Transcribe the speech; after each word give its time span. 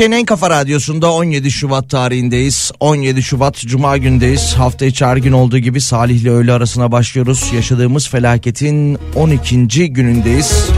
Türkiye'nin 0.00 0.20
en 0.20 0.24
kafa 0.24 0.50
radyosunda 0.50 1.12
17 1.12 1.50
Şubat 1.50 1.90
tarihindeyiz. 1.90 2.72
17 2.80 3.22
Şubat 3.22 3.56
Cuma 3.56 3.96
gündeyiz. 3.96 4.54
Hafta 4.54 4.84
içi 4.84 5.04
her 5.04 5.16
gün 5.16 5.32
olduğu 5.32 5.58
gibi 5.58 5.80
Salih 5.80 6.20
ile 6.20 6.30
öğle 6.30 6.52
arasına 6.52 6.92
başlıyoruz. 6.92 7.50
Yaşadığımız 7.54 8.08
felaketin 8.08 8.98
12. 9.14 9.92
günündeyiz. 9.92 10.68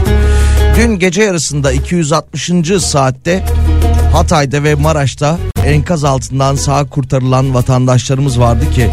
Dün 0.77 0.99
gece 0.99 1.23
yarısında 1.23 1.71
260. 1.71 2.51
saatte 2.79 3.43
Hatay'da 4.13 4.63
ve 4.63 4.75
Maraş'ta 4.75 5.37
enkaz 5.65 6.03
altından 6.03 6.55
sağ 6.55 6.89
kurtarılan 6.89 7.53
vatandaşlarımız 7.53 8.39
vardı 8.39 8.71
ki 8.71 8.89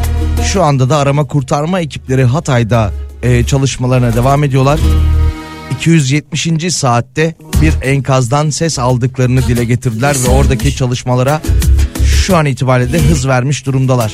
şu 0.53 0.63
anda 0.63 0.91
da 0.91 0.97
arama 0.97 1.27
kurtarma 1.27 1.81
ekipleri 1.81 2.25
Hatay'da 2.25 2.93
e, 3.23 3.45
çalışmalarına 3.45 4.15
devam 4.15 4.45
ediyorlar. 4.45 4.81
270. 5.71 6.75
saatte 6.75 7.35
bir 7.63 7.73
enkazdan 7.83 8.51
ses 8.51 8.79
aldıklarını 8.79 9.43
dile 9.43 9.65
getirdiler 9.65 10.17
ve 10.25 10.29
oradaki 10.29 10.77
çalışmalara 10.77 11.43
şu 12.05 12.37
an 12.37 12.47
itibariyle 12.47 12.93
de 12.93 12.99
hız 12.99 13.29
vermiş 13.29 13.67
durumdalar. 13.67 14.13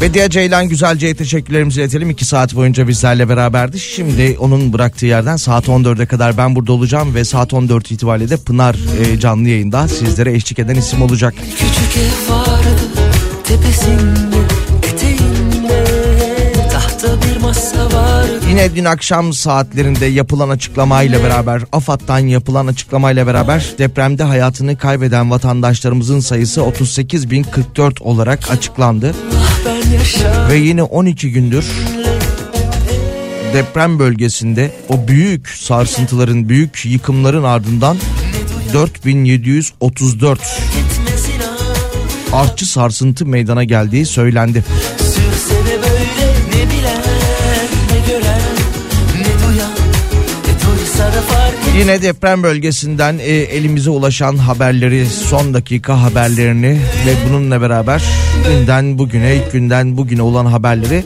Bediye 0.00 0.30
Ceylan 0.30 0.68
Güzelce'ye 0.68 1.14
teşekkürlerimizi 1.14 1.80
iletelim. 1.80 2.10
2 2.10 2.24
saat 2.24 2.54
boyunca 2.54 2.88
bizlerle 2.88 3.28
beraberdi. 3.28 3.80
Şimdi 3.80 4.36
onun 4.38 4.72
bıraktığı 4.72 5.06
yerden 5.06 5.36
saat 5.36 5.68
14'e 5.68 6.06
kadar 6.06 6.36
ben 6.36 6.56
burada 6.56 6.72
olacağım 6.72 7.14
ve 7.14 7.24
saat 7.24 7.54
14 7.54 7.90
itibariyle 7.90 8.30
de 8.30 8.36
Pınar 8.36 8.76
e, 9.00 9.20
canlı 9.20 9.48
yayında 9.48 9.88
sizlere 9.88 10.32
eşlik 10.32 10.58
eden 10.58 10.74
isim 10.74 11.02
olacak. 11.02 11.34
Küçük 11.50 11.96
ev 11.96 12.34
vardı 12.34 12.82
tepesinde 13.44 14.53
Yine 18.48 18.74
dün 18.74 18.84
akşam 18.84 19.32
saatlerinde 19.32 20.06
yapılan 20.06 20.48
açıklamayla 20.48 21.22
beraber 21.22 21.62
AFAD'dan 21.72 22.18
yapılan 22.18 22.66
açıklamayla 22.66 23.26
beraber 23.26 23.64
depremde 23.78 24.22
hayatını 24.22 24.78
kaybeden 24.78 25.30
vatandaşlarımızın 25.30 26.20
sayısı 26.20 26.60
38.044 26.60 28.02
olarak 28.02 28.50
açıklandı. 28.50 29.14
Ve 30.50 30.56
yine 30.56 30.82
12 30.82 31.32
gündür 31.32 31.64
deprem 33.54 33.98
bölgesinde 33.98 34.70
o 34.88 35.08
büyük 35.08 35.48
sarsıntıların, 35.48 36.48
büyük 36.48 36.84
yıkımların 36.84 37.44
ardından 37.44 37.96
4734 38.72 40.40
gitmesin 40.40 41.40
ha. 42.30 42.38
artçı 42.38 42.66
sarsıntı 42.66 43.26
meydana 43.26 43.64
geldiği 43.64 44.06
söylendi. 44.06 44.64
Yine 51.78 52.02
deprem 52.02 52.42
bölgesinden 52.42 53.18
e, 53.18 53.32
elimize 53.32 53.90
ulaşan 53.90 54.36
haberleri, 54.36 55.06
son 55.06 55.54
dakika 55.54 56.02
haberlerini 56.02 56.80
ve 57.06 57.28
bununla 57.28 57.60
beraber 57.60 58.02
günden 58.48 58.98
bugüne, 58.98 59.38
günden 59.52 59.96
bugüne 59.96 60.22
olan 60.22 60.46
haberleri 60.46 61.04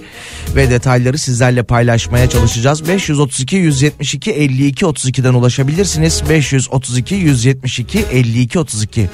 ve 0.56 0.70
detayları 0.70 1.18
sizlerle 1.18 1.62
paylaşmaya 1.62 2.28
çalışacağız. 2.28 2.88
532 2.88 3.56
172 3.56 4.30
52 4.30 4.84
32'den 4.84 5.34
ulaşabilirsiniz. 5.34 6.22
532 6.30 7.14
172 7.14 8.04
52 8.12 8.58
32. 8.58 9.08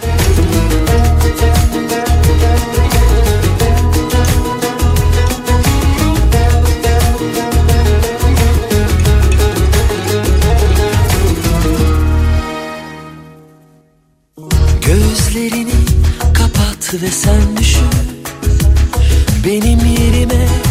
ve 17.03 17.11
sen 17.11 17.57
düşün. 17.57 17.89
Benim 19.47 19.79
yerime 19.79 20.64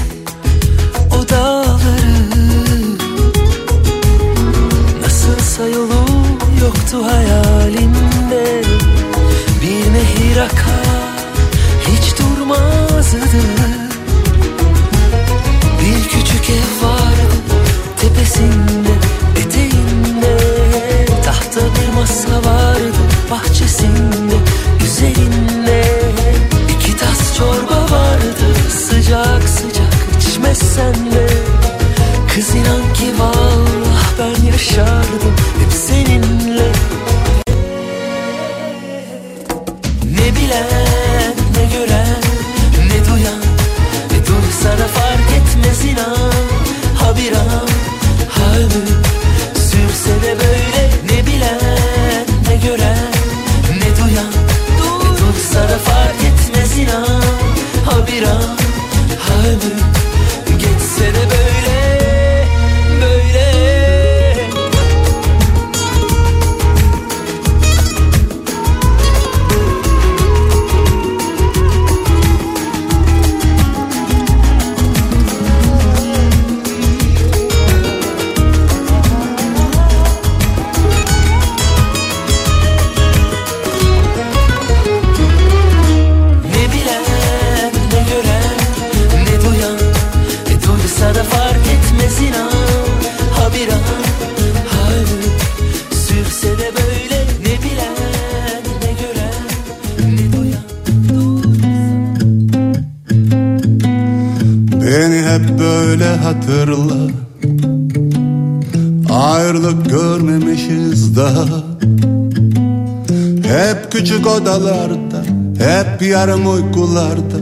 Yarım 116.24 116.54
uykularda 116.54 117.38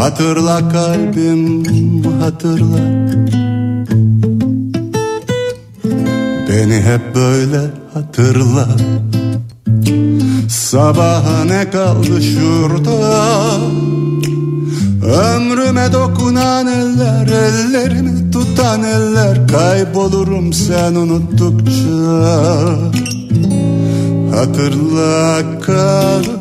Hatırla 0.00 0.68
kalbim 0.68 1.64
hatırla. 2.20 2.78
Beni 6.48 6.74
hep 6.74 7.14
böyle 7.14 7.60
hatırla. 7.94 8.68
Sabaha 10.48 11.44
ne 11.44 11.70
kaldı 11.70 12.22
şurada? 12.22 13.56
Ömrüme 15.04 15.92
dokunan 15.92 16.66
eller 16.66 17.26
Ellerimi 17.26 18.30
tutan 18.30 18.82
eller. 18.82 19.48
Kaybolurum 19.48 20.52
sen 20.52 20.94
unuttukça. 20.94 21.90
Hatırla 24.36 25.42
kalbim 25.60 26.39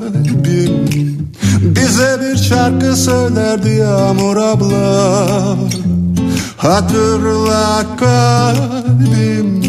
şarkı 2.50 2.96
söylerdi 2.96 3.70
Yağmur 3.70 4.38
abla. 4.38 5.58
Hatırla 6.58 7.86
kalbim 8.00 9.62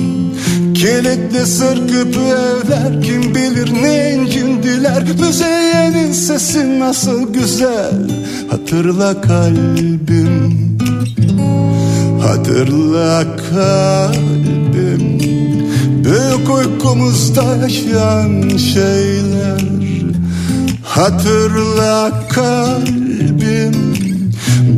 Kilitli 0.75 1.47
sır 1.47 1.89
küpü 1.89 2.21
evler 2.21 3.03
Kim 3.03 3.35
bilir 3.35 3.83
ne 3.83 4.15
incindiler 4.15 5.05
Müzeyyenin 5.21 6.13
sesi 6.13 6.81
nasıl 6.81 7.33
güzel 7.33 8.11
Hatırla 8.51 9.21
kalbim. 9.21 10.79
Hatırla 12.27 13.25
kalbim 13.51 15.21
Büyük 16.05 16.51
uykumuzda 16.57 17.57
yaşayan 17.63 18.57
şeyler. 18.57 19.61
Hatırla 20.85 22.13
kalbim. 22.35 23.95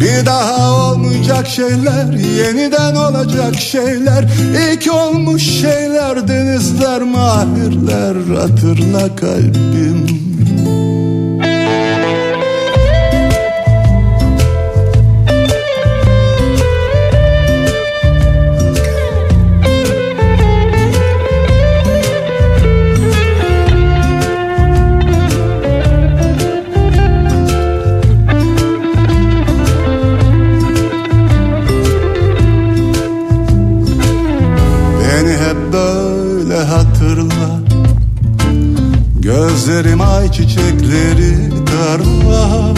Bir 0.00 0.26
daha 0.26 0.72
olmayacak 0.72 1.46
şeyler 1.46 2.12
Yeniden 2.12 2.94
olacak 2.94 3.54
şeyler. 3.54 4.24
İlk 4.72 4.94
olmuş 4.94 5.42
şeyler 5.42 6.28
Denizler 6.28 7.02
mahirler 7.02 8.36
Hatırla 8.36 9.16
kalbim 9.16 10.21
Gözlerim 39.66 40.00
ay 40.00 40.32
çiçekleri 40.32 41.50
tarla 41.66 42.74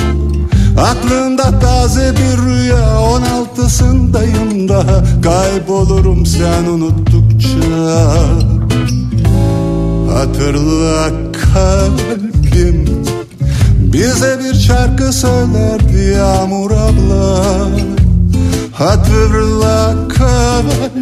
Aklında 0.78 1.58
taze 1.58 2.12
bir 2.12 2.42
rüya 2.42 3.00
on 3.00 3.22
altısındayım 3.22 4.68
daha. 4.68 5.04
Kaybolurum 5.22 6.26
sen 6.26 6.64
unuttukça. 6.64 7.48
Hatırla 10.12 11.10
kalbim 11.32 13.04
Bize 13.78 14.38
bir 14.38 14.54
şarkı 14.54 15.12
söylerdi 15.12 16.14
Yağmur 16.16 16.70
abla. 16.70 17.44
Hatırla 18.72 19.94
kalbim 20.08 20.93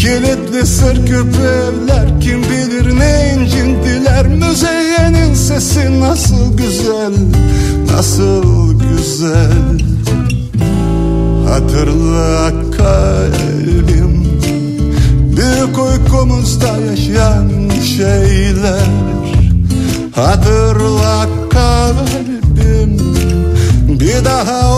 Kilitli 0.00 0.66
sır 0.66 1.06
küpü 1.06 1.42
evler 1.42 2.20
Kim 2.20 2.42
bilir 2.42 2.98
ne 2.98 3.34
incindiler. 3.34 4.26
Müzeyyenin 4.26 5.34
sesi 5.34 6.00
nasıl 6.00 6.56
güzel 6.56 7.12
Nasıl 7.92 8.72
güzel. 8.80 9.78
Hatırla 11.48 12.52
kalbim 12.76 14.24
Büyük 15.36 15.78
uykumuzda 15.78 16.68
yaşayan 16.90 17.50
şeyler. 17.96 18.90
Hatırla 20.14 21.26
kalbim 21.50 22.98
Bir 23.88 24.24
daha 24.24 24.74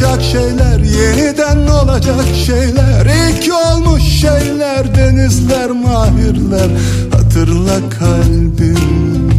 olmayacak 0.00 0.22
şeyler 0.22 0.78
Yeniden 0.78 1.66
olacak 1.66 2.24
şeyler 2.46 3.06
İlk 3.06 3.54
olmuş 3.54 4.02
şeyler 4.02 4.94
Denizler 4.94 5.70
mahirler 5.70 6.70
Hatırla 7.12 7.90
kalbim 7.98 9.30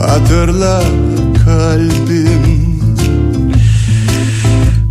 Hatırla 0.00 0.82
kalbim 1.44 2.58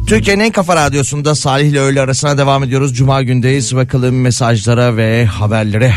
Türkiye'nin 0.07 0.43
en 0.43 0.51
kafa 0.51 0.75
radyosunda 0.75 1.35
Salih 1.35 1.67
ile 1.67 1.79
öğle 1.79 2.01
arasına 2.01 2.37
devam 2.37 2.63
ediyoruz. 2.63 2.93
Cuma 2.93 3.21
gündeyiz. 3.21 3.75
Bakalım 3.75 4.21
mesajlara 4.21 4.97
ve 4.97 5.25
haberlere. 5.25 5.93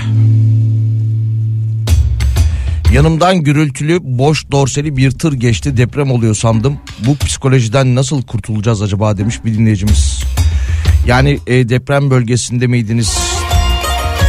Yanımdan 2.92 3.37
gürültülü, 3.37 3.99
boş 4.02 4.50
dorseli 4.50 4.97
bir 4.97 5.11
tır 5.11 5.32
geçti. 5.32 5.76
Deprem 5.76 6.11
oluyor 6.11 6.35
sandım. 6.35 6.78
Bu 7.06 7.16
psikolojiden 7.16 7.94
nasıl 7.94 8.23
kurtulacağız 8.23 8.82
acaba 8.82 9.16
demiş 9.18 9.44
bir 9.44 9.54
dinleyicimiz. 9.54 10.25
Yani 11.06 11.38
e, 11.47 11.68
deprem 11.68 12.11
bölgesinde 12.11 12.66
miydiniz? 12.66 13.18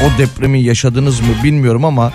O 0.05 0.17
depremi 0.17 0.61
yaşadınız 0.61 1.19
mı 1.19 1.27
bilmiyorum 1.43 1.85
ama 1.85 2.13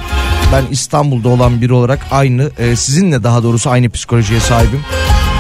ben 0.53 0.65
İstanbul'da 0.71 1.29
olan 1.29 1.61
biri 1.61 1.73
olarak 1.73 2.07
aynı 2.11 2.50
e, 2.59 2.76
sizinle 2.76 3.23
daha 3.23 3.43
doğrusu 3.43 3.71
aynı 3.71 3.91
psikolojiye 3.91 4.41
sahibim. 4.41 4.81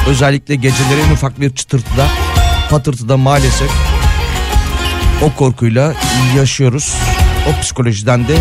Özellikle 0.08 0.54
geceleri 0.54 1.00
en 1.08 1.12
ufak 1.12 1.40
bir 1.40 1.50
çıtırtıda, 1.50 2.06
patırtıda 2.70 3.16
maalesef 3.16 3.70
o 5.22 5.32
korkuyla 5.32 5.94
yaşıyoruz. 6.36 6.94
O 7.48 7.60
psikolojiden 7.60 8.28
de 8.28 8.36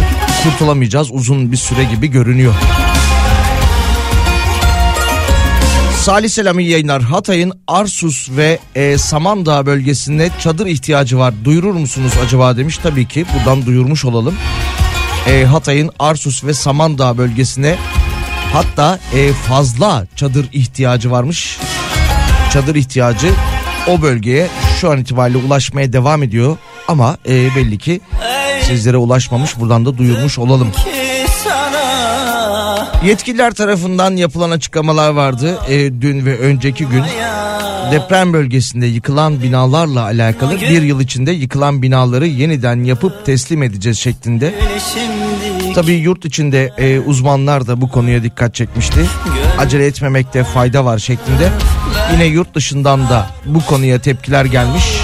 kurtulamayacağız 0.45 1.11
uzun 1.11 1.51
bir 1.51 1.57
süre 1.57 1.83
gibi 1.83 2.07
görünüyor. 2.07 2.53
Salih 6.05 6.29
Selam 6.29 6.59
yayınlar. 6.59 7.01
Hatay'ın 7.01 7.53
Arsus 7.67 8.29
ve 8.31 8.59
e, 8.75 8.97
Samandağ 8.97 9.65
bölgesinde 9.65 10.29
çadır 10.39 10.65
ihtiyacı 10.65 11.17
var. 11.17 11.33
Duyurur 11.45 11.73
musunuz 11.73 12.11
acaba 12.25 12.57
demiş. 12.57 12.77
Tabii 12.77 13.07
ki 13.07 13.25
buradan 13.33 13.65
duyurmuş 13.65 14.05
olalım. 14.05 14.35
E, 15.27 15.43
Hatay'ın 15.45 15.91
Arsus 15.99 16.43
ve 16.43 16.53
Samandağ 16.53 17.17
bölgesine 17.17 17.75
hatta 18.53 18.99
e, 19.15 19.33
fazla 19.33 20.07
çadır 20.15 20.49
ihtiyacı 20.53 21.11
varmış. 21.11 21.57
Çadır 22.53 22.75
ihtiyacı 22.75 23.31
o 23.87 24.01
bölgeye 24.01 24.47
şu 24.81 24.91
an 24.91 24.97
itibariyle 24.97 25.37
ulaşmaya 25.37 25.93
devam 25.93 26.23
ediyor. 26.23 26.57
Ama 26.87 27.17
e, 27.27 27.55
belli 27.55 27.77
ki 27.77 28.01
sizlere 28.63 28.97
ulaşmamış. 28.97 29.59
Buradan 29.59 29.85
da 29.85 29.97
duyurmuş 29.97 30.39
olalım. 30.39 30.71
Yetkililer 33.05 33.53
tarafından 33.53 34.15
yapılan 34.15 34.51
açıklamalar 34.51 35.09
vardı 35.09 35.57
e, 35.69 36.01
dün 36.01 36.25
ve 36.25 36.37
önceki 36.37 36.85
gün. 36.85 37.03
Deprem 37.91 38.33
bölgesinde 38.33 38.85
yıkılan 38.85 39.41
binalarla 39.41 40.03
alakalı 40.03 40.61
bir 40.61 40.81
yıl 40.81 40.99
içinde 40.99 41.31
yıkılan 41.31 41.81
binaları 41.81 42.27
yeniden 42.27 42.83
yapıp 42.83 43.25
teslim 43.25 43.63
edeceğiz 43.63 43.99
şeklinde. 43.99 44.55
Tabii 45.75 45.93
yurt 45.93 46.25
içinde 46.25 46.73
e, 46.77 46.99
uzmanlar 46.99 47.67
da 47.67 47.81
bu 47.81 47.89
konuya 47.89 48.23
dikkat 48.23 48.55
çekmişti. 48.55 49.05
Acele 49.59 49.85
etmemekte 49.85 50.43
fayda 50.43 50.85
var 50.85 50.97
şeklinde. 50.99 51.49
Yine 52.13 52.25
yurt 52.25 52.55
dışından 52.55 53.09
da 53.09 53.29
bu 53.45 53.65
konuya 53.65 53.99
tepkiler 53.99 54.45
gelmiş. 54.45 54.94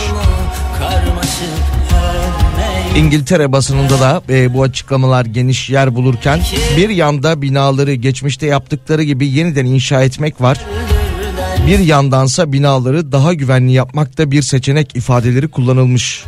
İngiltere 2.95 3.51
basınında 3.51 3.99
da 3.99 4.21
e, 4.29 4.53
bu 4.53 4.63
açıklamalar 4.63 5.25
geniş 5.25 5.69
yer 5.69 5.95
bulurken 5.95 6.41
bir 6.77 6.89
yanda 6.89 7.41
binaları 7.41 7.93
geçmişte 7.93 8.45
yaptıkları 8.45 9.03
gibi 9.03 9.27
yeniden 9.27 9.65
inşa 9.65 10.03
etmek 10.03 10.41
var. 10.41 10.57
Bir 11.67 11.79
yandansa 11.79 12.53
binaları 12.53 13.11
daha 13.11 13.33
güvenli 13.33 13.71
yapmak 13.71 14.17
da 14.17 14.31
bir 14.31 14.41
seçenek 14.41 14.95
ifadeleri 14.95 15.47
kullanılmış. 15.47 16.23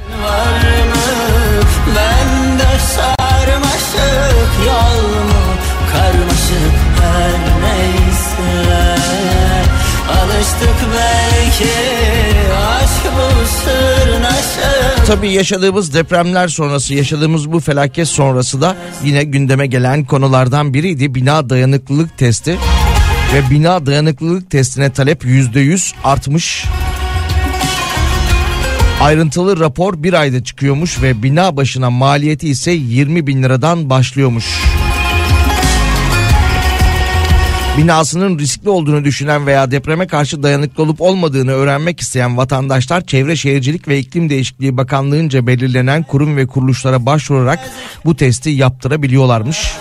Tabii 15.08 15.32
yaşadığımız 15.32 15.94
depremler 15.94 16.48
sonrası, 16.48 16.94
yaşadığımız 16.94 17.52
bu 17.52 17.60
felaket 17.60 18.08
sonrası 18.08 18.62
da 18.62 18.76
yine 19.04 19.24
gündeme 19.24 19.68
gelen 19.68 20.06
konulardan 20.06 20.74
biriydi. 20.74 21.16
Bina 21.16 21.50
dayanıklılık 21.50 22.18
testi 22.18 22.58
ve 23.34 23.50
bina 23.52 23.86
dayanıklılık 23.86 24.52
testine 24.52 24.90
talep 24.90 25.26
yüzde 25.26 25.60
yüz 25.60 25.94
artmış. 26.04 26.66
Ayrıntılı 29.02 29.60
rapor 29.60 30.04
bir 30.04 30.14
ayda 30.14 30.44
çıkıyormuş 30.44 31.02
ve 31.02 31.24
bina 31.24 31.58
başına 31.58 31.90
maliyeti 31.90 32.50
ise 32.50 32.72
20 32.72 33.28
bin 33.28 33.44
liradan 33.44 33.90
başlıyormuş. 33.90 34.46
Binasının 37.78 38.40
riskli 38.40 38.70
olduğunu 38.70 39.04
düşünen 39.04 39.48
veya 39.48 39.72
depreme 39.72 40.08
karşı 40.08 40.44
dayanıklı 40.44 40.84
olup 40.84 41.02
olmadığını 41.02 41.52
öğrenmek 41.52 42.00
isteyen 42.00 42.38
vatandaşlar 42.38 43.02
Çevre 43.02 43.36
Şehircilik 43.36 43.88
ve 43.88 44.00
İklim 44.00 44.30
Değişikliği 44.30 44.78
Bakanlığı'nca 44.78 45.48
belirlenen 45.48 46.04
kurum 46.04 46.38
ve 46.38 46.48
kuruluşlara 46.48 47.06
başvurarak 47.06 47.60
bu 48.06 48.16
testi 48.16 48.50
yaptırabiliyorlarmış. 48.50 49.74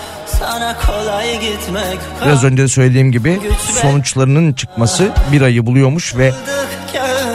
Biraz 2.25 2.43
önce 2.43 2.67
söylediğim 2.67 3.11
gibi 3.11 3.39
sonuçlarının 3.81 4.53
çıkması 4.53 5.11
bir 5.31 5.41
ayı 5.41 5.65
buluyormuş 5.65 6.15
ve 6.17 6.33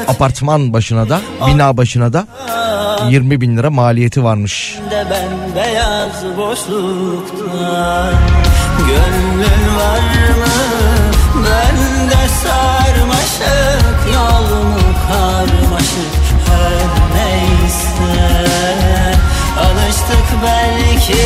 apartman 0.09 0.73
başına 0.73 1.09
da 1.09 1.21
bina 1.47 1.77
başına 1.77 2.13
da 2.13 2.27
20 3.11 3.41
bin 3.41 3.57
lira 3.57 3.71
maliyeti 3.71 4.25
varmış. 4.25 4.79
Ben 4.91 5.29
beyaz 5.57 6.37
boşlukta 6.37 8.13
Gönlün 8.79 9.77
var 9.79 10.01
mı? 10.39 10.55
Bende 11.35 12.29
sarmaşık 12.43 14.15
Yol 14.15 14.57
mu 14.65 14.79
karmaşık 15.09 16.15
Her 16.49 16.89
neyse 17.15 18.49
Alıştık 19.61 20.29
belki 20.43 21.25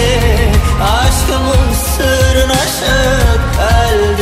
Aşkımız 0.83 1.79
sırnaşık 1.97 3.41
Öldür 3.83 4.22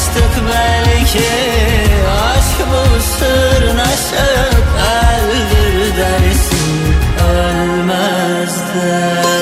Alıştık 0.00 0.44
belki 0.46 1.28
Aşk 2.08 2.58
bu 2.70 3.02
sırnaşık 3.02 4.66
Öldür 5.20 5.96
dersin 5.96 6.94
Ölmez 7.30 8.56
de 8.56 9.39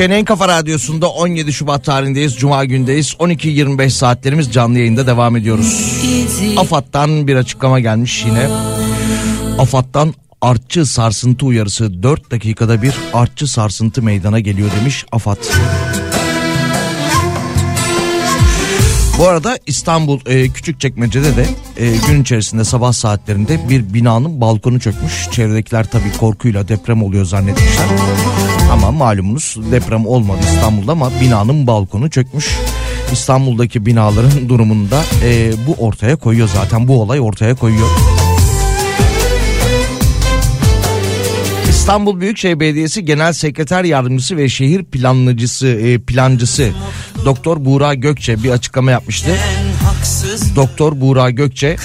Türkiye'nin 0.00 0.20
en 0.20 0.24
kafa 0.24 0.48
radyosunda 0.48 1.08
17 1.08 1.52
Şubat 1.52 1.84
tarihindeyiz. 1.84 2.36
Cuma 2.36 2.64
gündeyiz. 2.64 3.12
12.25 3.12 3.90
saatlerimiz 3.90 4.52
canlı 4.52 4.78
yayında 4.78 5.06
devam 5.06 5.36
ediyoruz. 5.36 6.02
AFAD'dan 6.56 7.26
bir 7.28 7.36
açıklama 7.36 7.80
gelmiş 7.80 8.24
yine. 8.26 8.48
AFAD'dan 9.58 10.14
artçı 10.40 10.86
sarsıntı 10.86 11.46
uyarısı 11.46 12.02
4 12.02 12.30
dakikada 12.30 12.82
bir 12.82 12.94
artçı 13.12 13.46
sarsıntı 13.46 14.02
meydana 14.02 14.40
geliyor 14.40 14.70
demiş 14.80 15.04
AFAD. 15.12 15.38
Bu 19.20 19.28
arada 19.28 19.58
İstanbul 19.66 20.20
e, 20.26 20.48
Küçükçekmece'de 20.48 21.36
de 21.36 21.46
e, 21.76 21.96
gün 22.08 22.22
içerisinde 22.22 22.64
sabah 22.64 22.92
saatlerinde 22.92 23.68
bir 23.68 23.94
binanın 23.94 24.40
balkonu 24.40 24.80
çökmüş. 24.80 25.28
Çevredekiler 25.30 25.90
tabii 25.90 26.12
korkuyla 26.20 26.68
deprem 26.68 27.02
oluyor 27.02 27.24
zannetmişler. 27.24 27.86
Ama 28.72 28.90
malumunuz 28.90 29.56
deprem 29.72 30.06
olmadı 30.06 30.40
İstanbul'da 30.54 30.92
ama 30.92 31.10
binanın 31.20 31.66
balkonu 31.66 32.10
çökmüş. 32.10 32.56
İstanbul'daki 33.12 33.86
binaların 33.86 34.48
durumunda 34.48 35.02
e, 35.24 35.52
bu 35.66 35.86
ortaya 35.86 36.16
koyuyor 36.16 36.48
zaten 36.54 36.88
bu 36.88 37.02
olay 37.02 37.20
ortaya 37.20 37.54
koyuyor. 37.54 37.88
İstanbul 41.90 42.20
Büyükşehir 42.20 42.60
Belediyesi 42.60 43.04
Genel 43.04 43.32
Sekreter 43.32 43.84
Yardımcısı 43.84 44.36
ve 44.36 44.48
Şehir 44.48 44.84
Planlıcısı 44.84 45.66
e, 45.66 45.98
Plancısı 45.98 46.70
Doktor 47.24 47.64
Buğra 47.64 47.94
Gökçe 47.94 48.42
bir 48.42 48.50
açıklama 48.50 48.90
yapmıştı. 48.90 49.30
Doktor 50.56 51.00
Buğra 51.00 51.30
Gökçe 51.30 51.76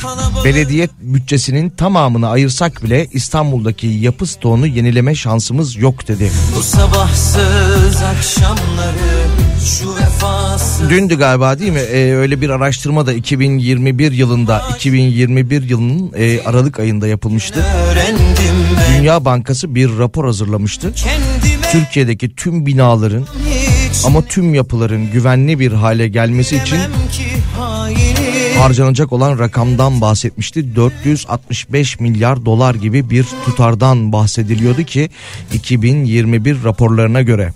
belediye 0.44 0.90
bütçesinin 1.02 1.70
tamamını 1.70 2.30
ayırsak 2.30 2.84
bile 2.84 3.08
İstanbul'daki 3.12 3.88
yapı 3.88 4.26
stoğunu 4.26 4.68
yenileme 4.68 5.16
şansımız 5.16 5.76
yok 5.76 6.08
dedi. 6.08 6.32
Bu 6.58 6.64
sabahsız 6.64 8.02
akşamları 8.02 9.25
Dündü 10.90 11.18
galiba 11.18 11.60
değil 11.60 11.72
mi? 11.72 11.80
Ee, 11.80 12.14
öyle 12.14 12.42
bir 12.42 12.50
araştırma 12.50 13.08
da 13.08 13.14
2021 13.14 14.12
yılında 14.12 14.64
2021 14.76 15.70
yılının 15.70 16.12
e, 16.16 16.42
Aralık 16.42 16.80
ayında 16.80 17.08
yapılmıştı. 17.08 17.66
Dünya 18.98 19.26
Bankası 19.26 19.76
bir 19.76 19.98
rapor 19.98 20.26
hazırlamıştı. 20.26 20.94
Türkiye'deki 21.72 22.36
tüm 22.36 22.66
binaların 22.66 23.26
ama 24.06 24.22
tüm 24.22 24.54
yapıların 24.54 25.12
güvenli 25.12 25.60
bir 25.60 25.72
hale 25.72 26.08
gelmesi 26.08 26.56
için 26.56 26.78
harcanacak 28.60 29.14
olan 29.14 29.40
rakamdan 29.40 30.02
bahsetmişti. 30.02 30.76
465 30.76 32.00
milyar 32.00 32.46
dolar 32.46 32.76
gibi 32.76 33.10
bir 33.10 33.26
tutardan 33.46 34.12
bahsediliyordu 34.12 34.84
ki 34.84 35.10
2021 35.54 36.64
raporlarına 36.64 37.22
göre. 37.22 37.54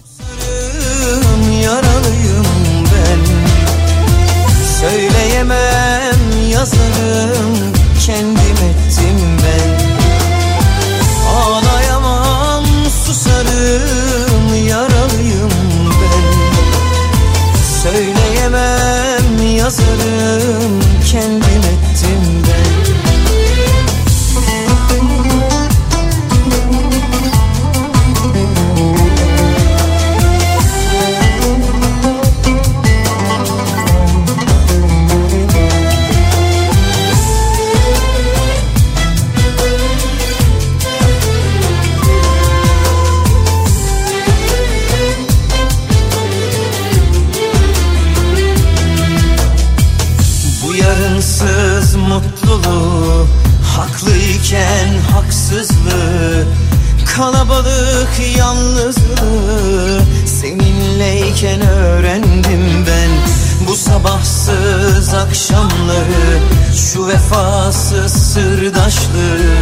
Seninleyken 61.40 61.70
öğrendim 61.70 62.86
ben. 62.88 63.10
Bu 63.68 63.76
sabahsız 63.76 65.14
akşamları 65.14 66.40
Şu 66.76 67.08
vefasız 67.08 68.12
sırdaşlığı 68.12 69.56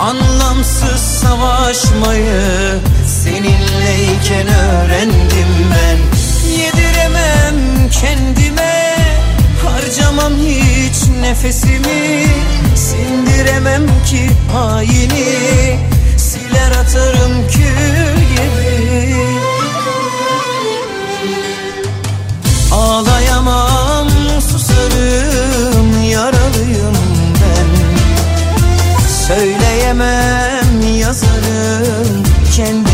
Anlamsız 0.00 1.00
savaşmayı 1.00 2.78
Seninleyken 3.06 4.46
öğrendim 4.48 5.48
ben. 5.70 5.98
Yediremem 6.50 7.90
kendime 7.90 8.96
Harcamam 9.64 10.32
hiç 10.32 11.08
nefesimi. 11.20 12.26
Sindiremem 12.76 13.86
ki 14.06 14.30
haini 14.52 15.78
Siler 16.16 16.70
atarım 16.70 17.48
kül 17.48 18.16
gibi 18.16 19.29
can 32.60 32.89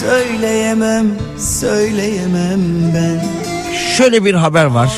Söyleyemem 0.00 1.06
söyleyemem 1.38 2.60
ben 2.94 3.20
Şöyle 3.96 4.24
bir 4.24 4.34
haber 4.34 4.64
var. 4.64 4.90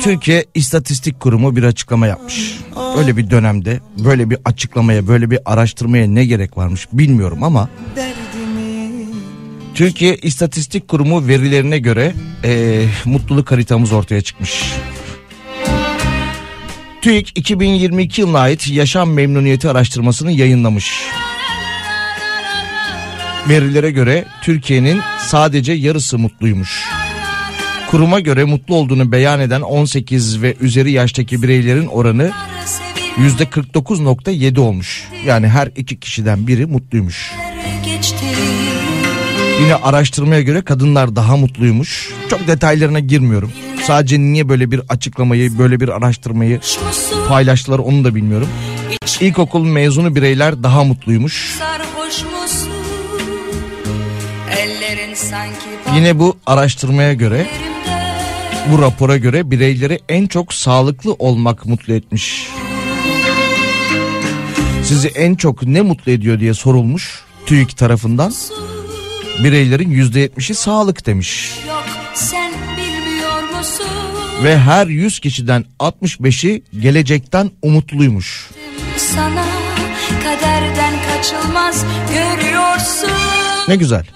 Türkiye 0.00 0.44
İstatistik 0.54 1.20
Kurumu 1.20 1.56
bir 1.56 1.62
açıklama 1.62 2.06
yapmış. 2.06 2.58
Öyle 2.98 3.16
bir 3.16 3.30
dönemde 3.30 3.80
böyle 4.04 4.30
bir 4.30 4.38
açıklamaya, 4.44 5.08
böyle 5.08 5.30
bir 5.30 5.38
araştırmaya 5.44 6.06
ne 6.06 6.24
gerek 6.24 6.56
varmış 6.56 6.88
bilmiyorum 6.92 7.42
ama 7.42 7.68
Türkiye 9.74 10.16
İstatistik 10.16 10.88
Kurumu 10.88 11.26
verilerine 11.26 11.78
göre 11.78 12.12
eee, 12.44 12.86
mutluluk 13.04 13.50
haritamız 13.52 13.92
ortaya 13.92 14.20
çıkmış. 14.22 14.62
TÜİK 17.02 17.32
2022 17.38 18.20
yılına 18.20 18.38
ait 18.38 18.68
yaşam 18.68 19.10
memnuniyeti 19.12 19.68
araştırmasını 19.68 20.32
yayınlamış. 20.32 20.92
Verilere 23.48 23.90
göre 23.90 24.24
Türkiye'nin 24.42 25.00
sadece 25.26 25.72
yarısı 25.72 26.18
mutluymuş. 26.18 26.84
Kuruma 27.90 28.20
göre 28.20 28.44
mutlu 28.44 28.74
olduğunu 28.74 29.12
beyan 29.12 29.40
eden 29.40 29.60
18 29.60 30.42
ve 30.42 30.54
üzeri 30.60 30.92
yaştaki 30.92 31.42
bireylerin 31.42 31.86
oranı 31.86 32.30
%49.7 33.18 34.58
olmuş. 34.60 35.08
Yani 35.26 35.48
her 35.48 35.70
iki 35.76 36.00
kişiden 36.00 36.46
biri 36.46 36.66
mutluymuş. 36.66 37.32
Yine 39.60 39.74
araştırmaya 39.74 40.42
göre 40.42 40.62
kadınlar 40.62 41.16
daha 41.16 41.36
mutluymuş. 41.36 42.10
Çok 42.30 42.46
detaylarına 42.46 43.00
girmiyorum. 43.00 43.52
Sadece 43.86 44.20
niye 44.20 44.48
böyle 44.48 44.70
bir 44.70 44.80
açıklamayı, 44.88 45.58
böyle 45.58 45.80
bir 45.80 45.88
araştırmayı 45.88 46.60
paylaştılar 47.28 47.78
onu 47.78 48.04
da 48.04 48.14
bilmiyorum. 48.14 48.48
İlkokul 49.20 49.64
mezunu 49.64 50.14
bireyler 50.14 50.62
daha 50.62 50.84
mutluymuş. 50.84 51.58
Yine 55.94 56.18
bu 56.18 56.36
araştırmaya 56.46 57.12
göre, 57.12 57.46
bu 58.72 58.82
rapora 58.82 59.16
göre 59.16 59.50
bireyleri 59.50 59.98
en 60.08 60.26
çok 60.26 60.54
sağlıklı 60.54 61.12
olmak 61.12 61.66
mutlu 61.66 61.94
etmiş. 61.94 62.48
Sizi 64.84 65.08
en 65.08 65.34
çok 65.34 65.62
ne 65.62 65.80
mutlu 65.80 66.12
ediyor 66.12 66.40
diye 66.40 66.54
sorulmuş 66.54 67.22
TÜİK 67.46 67.76
tarafından. 67.76 68.32
Bireylerin 69.44 69.90
%70'i 69.90 70.54
sağlık 70.54 71.06
demiş. 71.06 71.50
yok 71.68 71.84
sen 72.14 72.52
bilmiyor 72.76 73.42
musun 73.58 73.86
Ve 74.44 74.58
her 74.58 74.86
100 74.86 75.20
kişiden 75.20 75.64
65'i 75.80 76.62
gelecekten 76.80 77.50
umutluymuş. 77.62 78.50
sana 78.96 79.44
kaderden 80.24 80.94
kaçılmaz 81.08 81.84
görüyorsun 82.14 83.10
Ne 83.68 83.76
güzel. 83.76 84.06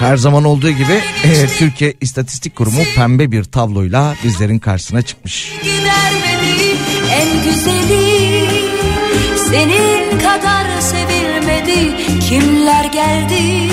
Her 0.00 0.16
zaman 0.16 0.44
olduğu 0.44 0.70
gibi 0.70 1.00
e, 1.24 1.46
Türkiye 1.58 1.94
İstatistik 2.00 2.56
Kurumu 2.56 2.82
pembe 2.96 3.32
bir 3.32 3.44
tabloyla 3.44 4.14
bizlerin 4.24 4.58
karşısına 4.58 5.02
çıkmış. 5.02 5.52
en 7.12 7.44
güzeli 7.44 8.46
Senin 9.50 10.18
kadar 10.18 10.80
sevilmedi 10.80 11.96
kimler 12.28 12.84
geldi 12.84 13.68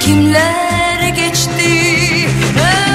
kimler 0.00 1.08
geçti 1.08 2.28
La 2.56 2.88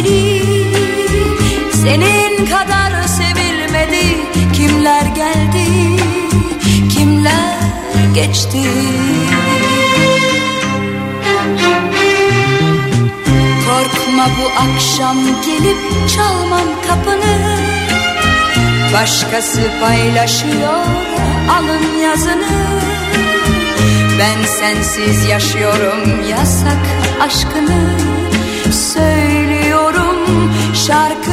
la 0.00 0.35
kadar 2.50 3.02
sevilmedi. 3.02 4.16
Kimler 4.52 5.06
geldi 5.06 5.66
kimler 6.96 7.58
geçti? 8.14 8.62
Korkma 13.66 14.26
bu 14.38 14.46
akşam 14.60 15.16
gelip 15.46 15.78
çalmam 16.16 16.68
kapını. 16.88 17.56
Başkası 18.94 19.60
paylaşıyor 19.80 20.84
alın 21.50 21.98
yazını. 22.02 22.56
Ben 24.18 24.46
sensiz 24.46 25.28
yaşıyorum 25.28 26.28
yasak 26.30 26.86
aşkını. 27.20 27.90
Söylüyorum 28.72 30.16
şarkını 30.86 31.25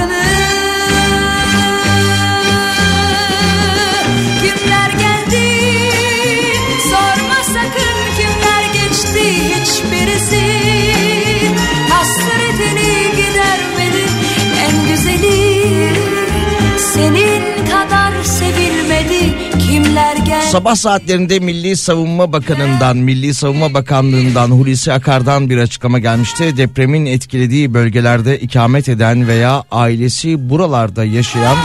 Sabah 20.51 20.75
saatlerinde 20.75 21.39
Milli 21.39 21.77
Savunma 21.77 22.31
Bakanı'ndan, 22.31 22.97
Milli 22.97 23.33
Savunma 23.33 23.73
Bakanlığı'ndan 23.73 24.51
Hulusi 24.51 24.93
Akar'dan 24.93 25.49
bir 25.49 25.57
açıklama 25.57 25.99
gelmişti. 25.99 26.57
Depremin 26.57 27.05
etkilediği 27.05 27.73
bölgelerde 27.73 28.39
ikamet 28.39 28.89
eden 28.89 29.27
veya 29.27 29.63
ailesi 29.71 30.49
buralarda 30.49 31.03
yaşayan 31.05 31.57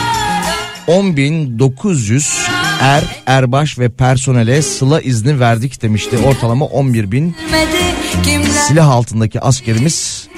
10.900 0.89 2.49
er, 2.81 3.05
erbaş 3.27 3.79
ve 3.79 3.89
personele 3.89 4.63
sıla 4.63 5.01
izni 5.01 5.41
verdik 5.41 5.83
demişti. 5.83 6.19
Ortalama 6.19 6.65
11 6.65 7.13
bin 7.13 7.37
kimler 8.25 8.51
silah 8.69 8.89
altındaki 8.89 9.41
askerimiz 9.41 10.29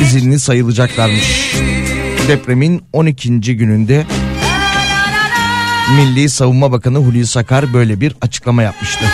izinli 0.00 0.40
sayılacaklarmış. 0.40 1.54
Depremin 2.28 2.82
12. 2.92 3.40
gününde 3.40 4.04
Milli 5.94 6.28
Savunma 6.28 6.72
Bakanı 6.72 6.98
Hulusi 6.98 7.38
Akar 7.38 7.72
böyle 7.74 8.00
bir 8.00 8.14
açıklama 8.20 8.62
yapmıştı. 8.62 9.04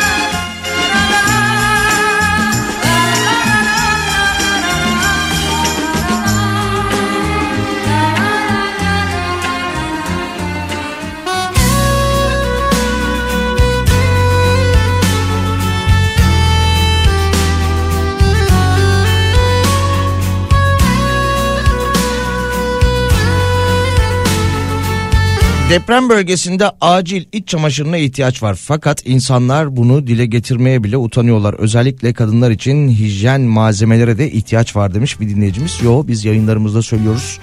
Deprem 25.73 26.09
bölgesinde 26.09 26.71
acil 26.81 27.25
iç 27.33 27.49
çamaşırına 27.49 27.97
ihtiyaç 27.97 28.43
var. 28.43 28.55
Fakat 28.55 29.07
insanlar 29.07 29.77
bunu 29.77 30.07
dile 30.07 30.27
getirmeye 30.27 30.85
bile 30.85 30.97
utanıyorlar. 30.97 31.55
Özellikle 31.55 32.13
kadınlar 32.13 32.51
için 32.51 32.89
hijyen 32.89 33.41
malzemelere 33.41 34.19
de 34.19 34.31
ihtiyaç 34.31 34.77
var 34.77 34.95
demiş 34.95 35.21
bir 35.21 35.29
dinleyicimiz. 35.29 35.79
Yo 35.83 36.05
biz 36.07 36.25
yayınlarımızda 36.25 36.83
söylüyoruz. 36.83 37.39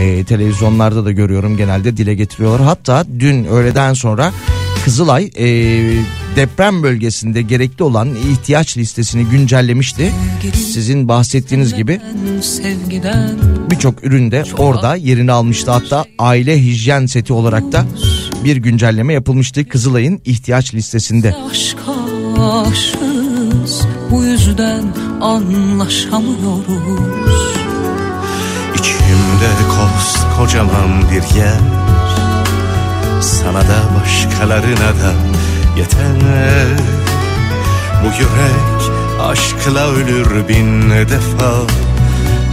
Ee, 0.00 0.24
televizyonlarda 0.24 1.04
da 1.04 1.12
görüyorum 1.12 1.56
genelde 1.56 1.96
dile 1.96 2.14
getiriyorlar. 2.14 2.60
Hatta 2.60 3.04
dün 3.18 3.44
öğleden 3.44 3.94
sonra 3.94 4.32
Kızılay 4.84 5.30
e, 5.36 5.46
deprem 6.36 6.82
bölgesinde 6.82 7.42
gerekli 7.42 7.84
olan 7.84 8.14
ihtiyaç 8.14 8.76
listesini 8.76 9.24
güncellemişti. 9.24 10.12
Sizin 10.54 11.08
bahsettiğiniz 11.08 11.74
gibi 11.74 12.00
birçok 13.70 14.04
üründe 14.04 14.44
orada 14.58 14.96
yerini 14.96 15.32
almıştı. 15.32 15.70
Hatta 15.70 16.04
aile 16.18 16.62
hijyen 16.62 17.06
seti 17.06 17.32
olarak 17.32 17.72
da 17.72 17.84
bir 18.44 18.56
güncelleme 18.56 19.12
yapılmıştı 19.12 19.68
Kızılay'ın 19.68 20.20
ihtiyaç 20.24 20.74
listesinde. 20.74 21.34
aşığız 22.40 23.86
Bu 24.10 24.24
yüzden 24.24 24.84
anlaşamıyoruz 25.20 27.58
İçimde 28.74 29.50
koskocaman 29.68 31.02
bir 31.10 31.36
yer 31.36 31.87
Sana 33.28 33.60
da 33.60 33.78
başkalarına 34.00 34.88
da 35.02 35.12
yeter. 35.76 36.68
Bu 38.02 38.06
yürek 38.06 38.92
aşkla 39.22 39.88
ölür 39.88 40.48
bin 40.48 40.90
defa 40.90 41.52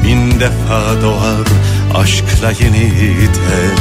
Bin 0.03 0.39
defa 0.39 1.01
doğar 1.01 1.47
aşkla 1.95 2.51
yeniden 2.51 3.77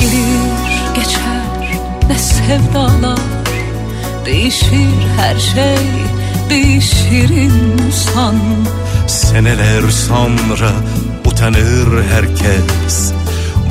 Gelir 0.00 0.94
geçer 0.94 1.80
ne 2.08 2.18
sevdalar. 2.18 3.18
Değişir 4.26 5.08
her 5.16 5.38
şey 5.38 5.86
değişir 6.50 7.28
insan. 7.28 8.36
Seneler 9.06 9.90
sonra 9.90 10.70
utanır 11.24 12.04
herkes. 12.12 13.12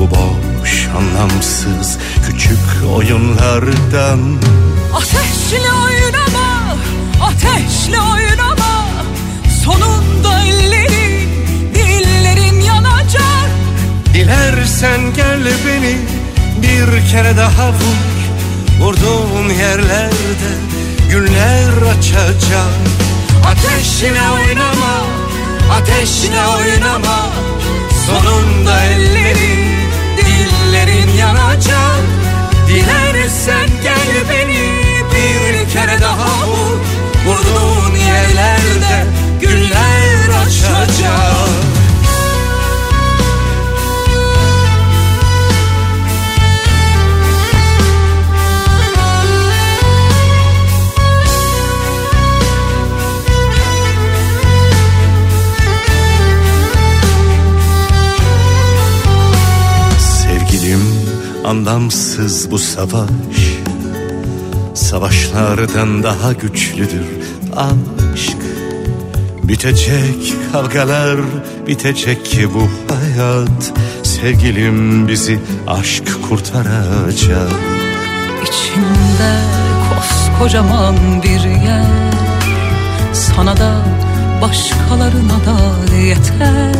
Bu 0.00 0.10
boş 0.10 0.51
anlamsız 0.96 1.98
küçük 2.26 2.92
oyunlardan. 2.96 4.20
Ateşle 4.94 5.72
oynama, 5.84 6.76
ateşle 7.22 8.00
oynama. 8.00 8.86
Sonunda 9.64 10.42
ellerin, 10.44 11.28
dillerin 11.74 12.60
yanacak. 12.60 13.50
Dilersen 14.14 15.00
gel 15.16 15.44
beni 15.66 15.98
bir 16.62 17.10
kere 17.10 17.36
daha 17.36 17.68
vur. 17.68 18.12
Vurduğun 18.80 19.48
yerlerde 19.48 20.52
güller 21.10 21.82
açacak. 21.98 22.72
Ateşle 23.46 24.22
oynama, 24.30 24.94
ateşle 25.72 26.46
oynama. 26.46 27.18
Sonunda 28.06 28.84
ellerin, 28.84 29.71
dillerin 30.86 31.16
yanacak. 31.16 32.02
Dilersen 32.68 33.68
gel 33.82 34.30
beni 34.30 34.58
bir 35.12 35.72
kere 35.72 36.00
daha 36.00 36.46
vur. 36.46 36.78
Vurduğun 37.26 37.96
yerlerde 37.96 39.06
güller 39.40 40.28
açacak 40.42 41.81
anlamsız 61.52 62.50
bu 62.50 62.58
savaş. 62.58 63.10
Savaşlardan 64.74 66.02
daha 66.02 66.32
güçlüdür 66.32 67.06
aşk. 67.56 68.36
Bitecek 69.42 70.34
kavgalar 70.52 71.20
bitecek 71.66 72.26
ki 72.26 72.48
bu 72.54 72.68
hayat. 72.94 73.72
Sevgilim 74.02 75.08
bizi 75.08 75.38
aşk 75.66 76.04
kurtaracak. 76.28 77.52
İçimde 78.42 79.34
koskocaman 79.88 81.22
bir 81.22 81.44
yer. 81.66 82.12
Sana 83.12 83.56
da 83.56 83.82
başkalarına 84.42 85.38
da 85.46 85.96
yeter. 85.96 86.74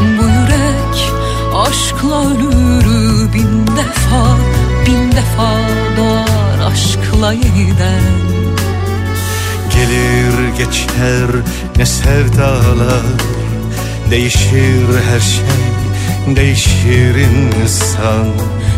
Bu 0.00 0.22
yürek 0.22 1.23
aşkla 1.54 2.30
ölür 2.30 3.32
bin 3.32 3.66
defa 3.66 4.36
Bin 4.86 5.12
defa 5.12 5.50
doğar 5.96 6.72
aşkla 6.72 7.32
yeniden. 7.32 8.02
Gelir 9.74 10.48
geçer 10.58 11.30
ne 11.76 11.86
sevdalar 11.86 13.04
Değişir 14.10 14.86
her 15.10 15.20
şey 15.20 15.74
değişir 16.36 17.14
insan. 17.14 18.26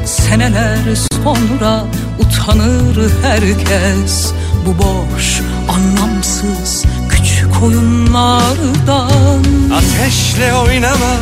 Seneler 0.05 0.95
sonra 1.25 1.85
utanır 2.19 3.11
herkes 3.23 4.33
Bu 4.67 4.79
boş 4.79 5.41
anlamsız 5.69 6.85
küçük 7.09 7.63
oyunlardan. 7.63 9.45
Ateşle 9.75 10.55
oynama, 10.55 11.17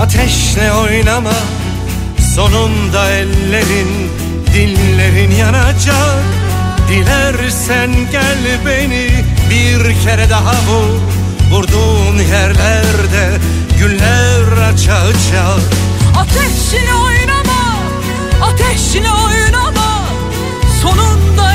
ateşle 0.00 0.72
oynama 0.72 1.34
Sonunda 2.34 3.10
ellerin, 3.10 4.10
dillerin 4.54 5.30
yanacak. 5.30 6.22
Dilersen 6.88 7.90
gel 8.12 8.38
beni 8.66 9.10
bir 9.50 10.02
kere 10.04 10.30
daha 10.30 10.52
vur 10.52 11.00
Vurduğun 11.50 12.18
yerlerde 12.18 13.38
güller 13.78 14.68
açacak 14.68 15.60
Ateşle 16.18 16.94
oynama, 16.94 17.76
ateşle 18.42 19.10
oynama. 19.10 20.04
Sonunda 20.82 21.54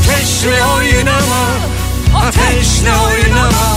Ateşle 0.00 0.64
oynama, 0.64 1.46
ateşle 2.14 2.92
oynama. 2.92 3.76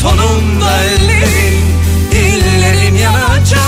Sonunda 0.00 0.82
ellerin, 0.84 1.64
dillerin 2.10 2.94
yanacak 2.94 3.63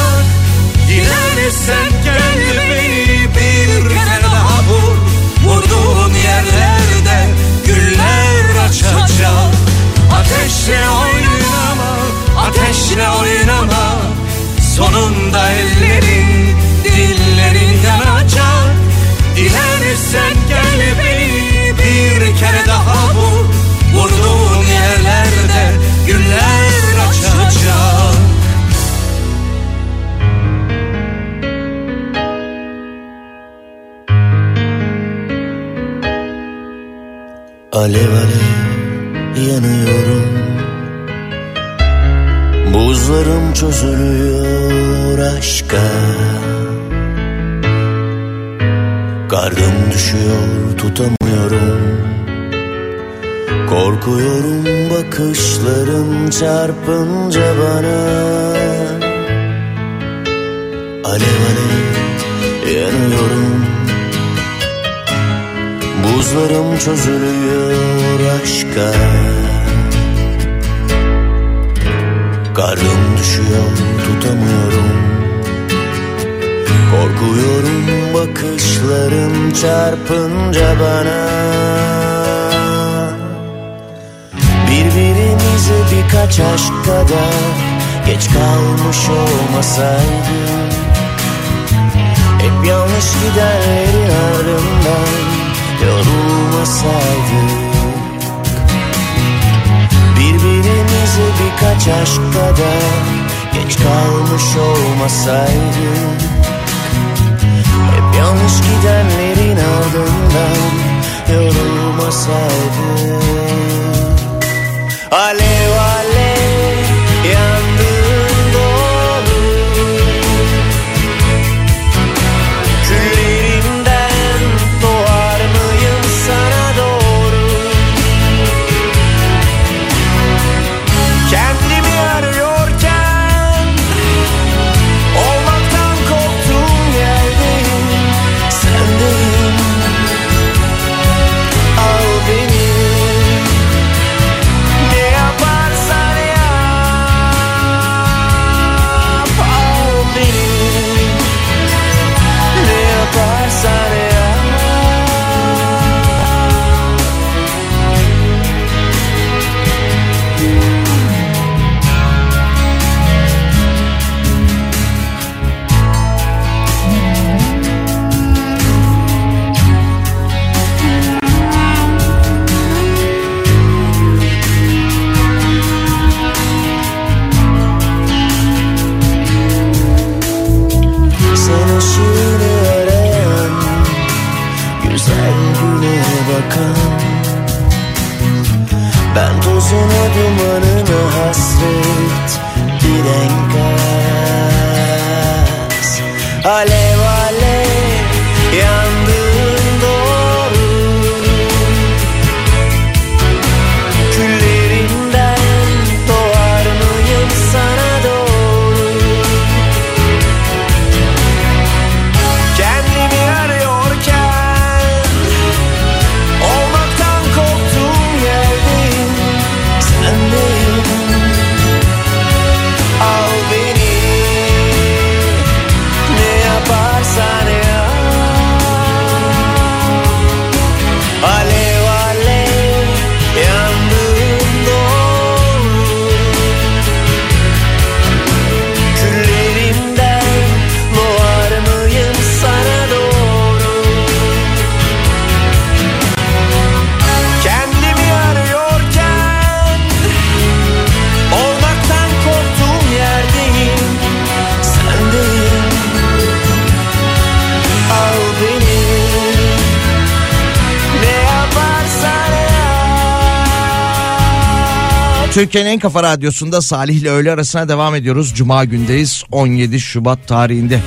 Türkiye'nin 265.47 265.71
en 265.71 265.79
kafa 265.79 266.03
radyosunda 266.03 266.63
Salih 266.63 266.95
ile 266.95 267.11
öğle 267.11 267.33
arasına 267.33 267.69
devam 267.69 267.95
ediyoruz. 267.95 268.33
Cuma 268.35 268.65
gündeyiz 268.65 269.25
17 269.33 269.81
Şubat 269.81 270.29
tarihinde. 270.29 270.81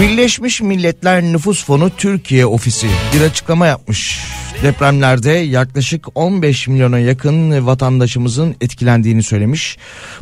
Birleşmiş 0.00 0.60
Milletler 0.60 1.22
Nüfus 1.22 1.64
Fonu 1.64 1.90
Türkiye 1.96 2.46
Ofisi 2.46 2.86
bir 3.14 3.20
açıklama 3.20 3.66
yapmış. 3.66 4.18
Depremlerde 4.62 5.30
yaklaşık 5.30 6.06
15 6.14 6.68
milyona 6.68 6.98
yakın 6.98 7.66
vatandaşımızın 7.66 8.56
etkilendiğini 8.60 9.22
söylemiş. 9.22 9.78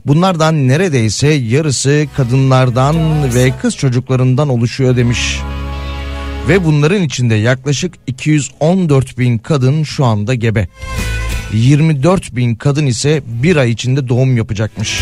Bunlardan 0.06 0.68
neredeyse 0.68 1.28
yarısı 1.28 2.06
kadınlardan 2.16 2.96
ve 3.34 3.52
kız 3.62 3.76
çocuklarından 3.76 4.48
oluşuyor 4.48 4.96
demiş. 4.96 5.38
Ve 6.48 6.64
bunların 6.64 7.02
içinde 7.02 7.34
yaklaşık 7.34 7.94
214 8.06 9.18
bin 9.18 9.38
kadın 9.38 9.82
şu 9.82 10.04
anda 10.04 10.34
gebe. 10.34 10.68
24 11.53 12.36
bin 12.36 12.55
kadın 12.55 12.86
ise 12.86 13.22
bir 13.26 13.57
ay 13.57 13.70
içinde 13.70 14.09
doğum 14.09 14.36
yapacakmış. 14.36 15.01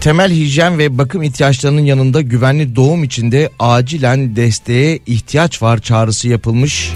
Temel 0.00 0.32
hijyen 0.32 0.78
ve 0.78 0.98
bakım 0.98 1.22
ihtiyaçlarının 1.22 1.80
yanında 1.80 2.20
güvenli 2.20 2.76
doğum 2.76 3.04
içinde 3.04 3.50
acilen 3.58 4.36
desteğe 4.36 4.98
ihtiyaç 5.06 5.62
var 5.62 5.78
çağrısı 5.78 6.28
yapılmış. 6.28 6.92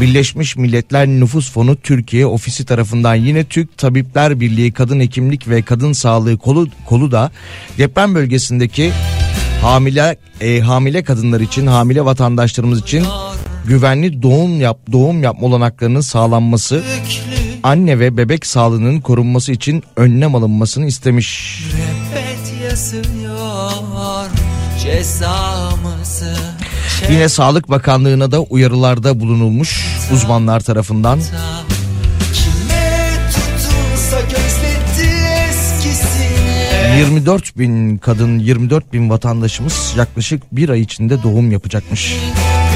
Birleşmiş 0.00 0.56
Milletler 0.56 1.06
Nüfus 1.06 1.52
Fonu 1.52 1.76
Türkiye 1.76 2.26
ofisi 2.26 2.64
tarafından 2.64 3.14
yine 3.14 3.44
Türk 3.44 3.78
Tabipler 3.78 4.40
Birliği 4.40 4.72
Kadın 4.72 5.00
Hekimlik 5.00 5.48
ve 5.48 5.62
Kadın 5.62 5.92
Sağlığı 5.92 6.38
kolu, 6.38 6.68
kolu 6.86 7.12
da 7.12 7.30
deprem 7.78 8.14
bölgesindeki 8.14 8.92
hamile 9.62 10.16
e, 10.40 10.60
hamile 10.60 11.04
kadınlar 11.04 11.40
için 11.40 11.66
hamile 11.66 12.04
vatandaşlarımız 12.04 12.82
için 12.82 13.04
güvenli 13.64 14.22
doğum 14.22 14.60
yap 14.60 14.78
doğum 14.92 15.22
yapma 15.22 15.46
olanaklarının 15.46 16.00
sağlanması 16.00 16.82
anne 17.62 17.98
ve 17.98 18.16
bebek 18.16 18.46
sağlığının 18.46 19.00
korunması 19.00 19.52
için 19.52 19.82
önlem 19.96 20.34
alınmasını 20.34 20.86
istemiş. 20.86 21.62
Yine 27.10 27.28
Sağlık 27.28 27.70
Bakanlığı'na 27.70 28.30
da 28.30 28.40
uyarılarda 28.40 29.20
bulunulmuş 29.20 29.98
uzmanlar 30.12 30.60
tarafından. 30.60 31.20
Eskisini 35.50 36.98
24 36.98 37.58
bin 37.58 37.98
kadın 37.98 38.38
24 38.38 38.92
bin 38.92 39.10
vatandaşımız 39.10 39.94
yaklaşık 39.96 40.42
bir 40.52 40.68
ay 40.68 40.80
içinde 40.80 41.22
doğum 41.22 41.50
yapacakmış. 41.50 42.14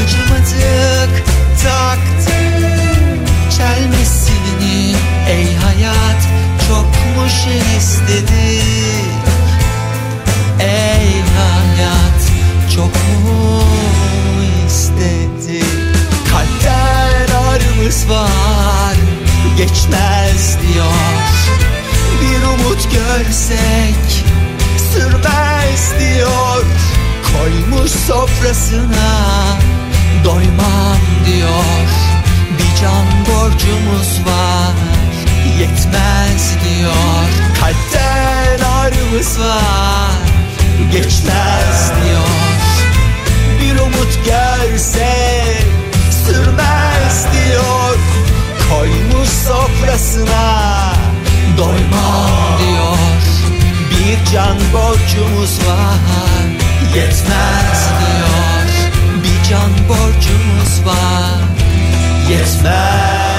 Gıcımadık 0.02 1.24
taktım 1.62 3.24
çelmesini 3.56 4.96
Ey 5.28 5.56
hayat 5.56 6.22
çok 6.68 6.84
mu 6.84 7.28
şey 7.44 7.78
istedi 7.78 8.62
Ey 10.60 11.22
hayat 11.38 12.22
çok 12.74 12.94
mu 13.24 13.62
istedi 14.66 15.64
Kalpten 16.30 17.36
ağrımız 17.36 18.10
var 18.10 18.96
geçmez 19.56 20.58
diyor. 20.62 20.92
Bir 22.22 22.42
umut 22.46 22.88
görsek 22.92 24.24
sürmez 24.92 25.92
diyor. 26.00 26.64
Koymuş 27.32 27.90
sofrasına 27.90 29.32
doymam 30.24 30.98
diyor. 31.26 31.88
Bir 32.58 32.80
can 32.80 33.06
borcumuz 33.26 34.20
var 34.26 34.74
yetmez 35.60 36.56
diyor. 36.64 37.28
Kalpten 37.60 38.64
ağrımız 38.66 39.40
var 39.40 40.10
geçmez 40.92 41.92
diyor. 42.04 42.42
Bir 43.60 43.80
umut 43.80 44.18
görsek 44.24 45.66
sürmez 46.26 47.26
diyor. 47.32 47.96
Koymuş 48.70 49.28
sofrasına 49.28 50.92
doymam 51.58 52.58
diyor. 52.58 52.96
Bir 53.90 54.32
can 54.32 54.56
borcumuz 54.72 55.58
var 55.58 55.98
yetmez 56.94 57.88
diyor 58.00 58.51
can 59.52 59.72
borcumuz 59.88 60.86
var. 60.86 61.40
Yetmez 62.30 63.31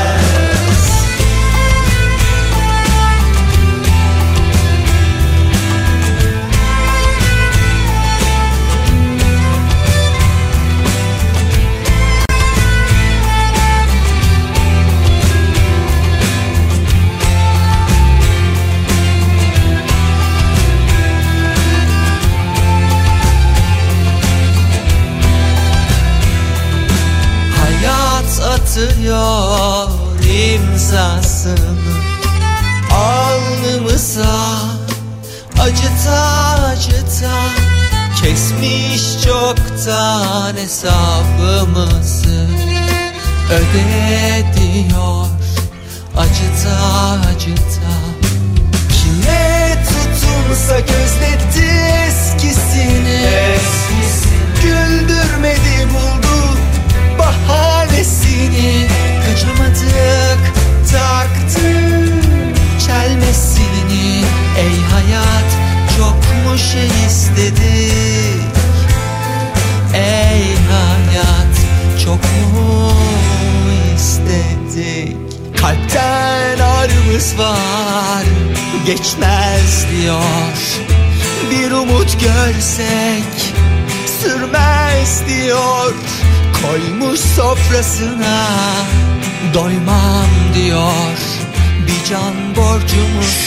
there 43.73 44.32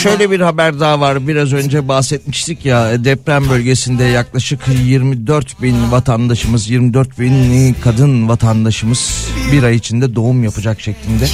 Şöyle 0.06 0.30
bir 0.30 0.40
haber 0.40 0.80
daha 0.80 1.00
var. 1.00 1.28
Biraz 1.28 1.52
önce 1.52 1.88
bahsetmiştik 1.88 2.64
ya 2.64 3.04
deprem 3.04 3.48
bölgesinde 3.50 4.04
yaklaşık 4.04 4.60
24 4.84 5.62
bin 5.62 5.92
vatandaşımız, 5.92 6.70
24 6.70 7.18
bin 7.18 7.76
kadın 7.84 8.28
vatandaşımız 8.28 9.28
bir 9.52 9.62
ay 9.62 9.76
içinde 9.76 10.14
doğum 10.14 10.44
yapacak 10.44 10.80
şeklinde. 10.80 11.26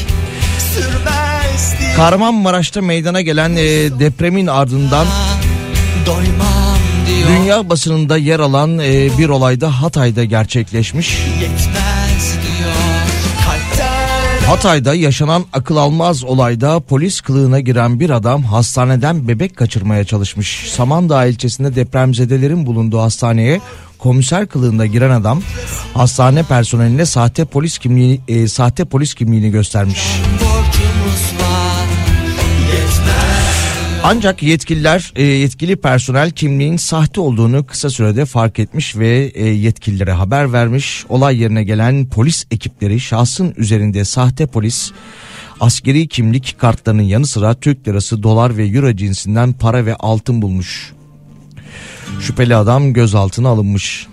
Kahramanmaraş'ta 1.97 2.83
meydana 2.83 3.21
gelen 3.21 3.51
e, 3.57 3.65
depremin 4.01 4.47
ardından 4.47 5.07
dünya 7.29 7.71
basınında 7.71 8.17
yer 8.17 8.41
alan 8.41 8.79
e, 8.79 9.19
bir 9.19 9.29
olayda 9.29 9.83
Hatay'da 9.83 10.25
gerçekleşmiş. 10.25 11.19
Yetmez 11.41 11.72
Hatay'da 14.53 14.95
yaşanan 14.95 15.45
akıl 15.53 15.77
almaz 15.77 16.25
olayda 16.25 16.81
polis 16.81 17.21
kılığına 17.21 17.61
giren 17.61 18.01
bir 18.01 18.11
adam 18.11 18.43
hastaneden 18.43 19.29
bebek 19.29 19.57
kaçırmaya 19.57 20.05
çalışmış. 20.05 20.71
Samandağ 20.73 21.27
ilçesinde 21.27 21.75
depremzedelerin 21.77 22.67
bulunduğu 22.67 23.01
hastaneye 23.01 23.61
komiser 23.99 24.47
kılığında 24.47 24.87
giren 24.87 25.11
adam 25.11 25.43
hastane 25.95 26.43
personeline 26.43 27.07
sahte 27.07 27.45
polis 27.45 27.79
kimliği 27.79 28.21
e, 28.29 28.49
sahte 28.49 28.85
polis 28.85 29.15
kimliğini 29.15 29.51
göstermiş. 29.51 30.23
Ancak 34.05 34.43
yetkililer 34.43 35.13
e, 35.17 35.23
yetkili 35.23 35.77
personel 35.77 36.31
kimliğin 36.31 36.77
sahte 36.77 37.21
olduğunu 37.21 37.67
kısa 37.67 37.91
sürede 37.91 38.25
fark 38.25 38.59
etmiş 38.59 38.97
ve 38.97 39.31
e, 39.35 39.47
yetkililere 39.47 40.13
haber 40.13 40.53
vermiş. 40.53 41.05
Olay 41.09 41.41
yerine 41.41 41.65
gelen 41.65 42.07
polis 42.07 42.45
ekipleri 42.51 43.01
şahsın 43.01 43.55
üzerinde 43.57 44.05
sahte 44.05 44.47
polis 44.47 44.93
askeri 45.61 46.09
kimlik 46.09 46.57
kartlarının 46.59 47.03
yanı 47.03 47.27
sıra 47.27 47.55
Türk 47.55 47.89
lirası, 47.89 48.23
dolar 48.23 48.57
ve 48.57 48.67
euro 48.67 48.97
cinsinden 48.97 49.53
para 49.53 49.87
ve 49.87 49.95
altın 49.95 50.43
bulmuş. 50.43 50.93
Şüpheli 52.21 52.57
adam 52.57 52.93
gözaltına 52.93 53.49
alınmış. 53.49 54.07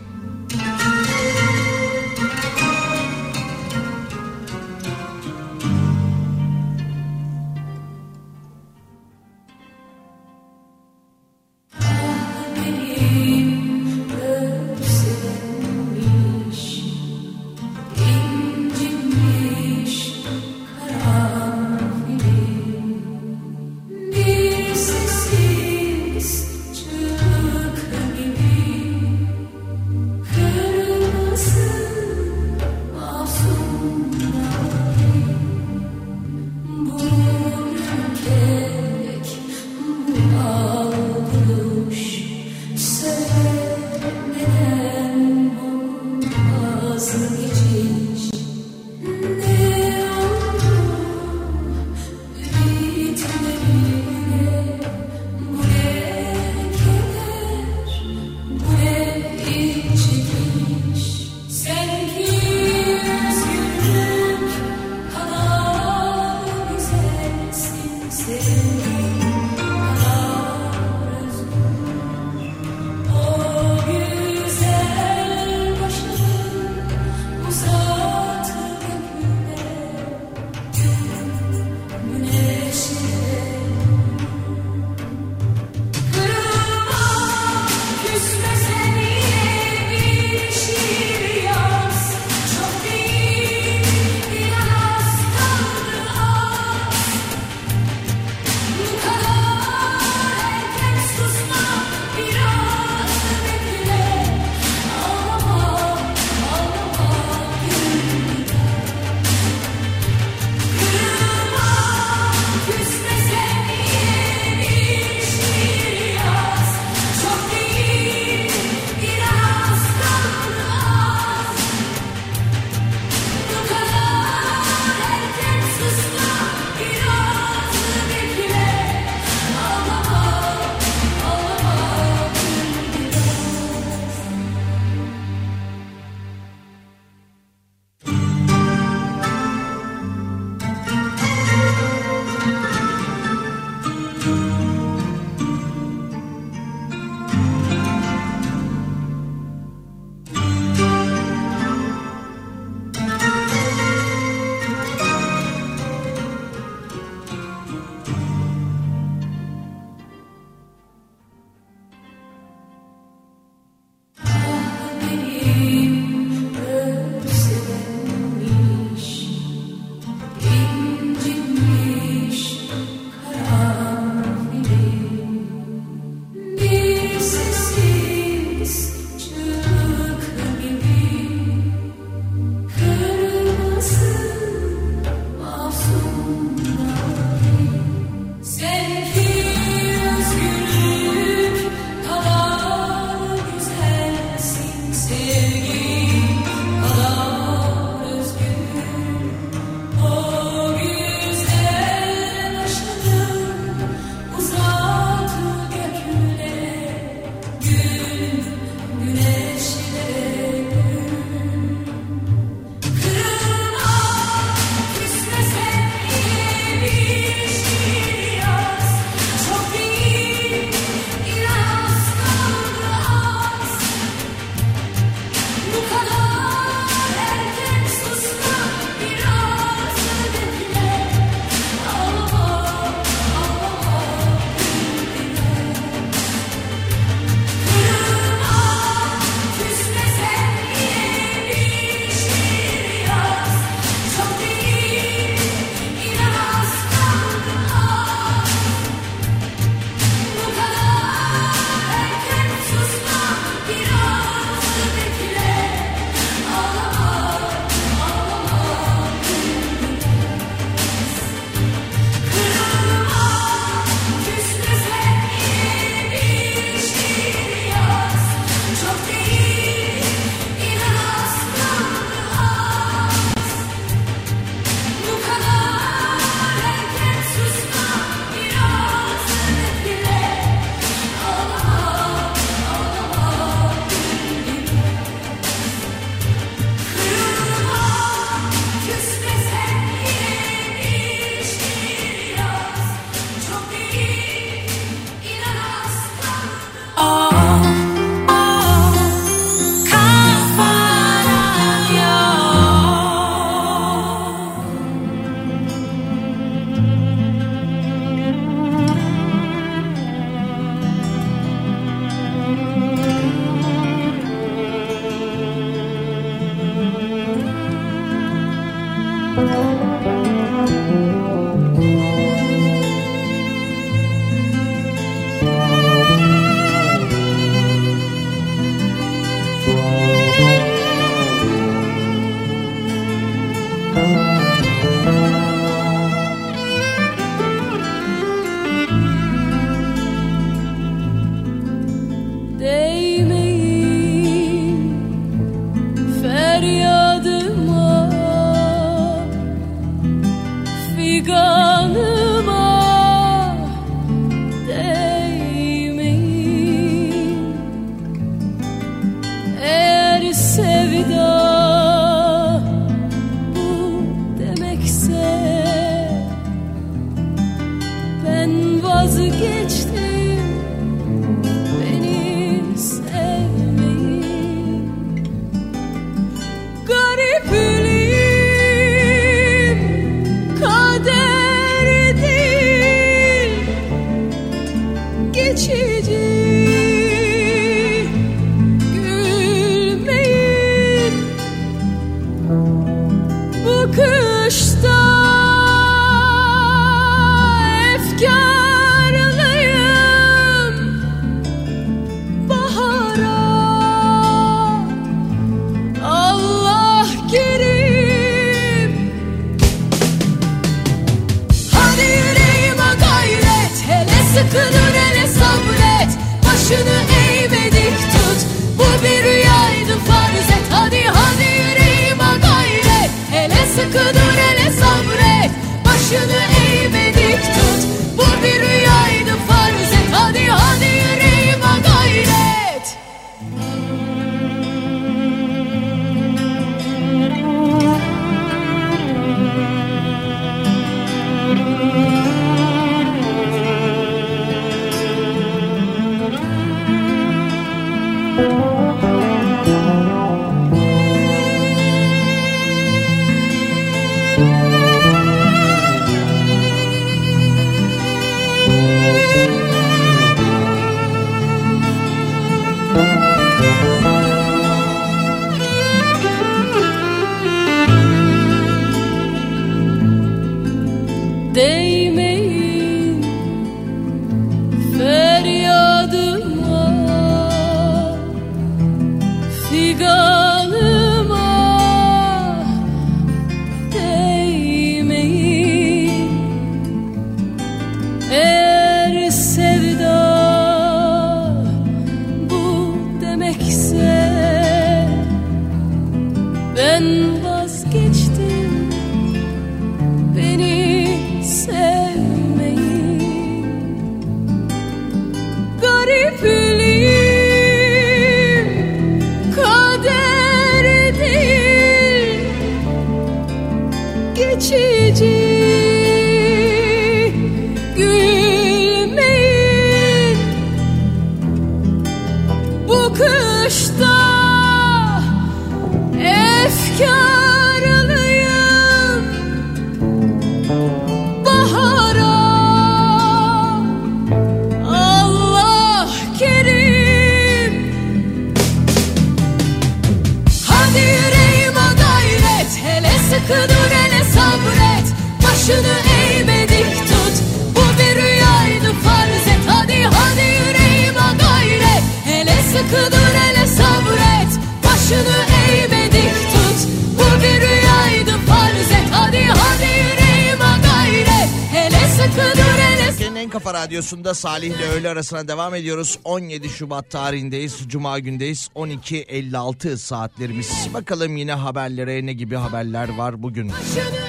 Radyosunda 563.89 564.33
Salih 564.33 564.67
ile 564.67 564.85
öğle 564.85 565.09
arasına 565.09 565.47
devam 565.47 565.75
ediyoruz. 565.75 566.19
17 566.23 566.69
Şubat 566.69 567.09
tarihindeyiz. 567.09 567.79
Cuma 567.87 568.19
gündeyiz. 568.19 568.69
12.56 568.75 569.97
saatlerimiz. 569.97 570.87
Bakalım 570.93 571.37
yine 571.37 571.53
haberlere 571.53 572.25
ne 572.25 572.33
gibi 572.33 572.55
haberler 572.55 573.17
var 573.17 573.43
bugün. 573.43 573.69
Başını 573.69 574.19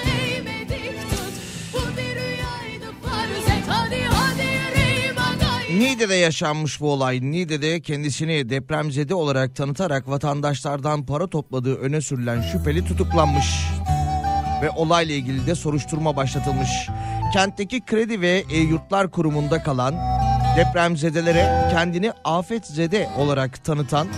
Niğde'de 5.79 6.15
yaşanmış 6.15 6.81
bu 6.81 6.93
olay. 6.93 7.21
Niğde'de 7.23 7.81
kendisini 7.81 8.49
depremzede 8.49 9.15
olarak 9.15 9.57
tanıtarak 9.57 10.09
vatandaşlardan 10.09 11.07
para 11.07 11.27
topladığı 11.27 11.75
öne 11.75 12.01
sürülen 12.01 12.41
şüpheli 12.41 12.85
tutuklanmış. 12.85 13.47
Ve 14.63 14.71
olayla 14.71 15.15
ilgili 15.15 15.47
de 15.47 15.55
soruşturma 15.55 16.17
başlatılmış. 16.17 16.71
Kentteki 17.33 17.81
kredi 17.81 18.21
ve 18.21 18.45
e, 18.51 18.59
yurtlar 18.59 19.11
kurumunda 19.11 19.63
kalan 19.63 19.95
depremzedelere 20.57 21.69
kendini 21.71 22.13
afetzede 22.25 23.09
olarak 23.19 23.65
tanıtan 23.65 24.09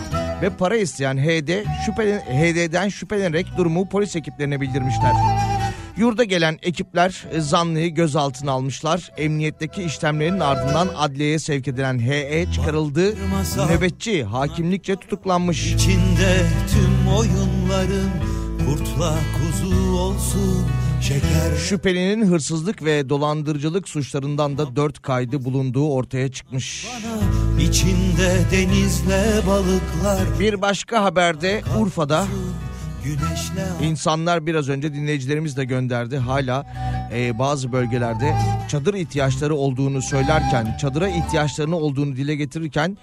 ve 0.42 0.50
para 0.50 0.76
isteyen 0.76 1.16
HD 1.16 1.64
şüphelen, 1.86 2.20
HD'den 2.20 2.88
şüphelenerek 2.88 3.46
durumu 3.56 3.88
polis 3.88 4.16
ekiplerine 4.16 4.60
bildirmişler. 4.60 5.12
Yurda 5.96 6.24
gelen 6.24 6.58
ekipler 6.62 7.24
e, 7.32 7.40
zanlıyı 7.40 7.94
gözaltına 7.94 8.52
almışlar. 8.52 9.10
Emniyetteki 9.16 9.82
işlemlerin 9.82 10.40
ardından 10.40 10.88
adliyeye 10.96 11.38
sevk 11.38 11.68
edilen 11.68 11.98
HE 11.98 12.46
çıkarıldı. 12.54 13.14
Nöbetçi 13.68 14.24
hakimlikçe 14.24 14.96
tutuklanmış. 14.96 15.72
İçinde 15.72 16.46
tüm 16.72 17.14
oyunların 17.16 18.10
kurtla 18.66 19.14
kuzu 19.38 19.96
olsun 19.96 20.66
Şüphelinin 21.68 22.26
hırsızlık 22.26 22.84
ve 22.84 23.08
dolandırıcılık 23.08 23.88
suçlarından 23.88 24.58
da 24.58 24.76
4 24.76 25.02
kaydı 25.02 25.44
bulunduğu 25.44 25.88
ortaya 25.88 26.32
çıkmış. 26.32 26.86
bana 26.86 27.62
içinde 27.62 28.38
denizle 28.52 29.46
balıklar 29.46 30.40
Bir 30.40 30.62
başka 30.62 31.04
haberde 31.04 31.62
Urfa'da 31.80 32.26
insanlar 33.82 34.46
biraz 34.46 34.68
önce 34.68 34.94
dinleyicilerimiz 34.94 35.56
de 35.56 35.64
gönderdi. 35.64 36.16
Hala 36.16 36.66
e, 37.14 37.38
bazı 37.38 37.72
bölgelerde 37.72 38.34
çadır 38.68 38.94
ihtiyaçları 38.94 39.54
olduğunu 39.54 40.02
söylerken, 40.02 40.76
çadıra 40.80 41.08
ihtiyaçlarını 41.08 41.76
olduğunu 41.76 42.16
dile 42.16 42.34
getirirken 42.34 42.98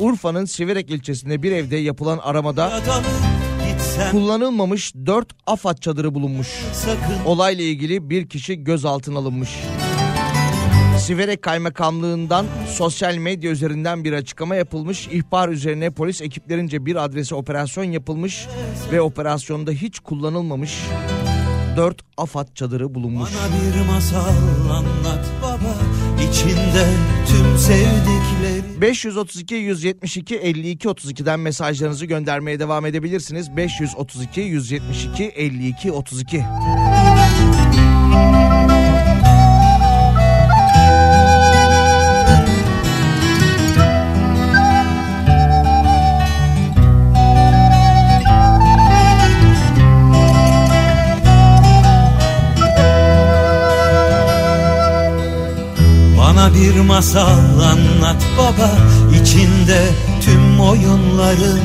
Urfa'nın 0.00 0.44
Siverek 0.44 0.90
ilçesinde 0.90 1.42
bir 1.42 1.52
evde 1.52 1.76
yapılan 1.76 2.18
aramada 2.18 2.72
kullanılmamış 4.10 4.94
4 5.06 5.28
AFAD 5.46 5.78
çadırı 5.78 6.14
bulunmuş. 6.14 6.48
sakın 6.72 7.24
Olayla 7.26 7.64
ilgili 7.64 8.10
bir 8.10 8.28
kişi 8.28 8.64
gözaltına 8.64 9.18
alınmış. 9.18 9.50
Siverek 10.98 11.42
Kaymakamlığından 11.42 12.46
sosyal 12.68 13.16
medya 13.16 13.50
üzerinden 13.50 14.04
bir 14.04 14.12
açıklama 14.12 14.54
yapılmış. 14.54 15.08
İhbar 15.08 15.48
üzerine 15.48 15.90
polis 15.90 16.22
ekiplerince 16.22 16.86
bir 16.86 17.04
adrese 17.04 17.34
operasyon 17.34 17.84
yapılmış 17.84 18.46
ve 18.92 19.00
operasyonda 19.00 19.70
hiç 19.70 19.98
kullanılmamış 19.98 20.78
4 21.76 22.00
AFAD 22.16 22.46
çadırı 22.54 22.94
bulunmuş. 22.94 23.30
bana 23.30 23.74
bir 23.74 23.92
masal 23.92 24.28
anlat 24.70 25.26
baba 25.42 25.74
içinde 26.30 26.86
tüm 27.28 27.58
sevdikleri 27.58 28.63
532 28.84 29.54
172 29.54 30.36
52 30.36 30.88
32'den 30.88 31.40
mesajlarınızı 31.40 32.06
göndermeye 32.06 32.60
devam 32.60 32.86
edebilirsiniz. 32.86 33.56
532 33.56 34.40
172 34.40 35.24
52 35.24 35.92
32. 35.92 36.44
masal 56.94 57.60
anlat 57.72 58.22
baba. 58.38 58.70
İçinde 59.20 59.82
tüm 60.20 60.60
oyunların 60.60 61.60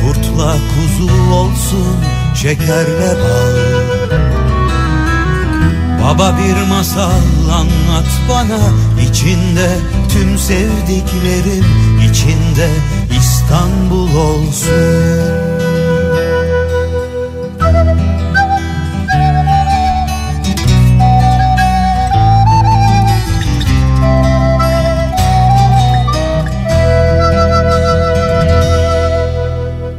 Kurtla 0.00 0.52
kuzu 0.52 1.34
olsun 1.34 1.96
şekerle 2.34 3.14
bal. 3.22 3.56
Baba 6.02 6.38
bir 6.38 6.68
masal 6.68 7.48
anlat 7.52 8.10
bana. 8.28 8.60
İçinde 9.08 9.68
tüm 10.08 10.38
sevdiklerim 10.38 11.66
içinde 12.10 12.68
İstanbul 13.18 14.16
olsun 14.16 15.33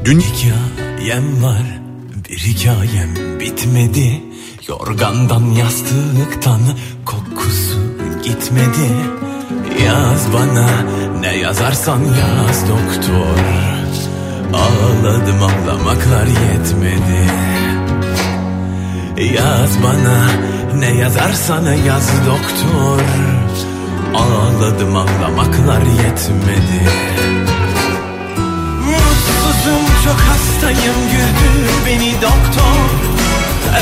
Dün 0.05 0.19
hikayem 0.19 1.43
var 1.43 1.79
bir 2.29 2.37
hikayem 2.37 3.39
bitmedi. 3.39 4.23
Yorgandan 4.67 5.45
yastıktan 5.45 6.61
kokusu 7.05 7.79
gitmedi. 8.23 8.89
Yaz 9.85 10.33
bana 10.33 10.67
ne 11.19 11.37
yazarsan 11.37 11.99
yaz 11.99 12.69
doktor. 12.69 13.39
Ağladım 14.53 15.43
ağlamaklar 15.43 16.27
yetmedi. 16.27 17.31
Yaz 19.35 19.83
bana 19.83 20.27
ne 20.79 20.97
yazarsan 20.97 21.73
yaz 21.87 22.11
doktor. 22.27 23.01
Ağladım 24.15 24.95
ağlamaklar 24.95 25.81
yetmedi 25.81 26.89
Mutsuzum 29.65 30.03
çok 30.03 30.19
hastayım. 30.21 30.95
Güldür 31.11 31.69
beni 31.85 32.13
doktor. 32.13 32.85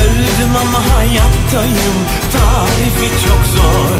Öldüm 0.04 0.56
ama 0.60 0.96
hayattayım. 0.96 1.96
Tarifi 2.32 3.26
çok 3.26 3.46
zor. 3.56 3.98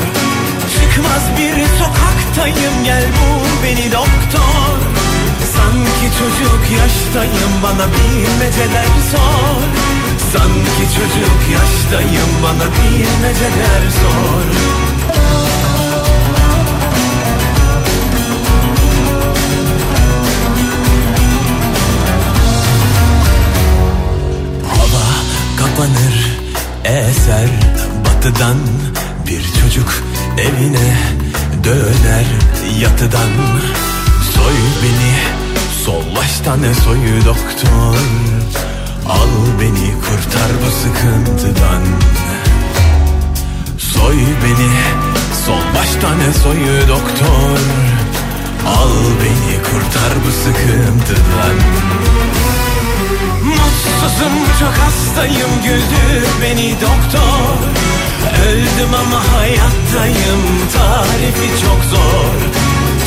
Çıkmaz 0.74 1.24
bir 1.38 1.64
sokaktayım. 1.78 2.84
Gel 2.84 3.04
bul 3.04 3.44
beni 3.64 3.92
doktor. 3.92 4.76
Sanki 5.56 6.06
çocuk 6.18 6.80
yaştayım. 6.80 7.52
Bana 7.62 7.86
bilmeceler 7.94 8.86
sor. 9.12 9.62
Sanki 10.32 10.84
çocuk 10.96 11.40
yaştayım. 11.52 12.30
Bana 12.42 12.66
bilmeceler 12.76 13.82
sor 14.00 14.83
kapanır 25.74 26.38
eser. 26.84 27.48
Batıdan 28.04 28.56
Bir 29.26 29.42
çocuk 29.62 30.02
evine 30.38 30.96
döner 31.64 32.24
yatıdan. 32.80 33.30
Soy 34.34 34.54
beni 34.82 35.14
sol 35.84 36.16
baştan 36.16 36.58
soyu 36.84 37.24
doktor 37.24 37.96
Al 39.08 39.28
beni 39.60 39.94
kurtar 40.00 40.50
bu 40.66 40.70
sıkıntıdan. 40.70 41.82
Soy 43.78 44.16
beni 44.16 44.70
sol 45.46 45.74
baştan 45.74 46.32
soyu 46.42 46.88
doktor 46.88 47.58
Al 48.66 48.90
beni 49.20 49.62
kurtar 49.62 50.12
bu 50.26 50.30
sıkıntıdan 50.30 51.56
Mutsuzum 53.44 54.34
çok 54.60 54.74
hastayım 54.84 55.50
güldür 55.64 56.28
beni 56.42 56.72
doktor. 56.72 57.58
Öldüm 58.48 58.94
ama 58.94 59.20
hayattayım 59.32 60.42
tarifi 60.72 61.60
çok 61.62 61.84
zor. 61.84 62.34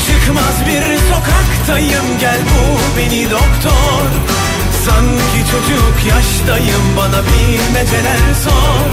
Çıkmaz 0.07 0.57
bir 0.67 0.97
sokaktayım 1.09 2.19
gel 2.19 2.39
bu 2.49 2.97
beni 2.97 3.31
doktor. 3.31 4.07
Sanki 4.85 5.39
çocuk 5.51 6.15
yaştayım 6.15 6.85
bana 6.97 7.21
bilmeceler 7.23 8.33
sor. 8.43 8.89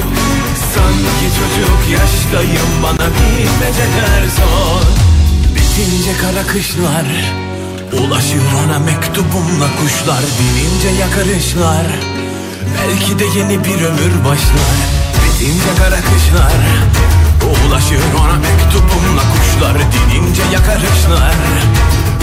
Sanki 0.74 1.26
çocuk 1.38 2.00
yaştayım 2.00 2.70
bana 2.82 3.08
bilmeceler 3.16 4.22
sor. 4.36 4.82
Bitince 5.54 6.12
kara 6.22 6.46
kışlar 6.46 7.06
Ulaşır 8.00 8.44
ona 8.64 8.78
mektubumla 8.78 9.68
kuşlar 9.80 10.22
Dinince 10.38 10.88
yakarışlar. 11.00 11.86
Belki 12.76 13.18
de 13.18 13.38
yeni 13.38 13.64
bir 13.64 13.82
ömür 13.82 14.24
başlar. 14.24 14.76
Bitince 15.24 15.70
kara 15.78 16.00
kışlar. 16.00 16.60
Ulaşır 17.42 18.02
ona 18.20 18.38
mektubumla 18.38 19.22
kuşlar 19.32 19.76
Dinince 19.92 20.42
yakarışlar. 20.52 21.34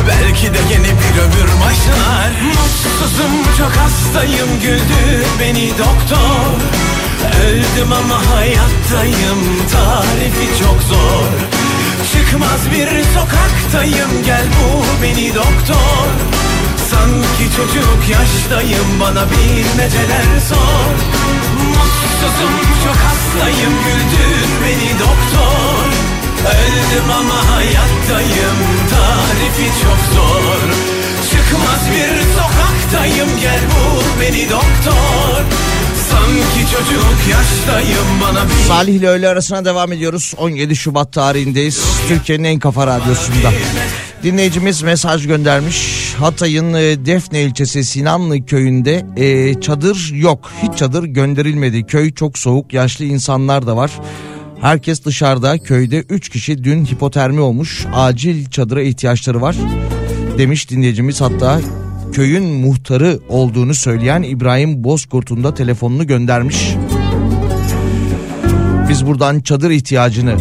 Belki 0.08 0.54
de 0.54 0.60
yeni 0.72 0.92
bir 1.02 1.22
ömür 1.24 1.50
başlar. 1.62 2.32
Mutsuzum 2.48 3.36
çok 3.58 3.72
hastayım 3.72 4.50
güldür 4.62 5.26
beni 5.40 5.70
doktor. 5.70 6.52
Öldüm 7.46 7.94
ama 7.94 8.36
hayattayım 8.36 9.40
tarifi 9.72 10.64
çok 10.64 10.82
zor 10.82 11.71
Çıkmaz 12.10 12.72
bir 12.72 13.04
sokaktayım 13.04 14.24
gel 14.26 14.46
bu 14.58 15.04
beni 15.04 15.36
doktor. 15.36 16.08
Sanki 16.90 17.56
çocuk 17.56 18.10
yaştayım 18.10 19.00
bana 19.00 19.26
bilmeceler 19.30 20.40
sor. 20.50 20.96
Mutsuzum 21.68 22.56
çok 22.84 22.96
hastayım 22.96 23.74
güldür 23.86 24.48
beni 24.64 25.00
doktor. 25.00 25.86
Öldüm 26.46 27.10
ama 27.20 27.56
hayattayım 27.56 28.58
tarifi 28.90 29.82
çok 29.84 30.00
zor. 30.16 30.70
Çıkmaz 31.32 31.82
bir 31.92 32.22
sokaktayım 32.38 33.40
gel 33.42 33.60
bul 33.72 34.22
beni 34.22 34.50
doktor 34.50 35.71
Salih 38.68 38.94
ile 38.94 39.08
öğle 39.08 39.28
arasına 39.28 39.66
devam 39.66 39.94
ediyoruz. 39.94 40.34
17 40.38 40.76
Şubat 40.76 41.14
tarihindeyiz. 41.14 41.82
Türkiye'nin 42.08 42.44
en 42.44 42.60
kafa 42.60 42.88
radyosunda. 42.88 43.52
Dinleyicimiz 44.24 44.82
mesaj 44.82 45.28
göndermiş. 45.28 46.14
Hatay'ın 46.20 46.74
e, 46.74 47.06
Defne 47.06 47.42
ilçesi 47.42 47.84
Sinanlı 47.84 48.46
köyünde 48.46 49.06
e, 49.18 49.62
çadır 49.62 50.12
yok. 50.14 50.52
Hiç 50.64 50.78
çadır 50.78 51.04
gönderilmedi. 51.04 51.86
Köy 51.86 52.14
çok 52.14 52.38
soğuk. 52.38 52.74
Yaşlı 52.74 53.06
insanlar 53.06 53.68
da 53.68 53.78
var. 53.78 53.92
Herkes 54.62 55.06
dışarıda. 55.06 55.58
Köyde 55.58 56.00
3 56.10 56.30
kişi 56.30 56.64
dün 56.64 56.86
hipotermi 56.86 57.42
olmuş. 57.42 57.86
Acil 57.94 58.50
çadıra 58.50 58.82
ihtiyaçları 58.82 59.42
var. 59.42 59.56
Demiş 60.38 60.70
dinleyicimiz 60.70 61.22
hatta 61.22 61.62
köyün 62.12 62.44
muhtarı 62.44 63.20
olduğunu 63.30 63.74
söyleyen 63.74 64.22
İbrahim 64.22 64.84
Bozkurt'un 64.84 65.44
da 65.44 65.54
telefonunu 65.54 66.08
göndermiş. 66.08 66.76
Biz 68.90 69.06
buradan 69.06 69.40
çadır 69.40 69.70
ihtiyacını 69.70 70.38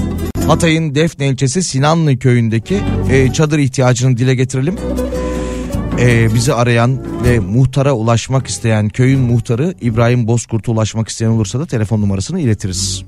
Hatay'ın 0.46 0.94
Defne 0.94 1.28
ilçesi 1.28 1.62
Sinanlı 1.62 2.18
köyündeki 2.18 2.80
e, 3.10 3.32
çadır 3.32 3.58
ihtiyacını 3.58 4.16
dile 4.16 4.34
getirelim. 4.34 4.76
E, 6.00 6.34
bizi 6.34 6.54
arayan 6.54 6.98
ve 7.24 7.38
muhtara 7.38 7.92
ulaşmak 7.92 8.46
isteyen 8.46 8.88
köyün 8.88 9.20
muhtarı 9.20 9.74
İbrahim 9.80 10.26
Bozkurt'a 10.26 10.72
ulaşmak 10.72 11.08
isteyen 11.08 11.30
olursa 11.30 11.60
da 11.60 11.66
telefon 11.66 12.00
numarasını 12.00 12.40
iletiriz. 12.40 13.04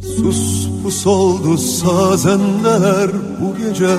Sus 0.00 0.68
pus 0.82 1.06
oldu 1.06 1.58
sazendeler 1.58 3.10
bu 3.40 3.56
gece 3.56 3.96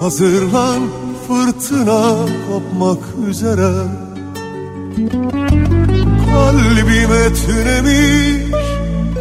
Hazırlan 0.00 0.82
fırtına 1.28 2.16
kopmak 2.48 2.98
üzere. 3.28 3.72
Kalbime 6.32 7.34
tünemiş 7.34 8.54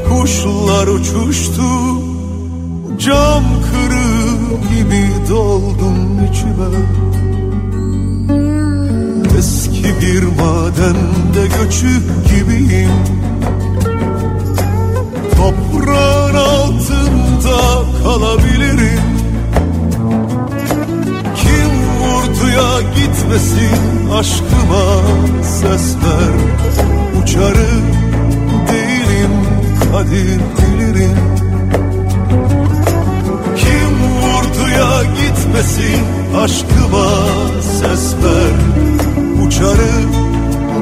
kuşlar 0.09 0.88
uçuştu. 0.88 1.63
Cam 2.99 3.43
kırık 3.71 4.69
gibi 4.69 5.30
doldum 5.30 6.19
içime. 6.32 6.78
Eski 9.38 9.84
bir 10.01 10.23
madende 10.23 11.47
göçük 11.61 12.03
gibiyim. 12.30 12.91
Toprağın 15.38 16.36
altında 16.36 17.84
kalabilirim 18.03 19.16
vurduya 22.58 22.82
gitmesin 22.95 24.10
aşkıma 24.14 24.86
ses 25.43 25.95
ver. 25.95 26.38
Uçarım 27.22 27.86
değilim 28.72 29.32
kadir 29.91 30.39
bilirim. 30.58 31.18
Kim 33.58 33.91
vurduya 34.22 35.03
gitmesin 35.03 36.03
aşkıma 36.38 37.08
ses 37.62 38.16
ver. 38.24 38.58
Uçarım 39.45 40.12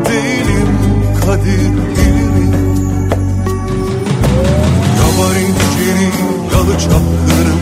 değilim 0.05 0.77
kadir 1.25 1.71
bilirim. 1.95 2.55
Yaban 4.97 5.35
inciri 5.35 6.09
yalı 6.53 6.79
çapkırım. 6.79 7.59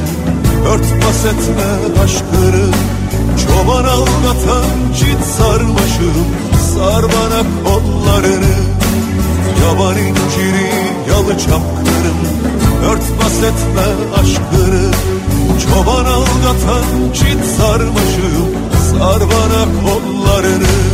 Örtbas 0.65 1.25
etme 1.25 2.01
aşkırı 2.03 2.93
Çoban 3.37 3.83
aldatan 3.83 4.93
çit 4.99 5.25
sarmaşım 5.37 6.27
Sar 6.73 7.03
bana 7.03 7.41
kollarını. 7.63 8.55
Yaban 9.61 9.97
inciri 9.97 10.71
yalı 11.09 11.37
çapkırım 11.37 12.19
Örtbas 12.85 13.37
etme 13.37 13.87
aşkını. 14.21 14.91
Çoban 15.63 16.05
aldatan 16.05 17.13
çit 17.13 17.45
sarmaşım 17.57 18.47
Sar 18.91 19.21
bana 19.21 19.65
kollarını 19.83 20.92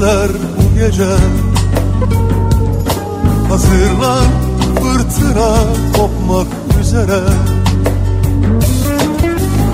sazendeler 0.00 0.28
bu 0.56 0.78
gece. 0.78 1.08
Hazırlan 3.48 4.24
fırtına 4.74 5.54
kopmak 5.96 6.46
üzere. 6.80 7.20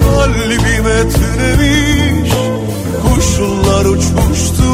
Kalbime 0.04 1.08
tünemiş 1.08 2.32
kuşlar 3.02 3.84
uçuştu 3.84 4.72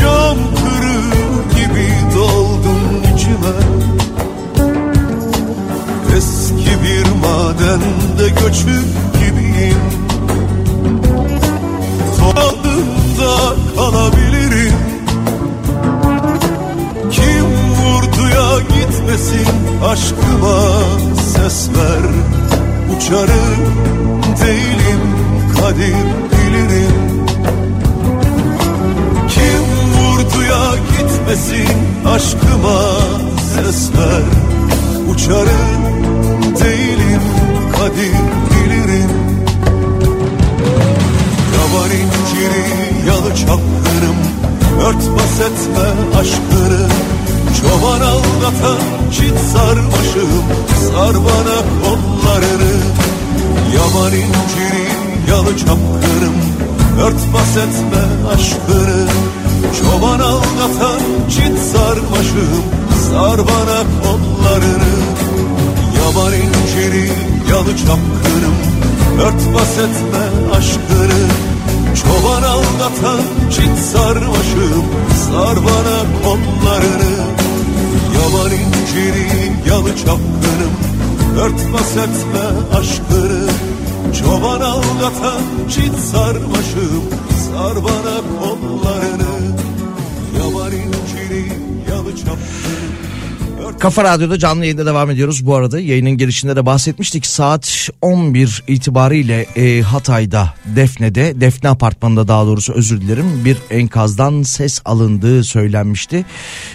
Cam 0.00 0.36
kırık 0.56 1.50
gibi 1.56 1.88
doldum 2.16 3.02
içime. 3.14 3.56
Eski 6.16 6.82
bir 6.82 7.06
madende 7.20 8.28
göçük 8.28 8.84
gibiyim. 9.20 9.78
Tadında 12.18 13.63
kalabilirim 13.76 14.74
Kim 17.10 17.44
vurduya 17.44 18.58
gitmesin 18.58 19.46
aşkıma 19.84 20.58
ses 21.34 21.68
ver. 21.68 22.04
Uçarım 22.96 23.60
değilim 24.40 25.00
kadir 25.60 26.04
bilirim. 26.32 27.26
Kim 29.28 29.62
vurduya 29.94 30.74
gitmesin 30.76 31.76
aşkıma 32.06 32.80
ses 33.54 33.90
ver. 33.92 34.22
Uçarım 35.10 35.82
değilim 36.64 37.22
kadir 37.72 38.14
bilirim. 38.50 39.10
Yaban 41.54 41.90
inciri 41.90 42.93
yalı 43.06 43.34
çapkınım 43.34 44.18
Örtbas 44.86 45.40
etme 45.40 46.18
aşkını 46.20 46.88
Çoban 47.60 48.00
aldatan 48.00 48.78
çit 49.12 49.38
sarmaşım 49.52 50.44
Sar 50.80 51.14
bana 51.14 51.58
kollarını. 51.82 52.74
Yaban 53.74 54.12
inciri 54.12 54.88
yalı 55.30 55.58
çapkınım 55.58 56.36
Örtbas 57.00 57.56
etme 57.56 58.04
aşkını 58.34 59.06
Çoban 59.80 60.20
aldatan 60.20 61.00
çit 61.30 61.58
sarmaşım 61.72 62.64
Sar 63.10 63.38
bana 63.38 63.80
kollarını. 64.02 64.94
Yaban 65.98 66.32
inciri 66.32 67.10
yalı 67.50 67.76
çapkınım 67.76 68.54
Örtbas 69.20 69.78
etme 69.78 70.54
aşkını 70.56 71.33
Çoban 72.02 72.42
aldatan 72.42 73.20
çit 73.50 73.78
sarmaşım 73.78 74.84
Sar 75.26 75.56
bana 75.56 75.98
kollarını. 76.22 77.16
Yaban 78.14 78.52
inciri 78.52 79.52
yalı 79.68 79.96
çapkınım 79.96 80.74
Örtbas 81.38 81.96
etme 81.96 82.76
aşkını. 82.78 83.48
Çoban 84.20 84.60
aldatan 84.60 85.42
çit 85.70 85.98
sarmaşım 86.12 87.04
Sar 87.44 87.74
bana 87.84 88.16
kollarını 88.40 88.53
Kafa 93.84 94.04
Radyo'da 94.04 94.38
canlı 94.38 94.64
yayında 94.64 94.86
devam 94.86 95.10
ediyoruz. 95.10 95.46
Bu 95.46 95.54
arada 95.54 95.80
yayının 95.80 96.10
girişinde 96.10 96.56
de 96.56 96.66
bahsetmiştik. 96.66 97.26
Saat 97.26 97.88
11 98.02 98.62
itibariyle 98.68 99.46
e, 99.56 99.82
Hatay'da, 99.82 100.54
Defne'de, 100.76 101.40
Defne 101.40 101.68
Apartmanı'nda 101.68 102.28
daha 102.28 102.46
doğrusu 102.46 102.72
özür 102.72 103.00
dilerim 103.00 103.44
bir 103.44 103.56
enkazdan 103.70 104.42
ses 104.42 104.80
alındığı 104.84 105.44
söylenmişti. 105.44 106.24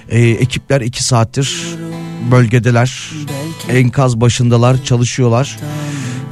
E, 0.10 0.20
ekipler 0.20 0.82
2 0.82 1.04
saattir 1.04 1.56
bölgedeler. 2.32 3.12
Enkaz 3.70 4.22
başındalar, 4.22 4.84
çalışıyorlar. 4.84 5.58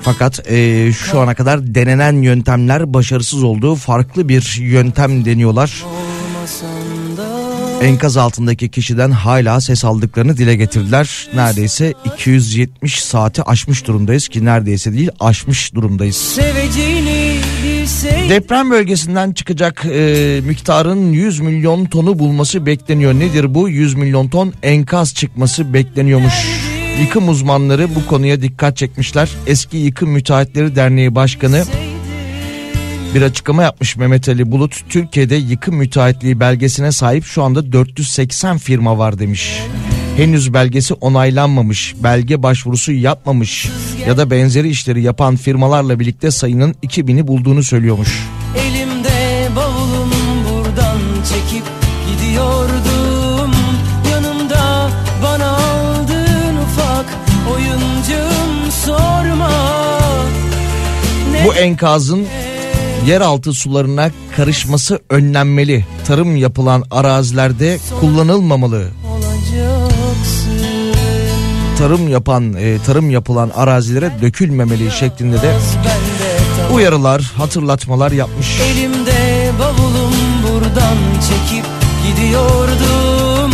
Fakat 0.02 0.52
e, 0.52 0.92
şu 0.94 1.20
ana 1.20 1.36
kadar 1.36 1.76
denenen 1.76 2.22
yöntemler 2.22 2.94
başarısız 2.94 3.44
oldu. 3.44 3.76
Farklı 3.76 4.30
bir 4.30 4.58
yöntem 4.60 5.26
deniyorlar. 5.26 5.84
Enkaz 7.82 8.18
altındaki 8.18 8.70
kişiden 8.70 9.12
hala 9.12 9.62
ses 9.62 9.86
aldıklarını 9.86 10.38
dile 10.38 10.56
getirdiler. 10.56 11.28
Neredeyse 11.36 11.94
270 12.06 13.04
saati 13.04 13.44
aşmış 13.44 13.88
durumdayız 13.88 14.28
ki 14.28 14.46
neredeyse 14.46 14.94
değil 14.94 15.10
aşmış 15.20 15.76
durumdayız. 15.76 16.38
Deprem 18.30 18.72
bölgesinden 18.72 19.32
çıkacak 19.32 19.86
e, 19.86 20.42
miktarın 20.46 21.12
100 21.12 21.40
milyon 21.40 21.86
tonu 21.86 22.20
bulması 22.20 22.66
bekleniyor. 22.66 23.14
Nedir 23.14 23.54
bu? 23.54 23.70
100 23.70 23.94
milyon 23.94 24.28
ton 24.28 24.54
enkaz 24.64 25.14
çıkması 25.14 25.74
bekleniyormuş. 25.74 26.34
Yıkım 27.02 27.30
uzmanları 27.30 27.96
bu 27.96 28.06
konuya 28.06 28.42
dikkat 28.42 28.78
çekmişler. 28.78 29.30
Eski 29.48 29.78
Yıkım 29.78 30.10
Müteahhitleri 30.10 30.76
Derneği 30.76 31.16
Başkanı 31.16 31.64
bir 33.16 33.22
açıklama 33.22 33.64
yapmış 33.64 33.96
Mehmet 33.96 34.30
Ali 34.30 34.52
Bulut. 34.52 34.90
Türkiye'de 34.90 35.36
yıkım 35.36 35.76
müteahhitliği 35.76 36.40
belgesine 36.40 36.92
sahip 36.92 37.26
şu 37.26 37.44
anda 37.44 37.72
480 37.72 38.58
firma 38.58 38.98
var 38.98 39.20
demiş. 39.20 39.60
Henüz 40.18 40.54
belgesi 40.54 40.94
onaylanmamış, 40.94 41.96
belge 42.04 42.44
başvurusu 42.44 42.92
yapmamış 42.92 43.70
ya 44.08 44.18
da 44.18 44.32
benzeri 44.32 44.70
işleri 44.70 45.02
yapan 45.02 45.36
firmalarla 45.36 46.00
birlikte 46.00 46.32
sayının 46.32 46.74
2000'i 46.74 47.28
bulduğunu 47.28 47.64
söylüyormuş. 47.64 48.28
Elimde 48.58 49.48
bavulum 49.56 50.12
buradan 50.50 51.00
çekip 51.24 51.64
gidiyordum 52.12 53.52
Yanımda 54.12 54.90
bana 55.24 55.58
aldığın 55.58 56.58
ufak 56.58 57.06
oyuncum 57.54 58.72
sorma 58.86 59.52
Bu 61.46 61.54
enkazın 61.54 62.28
yeraltı 63.06 63.54
sularına 63.54 64.12
karışması 64.36 65.00
önlenmeli. 65.10 65.86
Tarım 66.06 66.36
yapılan 66.36 66.84
arazilerde 66.92 67.80
kullanılmamalı. 68.00 68.88
Tarım 71.78 72.08
yapan 72.08 72.54
e, 72.54 72.78
tarım 72.86 73.10
yapılan 73.10 73.52
arazilere 73.56 74.12
dökülmemeli 74.22 74.92
şeklinde 74.92 75.42
de 75.42 75.56
uyarılar, 76.74 77.22
hatırlatmalar 77.38 78.12
yapmış. 78.12 78.60
Elimde 78.62 79.52
bavulum 79.60 80.14
buradan 80.44 80.98
çekip 81.30 81.66
gidiyordum 82.08 83.52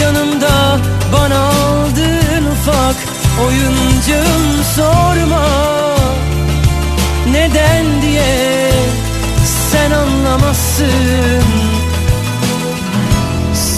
Yanımda 0.00 0.78
bana 1.12 1.38
aldığın 1.38 2.44
ufak 2.52 2.96
oyuncum 3.46 4.64
sorma 4.76 5.46
Neden 7.32 8.02
diye 8.02 8.71
anlamazsın 10.32 11.44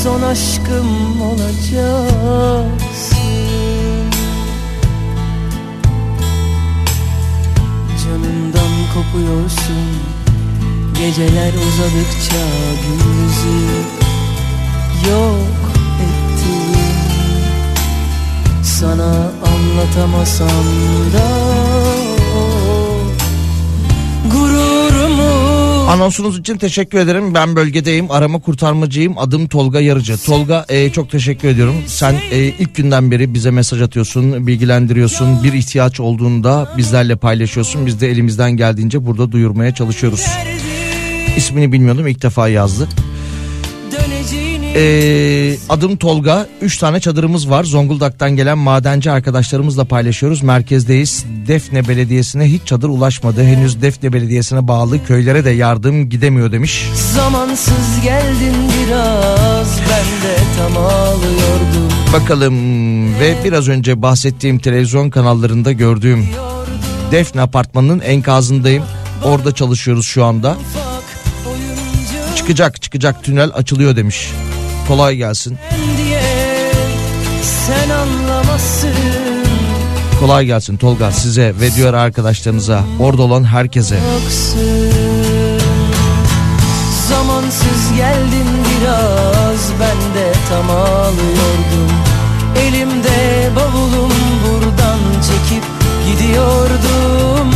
Son 0.03 0.23
aşkım 0.23 1.21
olacaksın. 1.23 2.65
Canımdan 8.05 8.73
kopuyorsun. 8.95 9.89
Geceler 10.99 11.53
uzadıkça 11.53 12.45
gündüzü 12.83 13.59
yok 15.11 15.63
ettin. 16.01 16.83
Sana 18.63 19.13
anlatamasam 19.47 20.65
da 21.15 21.54
Anonsunuz 25.89 26.39
için 26.39 26.57
teşekkür 26.57 26.99
ederim. 26.99 27.35
Ben 27.35 27.57
bölgedeyim. 27.57 28.11
Arama 28.11 28.39
kurtarmacıyım. 28.39 29.19
Adım 29.19 29.49
Tolga 29.49 29.81
Yarıcı. 29.81 30.25
Tolga 30.25 30.65
e, 30.69 30.91
çok 30.91 31.11
teşekkür 31.11 31.49
ediyorum. 31.49 31.75
Sen 31.87 32.15
e, 32.31 32.39
ilk 32.39 32.75
günden 32.75 33.11
beri 33.11 33.35
bize 33.35 33.51
mesaj 33.51 33.83
atıyorsun, 33.83 34.47
bilgilendiriyorsun. 34.47 35.45
Bir 35.45 35.53
ihtiyaç 35.53 36.01
olduğunda 36.01 36.69
bizlerle 36.77 37.17
paylaşıyorsun. 37.17 37.87
Biz 37.87 38.01
de 38.01 38.11
elimizden 38.11 38.53
geldiğince 38.57 39.07
burada 39.07 39.33
duyurmaya 39.33 39.75
çalışıyoruz. 39.75 40.27
İsmini 41.37 41.73
bilmiyordum 41.73 42.07
ilk 42.07 42.23
defa 42.23 42.49
yazdı. 42.49 42.89
Ee, 44.77 45.57
adım 45.69 45.97
Tolga. 45.97 46.47
Üç 46.61 46.79
tane 46.79 47.01
çadırımız 47.01 47.51
var. 47.51 47.65
Zonguldak'tan 47.65 48.37
gelen 48.37 48.59
madenci 48.59 49.11
arkadaşlarımızla 49.11 49.85
paylaşıyoruz. 49.85 50.43
Merkezdeyiz. 50.43 51.25
Defne 51.49 51.89
Belediyesi'ne 51.89 52.45
hiç 52.45 52.67
çadır 52.67 52.89
ulaşmadı. 52.89 53.45
Henüz 53.45 53.83
Defne 53.83 54.13
Belediyesi'ne 54.13 54.69
bağlı 54.69 55.05
köylere 55.07 55.45
de 55.45 55.51
yardım 55.51 56.09
gidemiyor 56.09 56.53
demiş. 56.53 56.91
Zamansız 57.15 58.01
geldin 58.05 58.55
biraz 58.87 59.81
Ben 59.91 60.29
de 60.29 60.37
tam 60.59 60.85
ağlıyordum 60.85 61.89
Bakalım 62.13 62.55
ve 63.21 63.37
biraz 63.45 63.69
önce 63.69 64.03
bahsettiğim 64.03 64.59
televizyon 64.59 65.11
kanallarında 65.11 65.73
gördüğüm 65.73 66.29
Defne 67.11 67.41
Apartmanı'nın 67.41 68.01
enkazındayım. 68.01 68.85
Orada 69.25 69.53
çalışıyoruz 69.53 70.07
şu 70.07 70.25
anda. 70.25 70.57
Çıkacak 72.37 72.83
çıkacak 72.83 73.25
tünel 73.25 73.51
açılıyor 73.55 73.97
demiş. 73.97 74.31
Kolay 74.89 75.17
gelsin. 75.17 75.59
diye 75.97 76.23
Sen 77.43 77.91
anlamazsın 77.91 78.91
Kolay 80.21 80.47
gelsin 80.47 80.77
Tolga 80.77 81.13
size 81.13 81.53
ve 81.61 81.75
diğer 81.77 81.95
arkadaşlarınıza 81.95 82.85
orada 83.01 83.23
olan 83.23 83.45
herkese. 83.45 83.99
Zamansız 87.09 87.97
geldin 87.97 88.49
biraz 88.65 89.73
Ben 89.81 90.15
de 90.15 90.33
tam 90.49 90.71
ağlıyordum 90.71 91.93
Elimde 92.59 93.51
bavulum 93.57 94.13
buradan 94.45 94.99
çekip 95.15 95.65
gidiyordum 96.07 97.55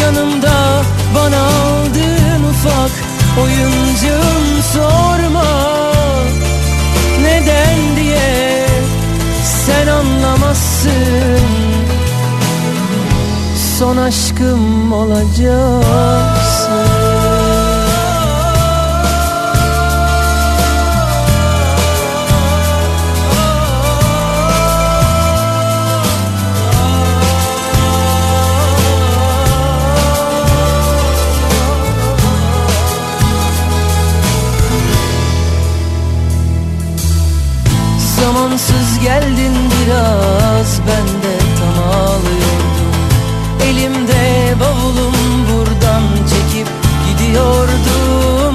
Yanımda 0.00 0.82
bana 1.14 1.42
aldığın 1.42 2.44
ufak 2.50 2.90
oyuncum 3.42 4.62
sorma 4.72 5.07
anlamazsın 10.58 11.38
son 13.78 13.96
aşkım 13.96 14.92
olacaksın. 14.92 15.78
Zamansız 38.20 38.98
geldin 39.02 39.67
biraz 39.88 40.80
ben 40.88 41.06
de 41.22 41.34
tam 41.58 41.76
ağlıyordum. 41.88 42.92
Elimde 43.64 44.54
bavulum 44.60 45.14
buradan 45.48 46.02
çekip 46.16 46.68
gidiyordum. 47.08 48.54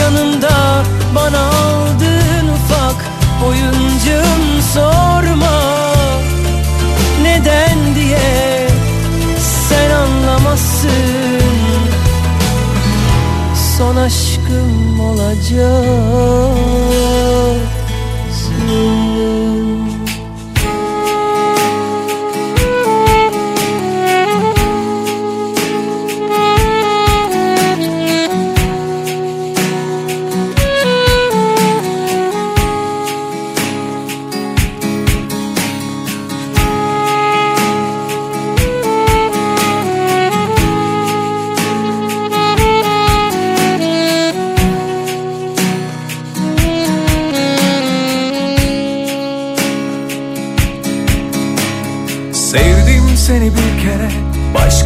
Yanımda 0.00 0.82
bana 1.14 1.40
aldığın 1.40 2.48
ufak 2.48 3.04
oyuncum 3.46 4.62
sorma. 4.74 5.60
Neden 7.22 7.94
diye 7.94 8.68
sen 9.68 9.90
anlamazsın. 9.90 10.90
Son 13.78 13.96
aşkım 13.96 15.00
olacaksın 15.00 16.40
Sevdim 18.30 19.49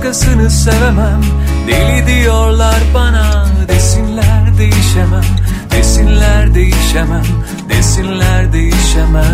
Başkasını 0.04 0.50
sevemem. 0.50 1.20
Deli 1.66 2.06
diyorlar 2.06 2.80
bana 2.94 3.46
Desinler 3.68 4.58
değişemem. 4.58 5.24
Desinler 5.70 6.54
değişemem 6.54 7.24
Desinler 7.68 8.52
değişemem. 8.52 9.24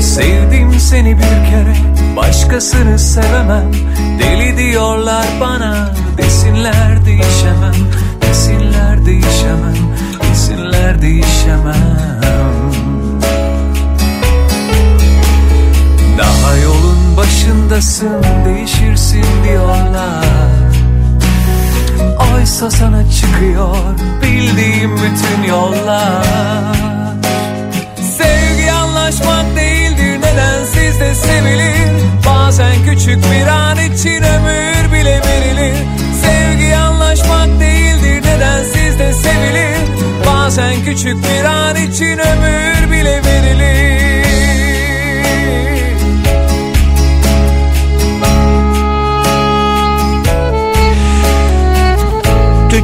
Sevdim 0.00 0.80
seni 0.80 1.16
bir 1.16 1.50
kere 1.50 1.76
Başkasını 2.16 2.98
sevemem. 2.98 3.72
Deli 4.18 4.56
diyorlar 4.56 5.26
bana 5.40 5.94
Desinler 6.18 7.06
değişemem. 7.06 7.74
Desinler 8.22 9.06
değişemem 9.06 9.76
Desinler 10.22 11.02
değişemem 11.02 12.23
başındasın 17.74 18.22
Değişirsin 18.44 19.24
diyorlar. 19.44 20.24
Oysa 22.34 22.70
sana 22.70 23.10
çıkıyor 23.10 23.76
Bildiğim 24.22 24.96
bütün 24.96 25.48
yollar. 25.48 26.76
Sevgi 28.18 28.72
anlaşmak 28.72 29.56
değildir 29.56 30.20
Nedensiz 30.20 31.00
de 31.00 31.14
sevilir 31.14 32.02
Bazen 32.26 32.74
küçük 32.84 33.18
bir 33.32 33.46
an 33.46 33.78
için 33.78 34.22
ömür 34.22 34.92
bile 34.92 35.20
verilir. 35.26 35.76
Sevgi 36.22 36.76
anlaşmak 36.76 37.60
değildir 37.60 38.22
Nedensiz 38.22 38.98
de 38.98 39.12
sevilir 39.12 39.78
Bazen 40.26 40.74
küçük 40.84 41.16
bir 41.16 41.44
an 41.44 41.76
için 41.76 42.18
ömür 42.18 42.90
bile 42.90 43.22
verilir 43.24 44.03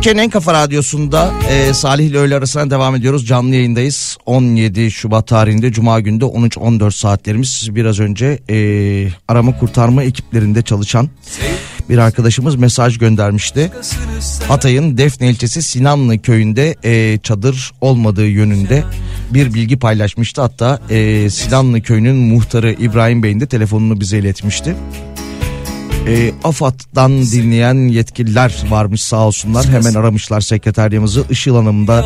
Türkiye'nin 0.00 0.22
en 0.22 0.30
kafa 0.30 0.52
radyosunda 0.52 1.32
e, 1.50 1.74
Salih 1.74 2.06
ile 2.06 2.18
öğle 2.18 2.36
arasına 2.36 2.70
devam 2.70 2.94
ediyoruz. 2.94 3.26
Canlı 3.26 3.54
yayındayız. 3.54 4.16
17 4.26 4.90
Şubat 4.90 5.26
tarihinde 5.28 5.72
Cuma 5.72 6.00
günde 6.00 6.24
13-14 6.24 6.92
saatlerimiz. 6.92 7.68
Biraz 7.70 8.00
önce 8.00 8.38
e, 8.50 8.56
arama 9.28 9.58
kurtarma 9.58 10.02
ekiplerinde 10.02 10.62
çalışan 10.62 11.08
bir 11.88 11.98
arkadaşımız 11.98 12.56
mesaj 12.56 12.98
göndermişti. 12.98 13.70
Hatay'ın 14.48 14.98
Defne 14.98 15.30
ilçesi 15.30 15.62
Sinanlı 15.62 16.18
köyünde 16.18 16.74
e, 16.84 17.18
çadır 17.18 17.72
olmadığı 17.80 18.26
yönünde 18.26 18.84
bir 19.30 19.54
bilgi 19.54 19.78
paylaşmıştı. 19.78 20.42
Hatta 20.42 20.80
e, 20.90 21.30
Sinanlı 21.30 21.80
köyünün 21.80 22.16
muhtarı 22.16 22.72
İbrahim 22.72 23.22
Bey'in 23.22 23.40
de 23.40 23.46
telefonunu 23.46 24.00
bize 24.00 24.18
iletmişti 24.18 24.76
e, 26.06 26.32
AFAD'dan 26.44 27.22
dinleyen 27.22 27.88
yetkililer 27.88 28.62
varmış 28.70 29.02
sağ 29.02 29.26
olsunlar. 29.26 29.66
Hemen 29.66 29.94
aramışlar 29.94 30.40
sekreteriyamızı. 30.40 31.24
Işıl 31.30 31.56
Hanım 31.56 31.86
da 31.86 32.04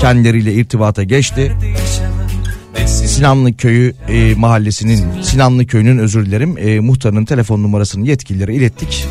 kendileriyle 0.00 0.54
irtibata 0.54 1.02
geçti. 1.02 1.52
Sinanlı 2.86 3.56
Köyü 3.56 3.94
e, 4.08 4.34
mahallesinin 4.34 5.22
Sinanlı 5.22 5.66
Köyü'nün 5.66 5.98
özür 5.98 6.26
dilerim 6.26 6.58
e, 6.58 6.80
muhtarının 6.80 7.24
telefon 7.24 7.62
numarasını 7.62 8.08
yetkililere 8.08 8.54
ilettik. 8.54 9.06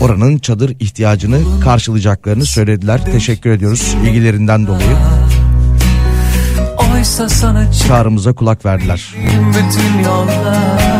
Oranın 0.00 0.38
çadır 0.38 0.76
ihtiyacını 0.80 1.60
karşılayacaklarını 1.60 2.44
söylediler. 2.44 3.04
Teşekkür 3.12 3.50
ediyoruz 3.50 3.96
ilgilerinden 4.04 4.66
dolayı. 4.66 4.96
Çağrımıza 7.88 8.32
kulak 8.32 8.64
verdiler. 8.64 9.14
bütün 9.48 10.04
yollar 10.04 10.97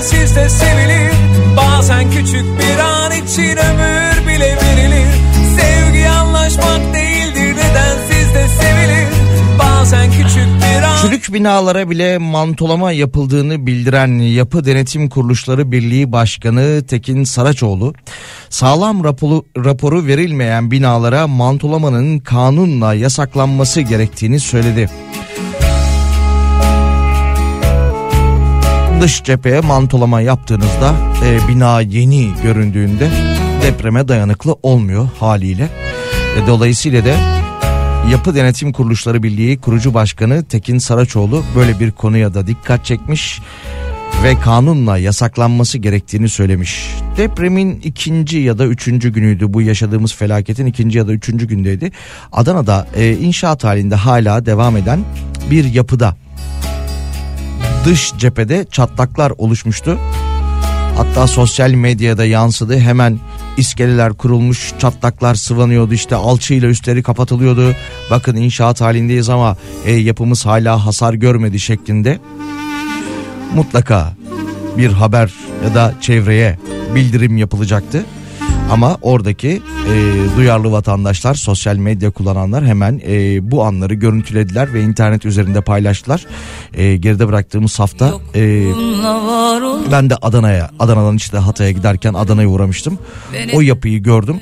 nedensiz 0.00 0.36
de 0.36 0.48
sevilir. 0.48 1.12
Bazen 1.56 2.10
küçük 2.10 2.44
bir 2.44 2.78
an 2.78 3.12
için 3.12 3.56
ömür 3.56 4.26
bile 4.28 4.56
verilir. 4.56 5.06
Sevgi 5.56 6.08
anlaşmak 6.08 6.94
değildir 6.94 7.56
nedensiz 7.56 8.34
de 8.34 8.48
sevilir. 8.48 9.08
Bazen 9.58 10.10
küçük 10.10 10.46
bir 10.46 10.82
an 10.82 10.96
Çürük 11.02 11.34
binalara 11.34 11.90
bile 11.90 12.18
mantolama 12.18 12.92
yapıldığını 12.92 13.66
bildiren 13.66 14.18
Yapı 14.18 14.64
Denetim 14.64 15.08
Kuruluşları 15.08 15.72
Birliği 15.72 16.12
Başkanı 16.12 16.86
Tekin 16.86 17.24
Saraçoğlu, 17.24 17.94
sağlam 18.50 19.04
raporu, 19.04 19.44
raporu 19.56 20.06
verilmeyen 20.06 20.70
binalara 20.70 21.26
mantolamanın 21.26 22.18
kanunla 22.18 22.94
yasaklanması 22.94 23.80
gerektiğini 23.80 24.40
söyledi. 24.40 24.90
Dış 29.00 29.22
cepheye 29.22 29.60
mantolama 29.60 30.20
yaptığınızda 30.20 30.94
e, 31.24 31.48
bina 31.48 31.80
yeni 31.80 32.30
göründüğünde 32.42 33.10
depreme 33.62 34.08
dayanıklı 34.08 34.56
olmuyor 34.62 35.08
haliyle. 35.20 35.68
E, 36.36 36.46
dolayısıyla 36.46 37.04
da 37.04 37.14
Yapı 38.10 38.34
Denetim 38.34 38.72
Kuruluşları 38.72 39.22
Birliği 39.22 39.58
kurucu 39.58 39.94
başkanı 39.94 40.44
Tekin 40.44 40.78
Saraçoğlu 40.78 41.42
böyle 41.56 41.80
bir 41.80 41.90
konuya 41.90 42.34
da 42.34 42.46
dikkat 42.46 42.84
çekmiş 42.84 43.40
ve 44.22 44.40
kanunla 44.40 44.98
yasaklanması 44.98 45.78
gerektiğini 45.78 46.28
söylemiş. 46.28 46.90
Depremin 47.16 47.80
ikinci 47.84 48.38
ya 48.38 48.58
da 48.58 48.66
üçüncü 48.66 49.12
günüydü 49.12 49.52
bu 49.52 49.62
yaşadığımız 49.62 50.14
felaketin 50.14 50.66
ikinci 50.66 50.98
ya 50.98 51.08
da 51.08 51.12
üçüncü 51.12 51.48
gündeydi. 51.48 51.92
Adana'da 52.32 52.86
e, 52.96 53.12
inşaat 53.12 53.64
halinde 53.64 53.94
hala 53.94 54.46
devam 54.46 54.76
eden 54.76 55.00
bir 55.50 55.64
yapıda 55.64 56.16
dış 57.84 58.12
cephede 58.18 58.66
çatlaklar 58.70 59.32
oluşmuştu. 59.38 59.98
Hatta 60.96 61.26
sosyal 61.26 61.70
medyada 61.70 62.24
yansıdı 62.24 62.78
hemen 62.78 63.18
iskeleler 63.56 64.12
kurulmuş 64.12 64.72
çatlaklar 64.78 65.34
sıvanıyordu 65.34 65.94
işte 65.94 66.16
alçıyla 66.16 66.68
üstleri 66.68 67.02
kapatılıyordu. 67.02 67.74
Bakın 68.10 68.36
inşaat 68.36 68.80
halindeyiz 68.80 69.28
ama 69.28 69.56
e, 69.84 69.92
yapımız 69.92 70.46
hala 70.46 70.86
hasar 70.86 71.14
görmedi 71.14 71.60
şeklinde. 71.60 72.18
Mutlaka 73.54 74.12
bir 74.78 74.92
haber 74.92 75.34
ya 75.64 75.74
da 75.74 75.94
çevreye 76.00 76.58
bildirim 76.94 77.36
yapılacaktı. 77.36 78.04
Ama 78.70 78.98
oradaki 79.02 79.48
e, 79.48 80.36
duyarlı 80.36 80.72
vatandaşlar, 80.72 81.34
sosyal 81.34 81.76
medya 81.76 82.10
kullananlar 82.10 82.66
hemen 82.66 83.00
e, 83.06 83.38
bu 83.50 83.64
anları 83.64 83.94
görüntülediler 83.94 84.74
ve 84.74 84.82
internet 84.82 85.24
üzerinde 85.24 85.60
paylaştılar. 85.60 86.26
E, 86.74 86.96
geride 86.96 87.28
bıraktığımız 87.28 87.78
hafta 87.78 88.12
e, 88.34 88.64
ben 89.92 90.10
de 90.10 90.16
Adana'ya, 90.22 90.70
Adana'dan 90.78 91.16
işte 91.16 91.38
Hatay'a 91.38 91.70
giderken 91.70 92.14
Adana'ya 92.14 92.48
uğramıştım. 92.48 92.98
O 93.52 93.60
yapıyı 93.60 94.02
gördüm 94.02 94.40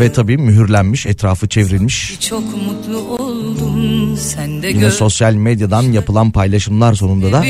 ve 0.00 0.12
tabii 0.12 0.38
mühürlenmiş, 0.38 1.06
etrafı 1.06 1.48
çevrilmiş. 1.48 2.20
Çok 2.20 2.42
mutlu 2.42 2.98
oldum 2.98 4.16
sen 4.16 4.62
de 4.62 4.68
Yine 4.68 4.90
sosyal 4.90 5.34
medyadan 5.34 5.82
yapılan 5.82 6.30
paylaşımlar 6.30 6.94
sonunda 6.94 7.32
da 7.32 7.44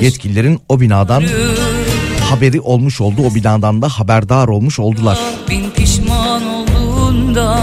yetkililerin 0.00 0.60
o 0.68 0.80
binadan 0.80 1.24
haberi 2.30 2.60
olmuş 2.60 3.00
oldu. 3.00 3.22
O 3.30 3.34
binadan 3.34 3.82
da 3.82 3.88
haberdar 3.88 4.48
olmuş 4.48 4.80
oldular. 4.80 5.18
Bin 5.50 5.70
pişman 5.70 6.42
olduğunda 6.42 7.58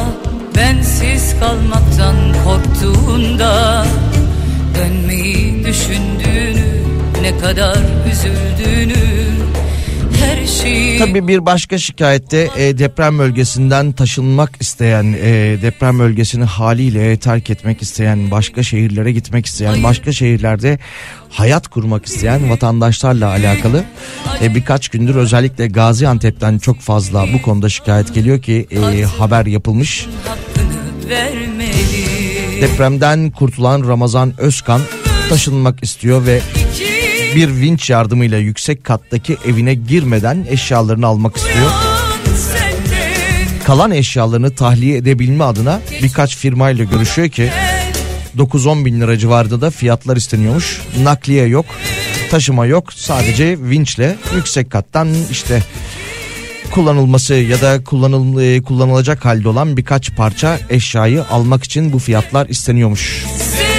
bensiz 0.55 1.39
kalmaktan 1.39 2.15
korktuğunda 2.45 3.85
dönmeyi 4.75 5.65
düşündüğünü 5.65 6.83
ne 7.21 7.37
kadar 7.37 7.77
üzüldüğünü 8.11 9.24
Tabii 10.99 11.27
bir 11.27 11.45
başka 11.45 11.77
şikayette 11.77 12.49
e, 12.57 12.77
deprem 12.77 13.19
bölgesinden 13.19 13.91
taşınmak 13.91 14.61
isteyen, 14.61 15.13
e, 15.13 15.57
deprem 15.61 15.99
bölgesini 15.99 16.43
haliyle 16.43 17.17
terk 17.17 17.49
etmek 17.49 17.81
isteyen, 17.81 18.31
başka 18.31 18.63
şehirlere 18.63 19.11
gitmek 19.11 19.45
isteyen, 19.45 19.83
başka 19.83 20.11
şehirlerde 20.11 20.79
hayat 21.29 21.67
kurmak 21.67 22.05
isteyen 22.05 22.49
vatandaşlarla 22.49 23.27
alakalı 23.29 23.83
e, 24.41 24.55
birkaç 24.55 24.89
gündür 24.89 25.15
özellikle 25.15 25.67
Gaziantep'ten 25.67 26.57
çok 26.57 26.79
fazla 26.79 27.25
bu 27.33 27.41
konuda 27.41 27.69
şikayet 27.69 28.13
geliyor 28.13 28.41
ki 28.41 28.67
e, 28.71 29.03
haber 29.03 29.45
yapılmış. 29.45 30.07
Depremden 32.61 33.31
kurtulan 33.31 33.87
Ramazan 33.87 34.33
Özkan 34.37 34.81
taşınmak 35.29 35.83
istiyor 35.83 36.25
ve 36.25 36.41
bir 37.35 37.49
vinç 37.49 37.89
yardımıyla 37.89 38.37
yüksek 38.37 38.83
kattaki 38.83 39.37
evine 39.45 39.73
girmeden 39.73 40.45
eşyalarını 40.49 41.05
almak 41.05 41.37
istiyor. 41.37 41.71
Kalan 43.63 43.91
eşyalarını 43.91 44.55
tahliye 44.55 44.97
edebilme 44.97 45.43
adına 45.43 45.81
birkaç 46.03 46.37
firmayla 46.37 46.85
görüşüyor 46.85 47.29
ki 47.29 47.49
9-10 48.37 48.85
bin 48.85 49.01
lira 49.01 49.17
civarında 49.17 49.61
da 49.61 49.71
fiyatlar 49.71 50.17
isteniyormuş. 50.17 50.81
Nakliye 51.03 51.45
yok, 51.45 51.65
taşıma 52.31 52.65
yok. 52.65 52.93
Sadece 52.93 53.57
vinçle 53.59 54.15
yüksek 54.35 54.69
kattan 54.71 55.09
işte 55.31 55.63
kullanılması 56.71 57.33
ya 57.33 57.61
da 57.61 57.83
kullanıl 57.83 58.41
e, 58.41 58.61
kullanılacak 58.61 59.25
halde 59.25 59.49
olan 59.49 59.77
birkaç 59.77 60.15
parça 60.15 60.59
eşyayı 60.69 61.23
almak 61.31 61.63
için 61.63 61.93
bu 61.93 61.99
fiyatlar 61.99 62.49
isteniyormuş. 62.49 63.25
Sevgilim 63.37 63.74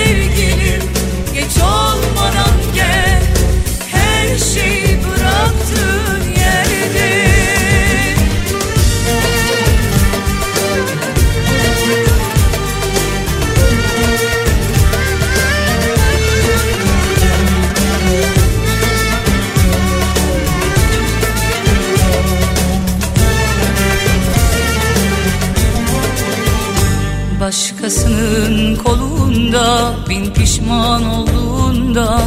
başkasının 27.46 28.76
kolunda 28.76 29.94
Bin 30.08 30.34
pişman 30.34 31.04
olduğunda 31.04 32.22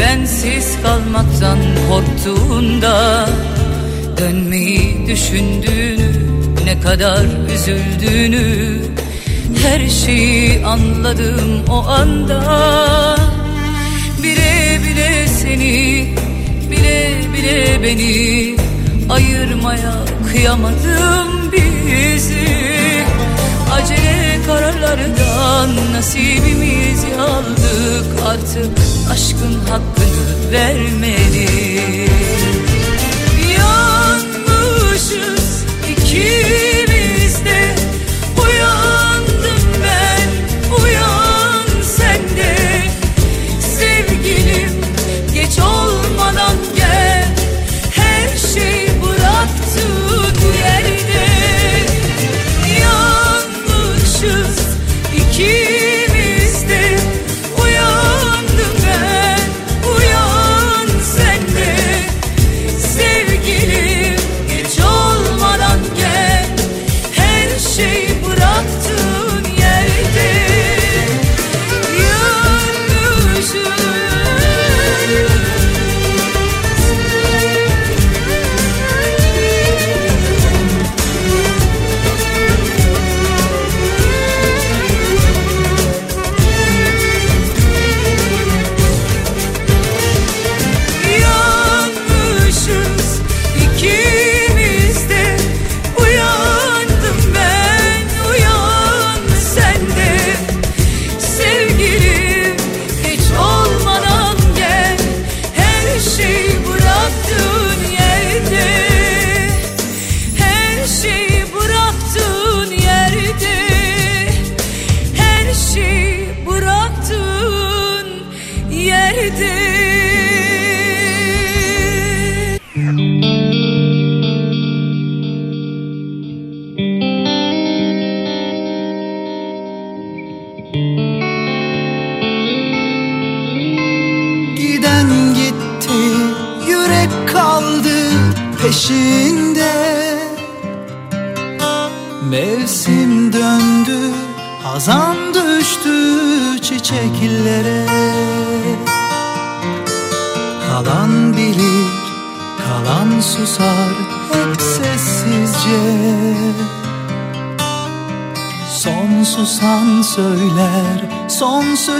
Bensiz 0.00 0.82
kalmaktan 0.82 1.58
korktuğunda 1.88 3.26
Dönmeyi 4.18 5.06
düşündüğünü 5.06 6.10
Ne 6.64 6.80
kadar 6.80 7.24
üzüldüğünü 7.54 8.78
Her 9.62 9.88
şeyi 9.88 10.66
anladım 10.66 11.64
o 11.70 11.88
anda. 11.88 12.40
Bile 14.22 14.80
bile 14.82 15.28
seni 15.28 16.14
Bile 16.70 17.20
bile 17.34 17.82
beni 17.82 18.56
Ayırmaya 19.10 19.94
kıyamadım 20.32 21.52
bizi 21.52 22.75
Acele 23.86 24.42
kararlardan 24.46 25.70
nasibimizi 25.92 27.16
aldık 27.20 28.06
Artık 28.26 28.70
aşkın 29.10 29.54
hakkını 29.68 30.52
vermeli 30.52 32.08
Yanmışız 33.58 35.04
ikimiz 35.90 36.75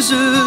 son 0.09 0.46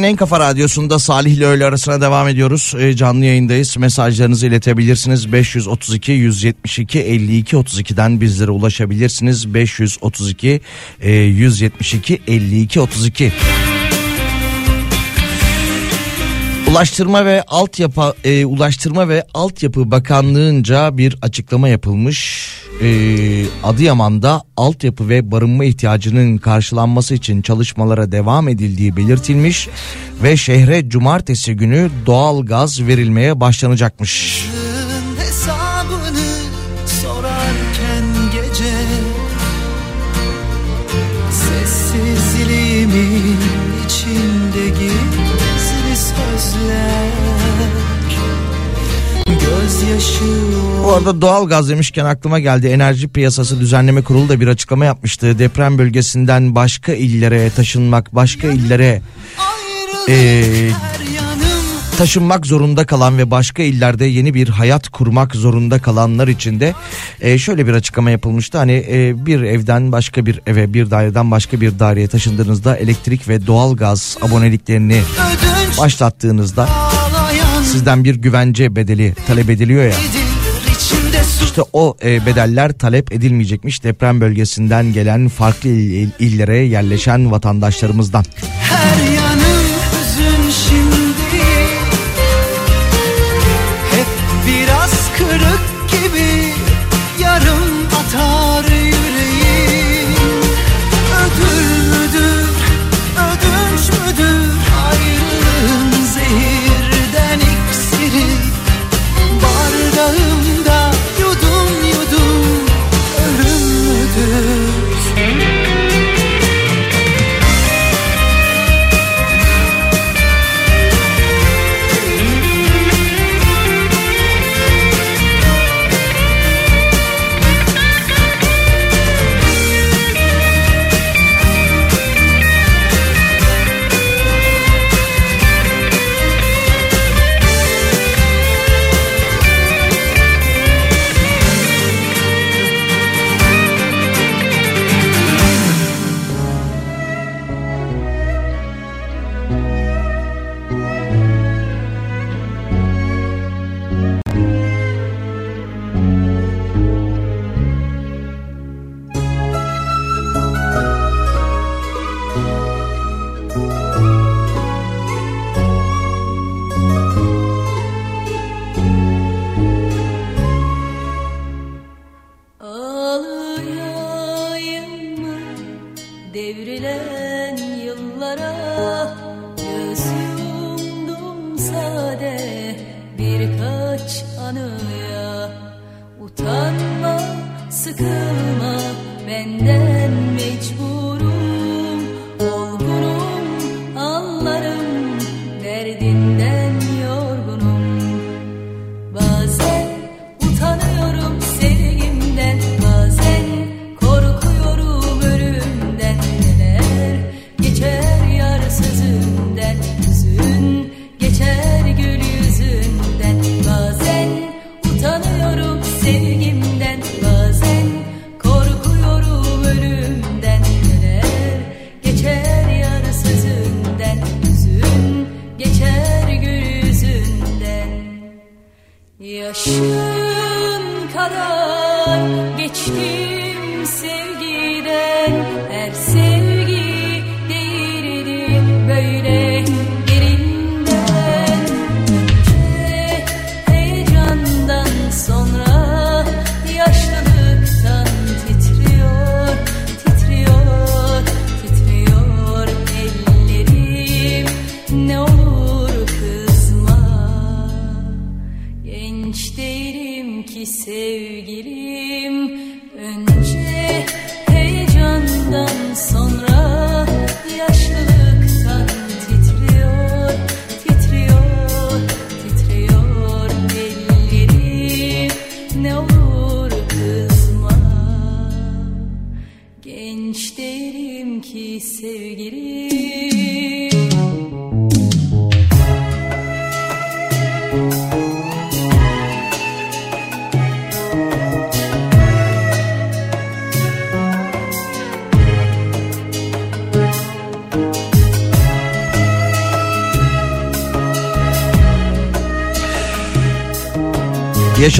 Türkiye'nin 0.00 0.12
en 0.12 0.16
kafa 0.16 0.40
radyosunda 0.40 0.98
Salih 0.98 1.32
ile 1.32 1.46
öğle 1.46 1.64
arasına 1.64 2.00
devam 2.00 2.28
ediyoruz. 2.28 2.74
Ee, 2.78 2.96
canlı 2.96 3.24
yayındayız. 3.24 3.76
Mesajlarınızı 3.76 4.46
iletebilirsiniz. 4.46 5.32
532 5.32 6.12
172 6.12 7.00
52 7.00 7.56
32'den 7.56 8.20
bizlere 8.20 8.50
ulaşabilirsiniz. 8.50 9.54
532 9.54 10.60
e, 11.00 11.12
172 11.12 12.22
52 12.26 12.80
32. 12.80 13.32
Ulaştırma 16.70 17.24
ve 17.24 17.42
Altyapı 17.42 18.14
e, 18.24 18.44
Ulaştırma 18.44 19.08
ve 19.08 19.24
Altyapı 19.34 19.90
Bakanlığı'nca 19.90 20.98
bir 20.98 21.16
açıklama 21.22 21.68
yapılmış. 21.68 22.39
E, 22.82 23.44
Adıyaman'da 23.64 24.42
altyapı 24.56 25.08
ve 25.08 25.30
barınma 25.30 25.64
ihtiyacının 25.64 26.38
karşılanması 26.38 27.14
için 27.14 27.42
çalışmalara 27.42 28.12
devam 28.12 28.48
edildiği 28.48 28.96
belirtilmiş 28.96 29.68
ve 30.22 30.36
şehre 30.36 30.88
cumartesi 30.88 31.56
günü 31.56 31.90
doğal 32.06 32.46
gaz 32.46 32.86
verilmeye 32.86 33.40
başlanacakmış. 33.40 34.44
gece 38.32 39.00
Bu 50.84 50.92
arada 50.92 51.20
doğal 51.20 51.48
gaz 51.48 51.68
demişken 51.68 52.04
aklıma 52.04 52.38
geldi. 52.38 52.66
Enerji 52.66 53.08
Piyasası 53.08 53.60
Düzenleme 53.60 54.02
Kurulu 54.02 54.28
da 54.28 54.40
bir 54.40 54.48
açıklama 54.48 54.84
yapmıştı. 54.84 55.38
Deprem 55.38 55.78
bölgesinden 55.78 56.54
başka 56.54 56.92
illere 56.92 57.50
taşınmak, 57.50 58.14
başka 58.14 58.48
illere 58.48 59.02
yanım 61.14 61.60
taşınmak 61.98 62.46
zorunda 62.46 62.86
kalan 62.86 63.18
ve 63.18 63.30
başka 63.30 63.62
illerde 63.62 64.04
yeni 64.04 64.34
bir 64.34 64.48
hayat 64.48 64.88
kurmak 64.88 65.34
zorunda 65.34 65.78
kalanlar 65.78 66.28
için 66.28 66.60
de 66.60 66.74
e, 67.20 67.38
şöyle 67.38 67.66
bir 67.66 67.74
açıklama 67.74 68.10
yapılmıştı. 68.10 68.58
Hani 68.58 68.86
e, 68.90 69.26
bir 69.26 69.42
evden 69.42 69.92
başka 69.92 70.26
bir 70.26 70.40
eve, 70.46 70.74
bir 70.74 70.90
daireden 70.90 71.30
başka 71.30 71.60
bir 71.60 71.78
daireye 71.78 72.08
taşındığınızda 72.08 72.76
elektrik 72.76 73.28
ve 73.28 73.46
doğal 73.46 73.76
gaz 73.76 74.16
aboneliklerini 74.22 75.02
başlattığınızda 75.78 76.68
sizden 77.64 78.04
bir 78.04 78.14
güvence 78.14 78.76
bedeli 78.76 79.14
talep 79.26 79.50
ediliyor 79.50 79.84
ya. 79.84 79.94
İşte 81.44 81.62
o 81.72 81.96
e, 82.04 82.26
bedeller 82.26 82.72
talep 82.72 83.12
edilmeyecekmiş 83.12 83.84
deprem 83.84 84.20
bölgesinden 84.20 84.92
gelen 84.92 85.28
farklı 85.28 85.68
il- 85.68 86.10
illere 86.18 86.56
yerleşen 86.58 87.30
vatandaşlarımızdan. 87.30 88.24
Her 88.62 89.19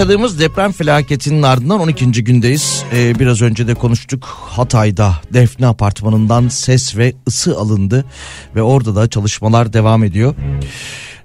Yaşadığımız 0.01 0.41
deprem 0.41 0.73
felaketinin 0.73 1.43
ardından 1.43 1.81
12. 1.81 2.25
gündeyiz. 2.25 2.85
Ee, 2.95 3.19
biraz 3.19 3.43
önce 3.43 3.69
de 3.69 3.75
konuştuk. 3.75 4.25
Hatay'da 4.25 5.15
Defne 5.33 5.67
Apartmanı'ndan 5.67 6.49
ses 6.49 6.97
ve 6.97 7.13
ısı 7.29 7.59
alındı 7.59 8.05
ve 8.57 8.63
orada 8.63 8.97
da 8.97 9.09
çalışmalar 9.09 9.73
devam 9.73 10.05
ediyor. 10.05 10.35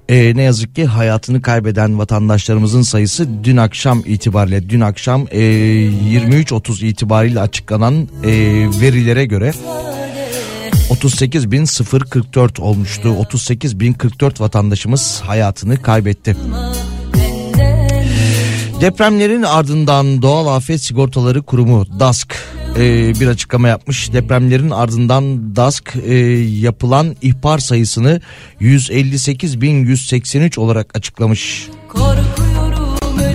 e, 0.09 0.35
ne 0.35 0.41
yazık 0.41 0.75
ki 0.75 0.85
hayatını 0.85 1.41
kaybeden 1.41 1.99
vatandaşlarımızın 1.99 2.81
sayısı 2.81 3.43
dün 3.43 3.57
akşam 3.57 4.03
itibariyle 4.05 4.69
dün 4.69 4.81
akşam 4.81 5.27
e, 5.31 5.39
23.30 5.39 6.85
itibariyle 6.85 7.39
açıklanan 7.39 8.07
e, 8.23 8.29
verilere 8.81 9.25
göre 9.25 9.53
38.044 10.89 12.61
olmuştu. 12.61 13.09
38.044 13.09 14.39
vatandaşımız 14.39 15.21
hayatını 15.25 15.81
kaybetti. 15.81 16.35
Depremlerin 18.81 19.43
ardından 19.43 20.21
Doğal 20.21 20.47
Afet 20.47 20.81
Sigortaları 20.81 21.41
Kurumu 21.41 21.85
DASK 21.99 22.35
e, 22.77 23.13
bir 23.19 23.27
açıklama 23.27 23.67
yapmış. 23.67 24.13
Depremlerin 24.13 24.69
ardından 24.69 25.55
DASK 25.55 25.95
e, 26.05 26.15
yapılan 26.39 27.15
ihbar 27.21 27.59
sayısını 27.59 28.21
158.183 28.61 30.59
olarak 30.59 30.97
açıklamış. 30.97 31.69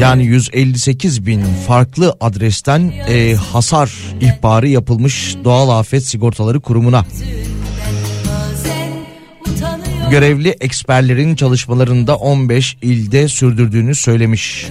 Yani 0.00 0.24
158 0.24 1.26
bin 1.26 1.44
farklı 1.66 2.16
adresten 2.20 2.92
e, 3.08 3.34
hasar 3.34 3.92
ihbarı 4.20 4.68
yapılmış 4.68 5.36
Doğal 5.44 5.68
Afet 5.68 6.06
Sigortaları 6.06 6.60
Kurumu'na. 6.60 7.04
Görevli 10.10 10.56
eksperlerin 10.60 11.34
çalışmalarında 11.34 12.16
15 12.16 12.76
ilde 12.82 13.28
sürdürdüğünü 13.28 13.94
söylemiş. 13.94 14.66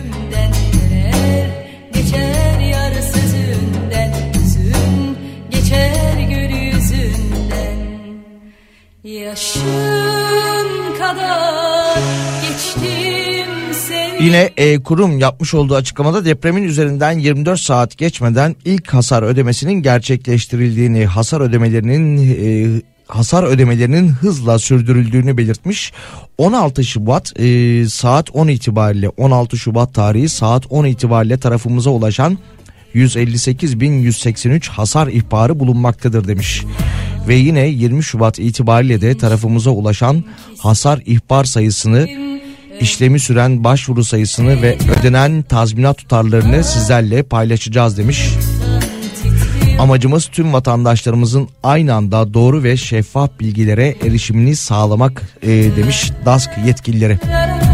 Yine 14.20 14.50
e, 14.58 14.84
kurum 14.84 15.20
yapmış 15.20 15.54
olduğu 15.54 15.76
açıklamada 15.76 16.26
depremin 16.26 16.64
üzerinden 16.64 17.20
24 17.20 17.60
saat 17.60 17.98
geçmeden 17.98 18.56
ilk 18.66 18.94
hasar 18.94 19.24
ödemesinin 19.24 19.74
gerçekleştirildiğini, 19.74 21.06
hasar 21.06 21.42
ödemelerinin 21.42 22.18
e, 22.18 22.82
hasar 23.10 23.44
ödemelerinin 23.44 24.08
hızla 24.10 24.60
sürdürüldüğünü 24.60 25.38
belirtmiş. 25.38 25.92
16 26.38 26.84
Şubat 26.84 27.40
e, 27.40 27.86
saat 27.90 28.36
10 28.36 28.48
itibariyle 28.48 29.10
16 29.10 29.58
Şubat 29.58 29.94
tarihi 29.94 30.30
saat 30.30 30.66
10 30.70 30.86
itibariyle 30.86 31.38
tarafımıza 31.38 31.90
ulaşan 31.90 32.38
158.183 32.96 34.70
hasar 34.70 35.08
ihbarı 35.08 35.60
bulunmaktadır 35.60 36.28
demiş. 36.28 36.64
Ve 37.28 37.36
yine 37.36 37.68
20 37.68 38.04
Şubat 38.04 38.40
itibariyle 38.40 39.02
de 39.02 39.18
tarafımıza 39.18 39.72
ulaşan 39.72 40.24
hasar 40.58 41.02
ihbar 41.06 41.44
sayısını 41.44 42.08
işlemi 42.82 43.20
süren 43.20 43.64
başvuru 43.64 44.04
sayısını 44.04 44.62
ve 44.62 44.78
ödenen 45.00 45.42
tazminat 45.42 45.98
tutarlarını 45.98 46.64
sizlerle 46.64 47.24
paylaşacağız 47.24 47.98
demiş. 47.98 48.30
Amacımız 49.80 50.26
tüm 50.26 50.54
vatandaşlarımızın 50.54 51.50
aynı 51.64 51.94
anda 51.94 52.34
doğru 52.34 52.64
ve 52.64 52.78
şeffaf 52.78 53.40
bilgilere 53.40 53.96
erişimini 54.06 54.56
sağlamak 54.56 55.22
e, 55.42 55.48
demiş 55.50 56.12
DASK 56.26 56.50
yetkilileri. 56.66 57.20
Bunca 57.24 57.69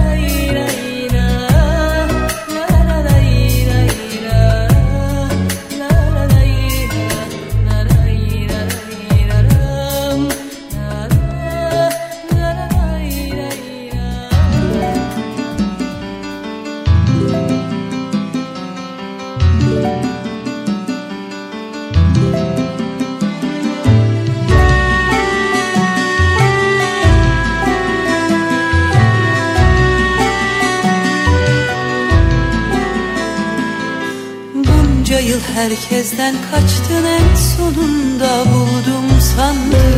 herkesten 35.56 36.36
kaçtın 36.52 37.06
en 37.06 37.36
sonunda 37.36 38.46
buldum 38.54 39.22
sandım. 39.36 39.96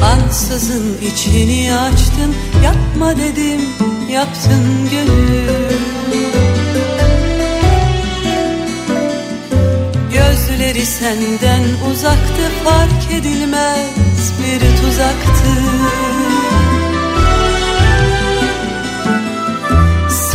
Ansızın 0.00 0.98
içini 1.02 1.74
açtın 1.74 2.34
yapma 2.64 3.16
dedim 3.16 3.60
yaptın 4.10 4.90
gönül. 4.90 5.48
Gözleri 10.12 10.86
senden 10.86 11.62
uzaktı 11.92 12.42
fark 12.64 13.20
edilmez 13.20 14.32
bir 14.40 14.60
tuzaktı 14.60 15.50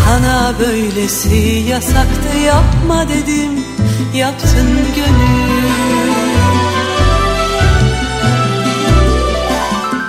Sana 0.10 0.54
böylesi 0.60 1.36
yasaktı 1.70 2.38
yapma 2.46 3.10
dedim 3.10 3.66
yaptın 4.14 4.68
gönül. 4.96 5.70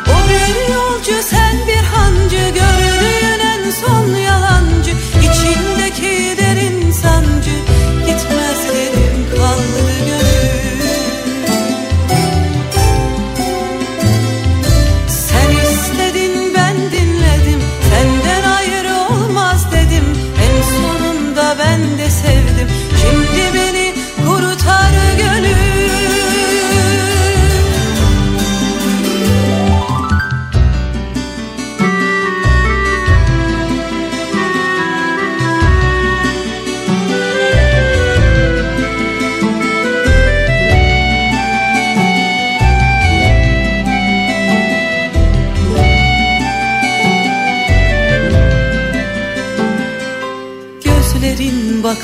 O 0.08 0.28
bir 0.28 0.69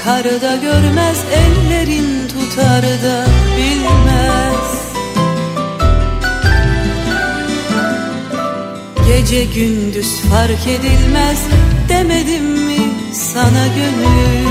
Gözlerin 0.07 0.17
bakar 0.17 0.43
da 0.43 0.57
görmez 0.57 1.19
Ellerin 1.33 2.29
tutar 2.29 2.83
da 2.83 3.27
bilmez. 3.57 4.67
Gece 9.09 9.45
gündüz 9.45 10.21
fark 10.21 10.67
edilmez 10.67 11.39
Demedim 11.89 12.45
mi 12.45 12.79
sana 13.13 13.67
gönül? 13.67 14.47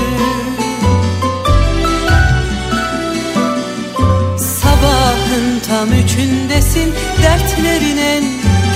Sabahın 4.38 5.60
tam 5.68 5.88
üçündesin 5.88 6.94
Dertlerin 7.22 7.96
en 7.96 8.24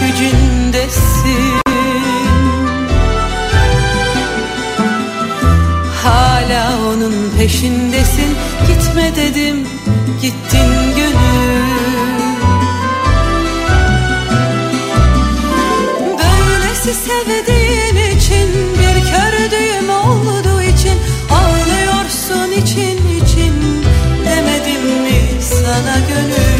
gücündesin 0.00 1.59
peşindesin. 7.40 8.36
Gitme 8.66 9.16
dedim 9.16 9.66
gittin 10.22 10.70
gönül. 10.96 11.70
Böylesi 16.18 16.94
sevdiğin 16.94 18.16
için 18.16 18.48
Bir 18.78 19.00
kördüğüm 19.10 19.90
olduğu 19.90 20.62
için 20.62 20.98
Ağlıyorsun 21.30 22.52
için 22.52 23.24
için 23.24 23.84
Demedim 24.26 25.02
mi 25.02 25.42
sana 25.42 25.96
gönül 26.08 26.59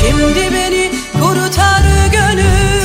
Şimdi 0.00 0.54
beni 0.54 0.90
kurutar 1.12 1.82
gönül. 2.12 2.80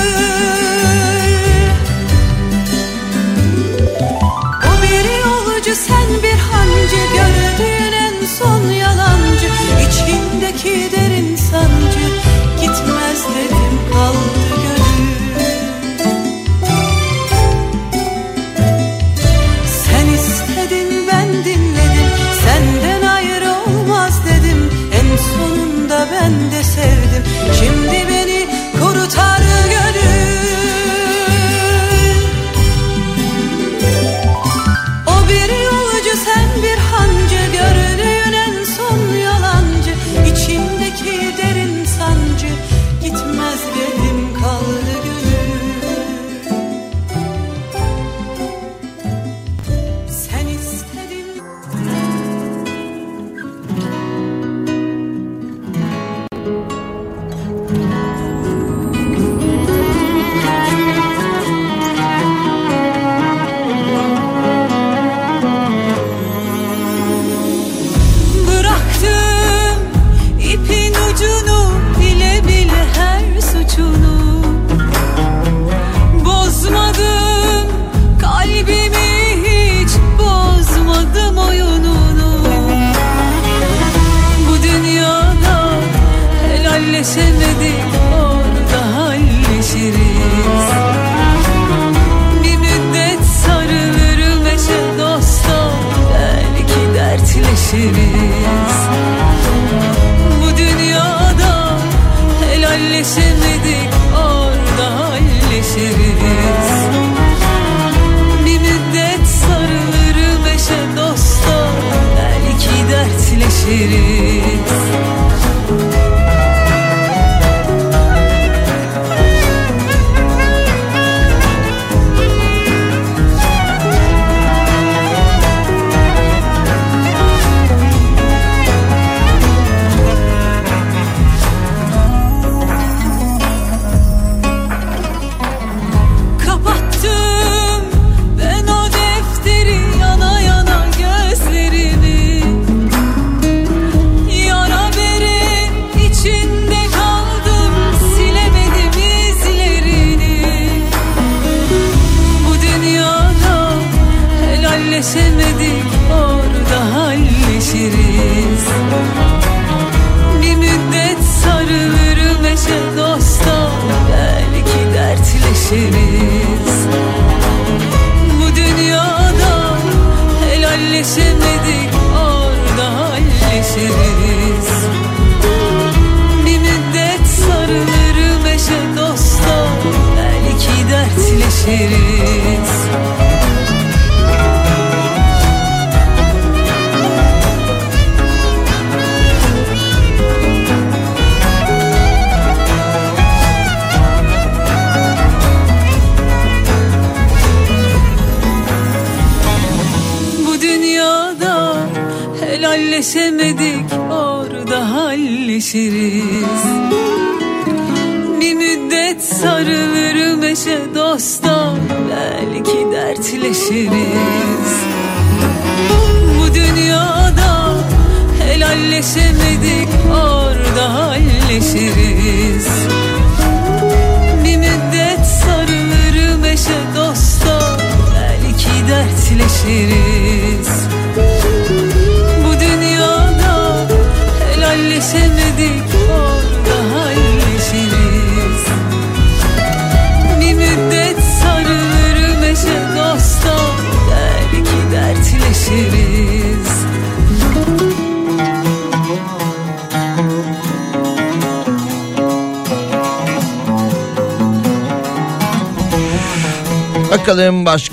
O 4.68 4.82
bir 4.84 5.06
yolcu 5.26 5.76
sen 5.76 6.24
bir 6.24 6.40
hancı 6.40 6.96
Gördüğün 7.16 7.92
en 7.92 8.26
son 8.26 8.70
yalan. 8.70 9.15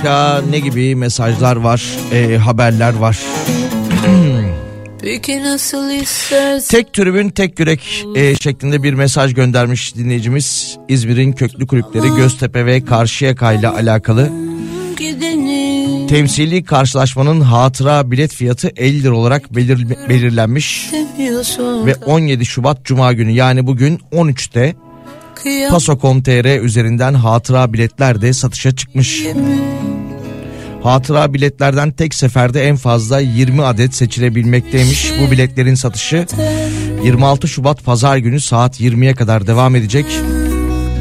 Başka 0.03 0.43
ne 0.51 0.59
gibi 0.59 0.95
mesajlar 0.95 1.57
var, 1.57 1.83
e, 2.13 2.37
haberler 2.37 2.95
var. 2.95 3.19
Tek 6.69 6.93
tribün 6.93 7.29
tek 7.29 7.59
yürek 7.61 8.05
e, 8.17 8.35
şeklinde 8.37 8.83
bir 8.83 8.95
mesaj 8.95 9.35
göndermiş 9.35 9.95
dinleyicimiz. 9.97 10.79
İzmir'in 10.89 11.33
köklü 11.33 11.67
kulüpleri 11.67 12.09
Göztepe 12.17 12.67
ve 12.67 12.85
Karşıyaka 12.85 13.53
ile 13.53 13.69
alakalı. 13.69 14.31
Temsili 16.09 16.65
karşılaşmanın 16.65 17.41
hatıra 17.41 18.11
bilet 18.11 18.35
fiyatı 18.35 18.71
50 18.77 19.03
lira 19.03 19.15
olarak 19.15 19.51
belir- 19.55 20.09
belirlenmiş. 20.09 20.91
Ve 21.87 21.95
17 21.95 22.47
Şubat 22.47 22.85
Cuma 22.85 23.13
günü 23.13 23.31
yani 23.31 23.67
bugün 23.67 24.01
13'te 24.13 24.75
kıyam 25.35 25.71
Paso.com.tr 25.71 26.61
üzerinden 26.61 27.15
hatıra 27.15 27.73
biletler 27.73 28.23
de 28.23 28.33
satışa 28.33 28.77
çıkmış. 28.77 29.23
Hatıra 30.83 31.35
biletlerden 31.35 31.91
tek 31.91 32.15
seferde 32.15 32.69
en 32.69 32.77
fazla 32.77 33.21
20 33.21 33.63
adet 33.63 33.95
seçilebilmekteymiş. 33.95 35.13
Bu 35.21 35.31
biletlerin 35.31 35.75
satışı 35.75 36.27
26 37.05 37.49
Şubat 37.49 37.85
Pazar 37.85 38.17
günü 38.17 38.41
saat 38.41 38.81
20'ye 38.81 39.15
kadar 39.15 39.47
devam 39.47 39.77
edecek. 39.77 40.07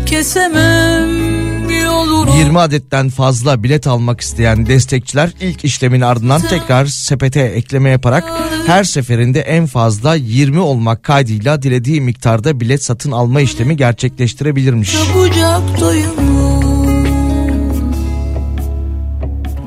kesemem 0.06 1.70
yolunu 1.70 2.38
20 2.38 2.60
adetten 2.60 3.10
fazla 3.10 3.64
bilet 3.64 3.88
almak 3.88 4.22
isteyen 4.22 4.66
destekçiler 4.66 5.32
ilk 5.42 5.66
işlemin 5.66 6.02
ardından 6.02 6.42
tekrar 6.42 6.86
sepete 6.86 7.42
ekleme 7.42 7.90
yaparak 7.90 8.24
her 8.68 8.84
seferinde 8.84 9.42
en 9.42 9.66
fazla 9.66 10.16
20 10.16 10.60
olmak 10.60 11.04
kaydıyla 11.04 11.62
dilediği 11.62 12.02
miktarda 12.02 12.60
bilet 12.60 12.84
satın 12.84 13.12
alma 13.12 13.42
işlemi 13.42 13.78
gerçekleştirebilirmiş. 13.78 14.94
Çabucak 14.94 15.80
doyumu 15.80 16.51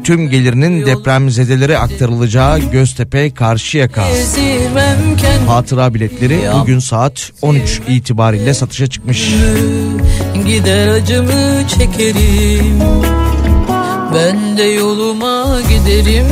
Tüm 0.05 0.31
gelirinin 0.31 0.87
depremzedelere 0.87 1.79
aktarılacağı 1.79 2.59
Göztepe 2.59 3.35
Karşıyaka. 3.35 4.05
Hatıra 5.47 5.95
biletleri 5.95 6.41
bugün 6.61 6.79
saat 6.79 7.33
13 7.43 7.81
itibariyle 7.89 8.55
satışa 8.55 8.87
çıkmış. 8.87 9.35
Gider 10.47 10.89
acımı 10.89 11.69
çekerim. 11.69 12.81
Ben 14.15 14.59
de 14.59 14.63
yoluma 14.63 15.61
giderim. 15.61 16.27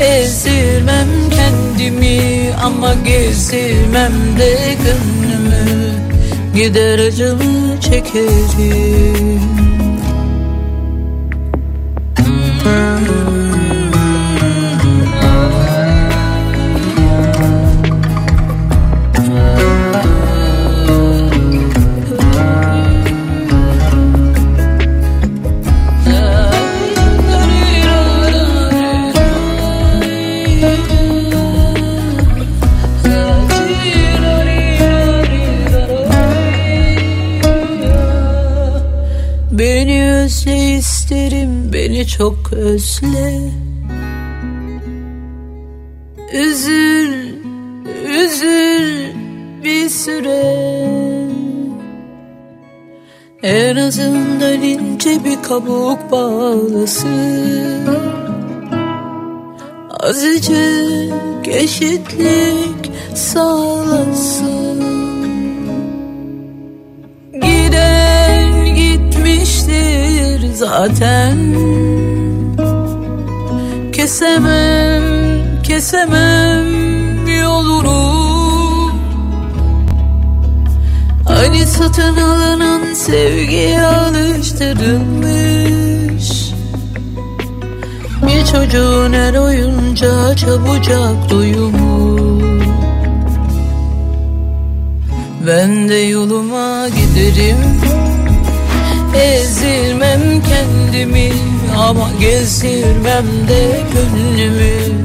Ezdirmem 0.00 1.08
kendimi 1.30 2.20
ama 2.62 2.94
gezdirmem 2.94 4.12
de 4.38 4.76
gönlümü. 4.84 5.92
Gider 6.54 6.98
acımı 6.98 7.80
çekerim 7.80 9.63
Beni 40.24 40.30
özle 40.30 40.76
isterim 40.76 41.72
beni 41.72 42.06
çok 42.06 42.52
özle. 42.52 43.40
Üzül 46.32 47.12
üzül 48.06 49.14
bir 49.64 49.88
süre. 49.88 50.66
En 53.42 53.76
azından 53.76 54.62
ince 54.62 55.24
bir 55.24 55.42
kabuk 55.42 56.10
bağlasın. 56.10 57.86
Azıcık 59.90 61.48
eşitlik 61.48 62.92
sağlasın. 63.14 64.84
Giden 67.32 68.64
gitmiştir 68.64 70.13
zaten. 70.54 71.54
Kesemem, 73.92 75.02
kesemem 75.62 76.66
yolunu. 77.42 78.14
Hani 81.28 81.66
satın 81.66 82.16
alınan 82.16 82.94
sevgiye 82.94 83.86
alıştırılmış. 83.86 86.54
Bir 88.26 88.44
çocuğun 88.44 89.12
her 89.12 89.34
oyuncağı 89.34 90.36
çabucak 90.36 91.30
duyumu 91.30 92.40
Ben 95.46 95.88
de 95.88 95.94
yoluma 95.94 96.88
giderim 96.88 97.56
Ezilmem 99.16 100.42
kendimi 100.42 101.32
ama 101.76 102.10
gezdirmem 102.20 103.26
de 103.48 103.80
gönlümü. 103.94 105.04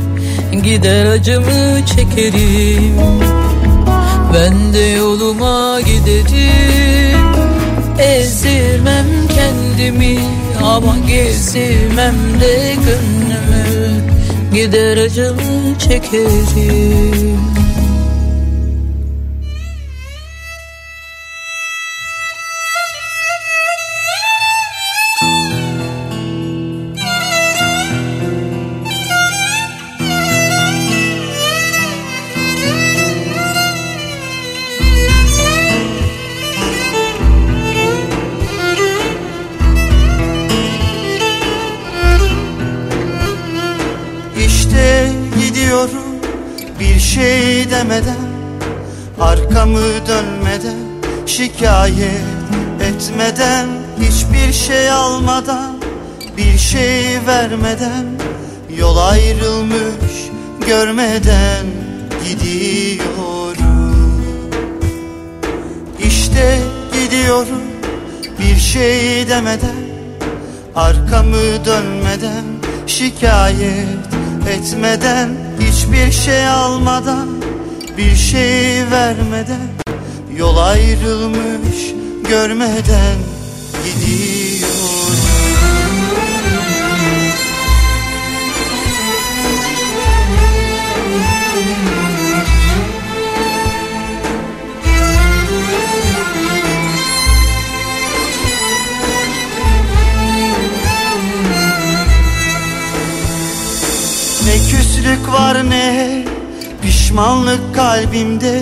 Gider 0.64 1.06
acımı 1.06 1.86
çekerim. 1.86 2.96
Ben 4.34 4.74
de 4.74 4.80
yoluma 4.80 5.82
giderim. 5.82 7.20
Ezdirmem 8.00 9.06
kendimi 9.36 10.20
ama 10.64 10.96
gezdirmem 11.08 12.16
de 12.42 12.76
gönlümü. 12.76 14.02
Gider 14.54 14.98
acımı 14.98 15.80
çekerim 15.80 17.59
demeden 47.20 48.30
Arkamı 49.20 50.08
dönmeden 50.08 50.90
Şikayet 51.26 52.22
etmeden 52.82 53.68
Hiçbir 54.00 54.54
şey 54.54 54.92
almadan 54.92 55.76
Bir 56.38 56.58
şey 56.58 57.06
vermeden 57.28 58.06
Yol 58.78 58.98
ayrılmış 58.98 60.30
görmeden 60.68 61.66
Gidiyorum. 62.30 63.60
İşte 66.00 66.60
gidiyorum 66.94 67.62
Bir 68.40 68.56
şey 68.60 69.28
demeden 69.30 69.90
Arkamı 70.76 71.66
dönmeden 71.66 72.44
Şikayet 72.88 74.10
etmeden 74.50 75.49
Hiçbir 75.60 76.12
şey 76.12 76.48
almadan 76.48 77.28
Bir 77.98 78.16
şey 78.16 78.92
vermeden 78.92 79.70
Yol 80.38 80.58
ayrılmış 80.58 81.94
görmeden 82.30 83.18
Gidiyorum 83.86 84.49
küslük 105.10 105.34
var 105.34 105.70
ne? 105.70 106.26
Pişmanlık 106.82 107.76
kalbimde. 107.76 108.62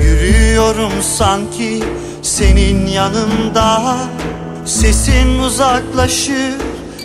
Yürüyorum 0.00 0.92
sanki 1.02 1.84
senin 2.22 2.86
yanında. 2.86 3.96
Sesin 4.64 5.38
uzaklaşır 5.38 6.54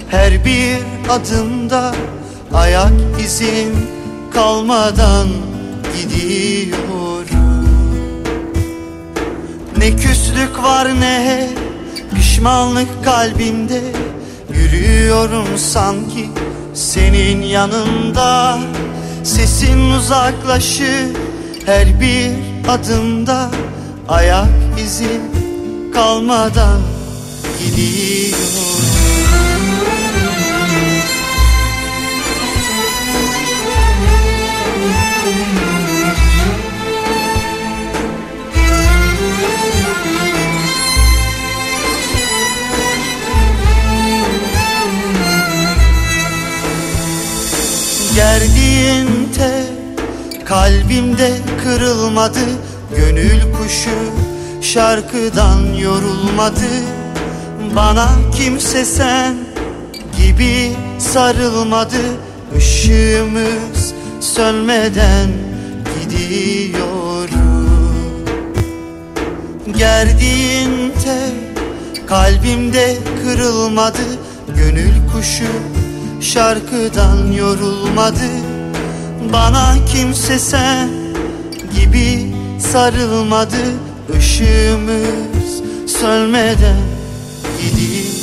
her 0.09 0.45
bir 0.45 0.77
adımda. 1.09 1.95
Ayak 2.53 2.91
izim 3.25 3.87
kalmadan 4.33 5.27
gidiyorum 5.97 7.65
Ne 9.77 9.95
küslük 9.95 10.63
var 10.63 10.87
ne 10.99 11.49
pişmanlık 12.15 13.03
kalbimde. 13.05 13.81
Yürüyorum 14.53 15.57
sanki 15.57 16.29
senin 16.79 17.41
yanında 17.41 18.59
Sesin 19.23 19.91
uzaklaşır 19.91 21.07
her 21.65 22.01
bir 22.01 22.31
adımda. 22.67 23.49
Ayak 24.07 24.47
izim 24.85 25.21
kalmadan 25.93 26.81
gidiyorum 27.59 28.98
Gerdiğin 48.19 49.29
tek 49.37 50.47
kalbimde 50.47 51.31
kırılmadı 51.63 52.39
Gönül 52.95 53.53
kuşu 53.53 53.99
şarkıdan 54.61 55.73
yorulmadı. 55.73 56.69
Bana 57.75 58.07
kimse 58.35 58.85
sen 58.85 59.35
gibi 60.17 60.71
sarılmadı 60.97 62.01
Işığımız 62.57 63.93
sönmeden 64.19 65.29
gidiyorum 65.99 66.89
Gerdiğin 69.77 70.93
tek 71.03 71.57
kalbimde 72.07 72.97
kırılmadı 73.23 74.05
Gönül 74.55 74.93
kuşu 75.13 75.78
şarkıdan 76.21 77.31
yorulmadı. 77.31 78.29
Bana 79.33 79.75
kimse 79.85 80.39
sen 80.39 80.89
gibi 81.75 82.35
sarılmadı. 82.59 83.65
Işığımız 84.19 85.61
sönmeden 85.87 86.81
gidiyor 87.61 88.18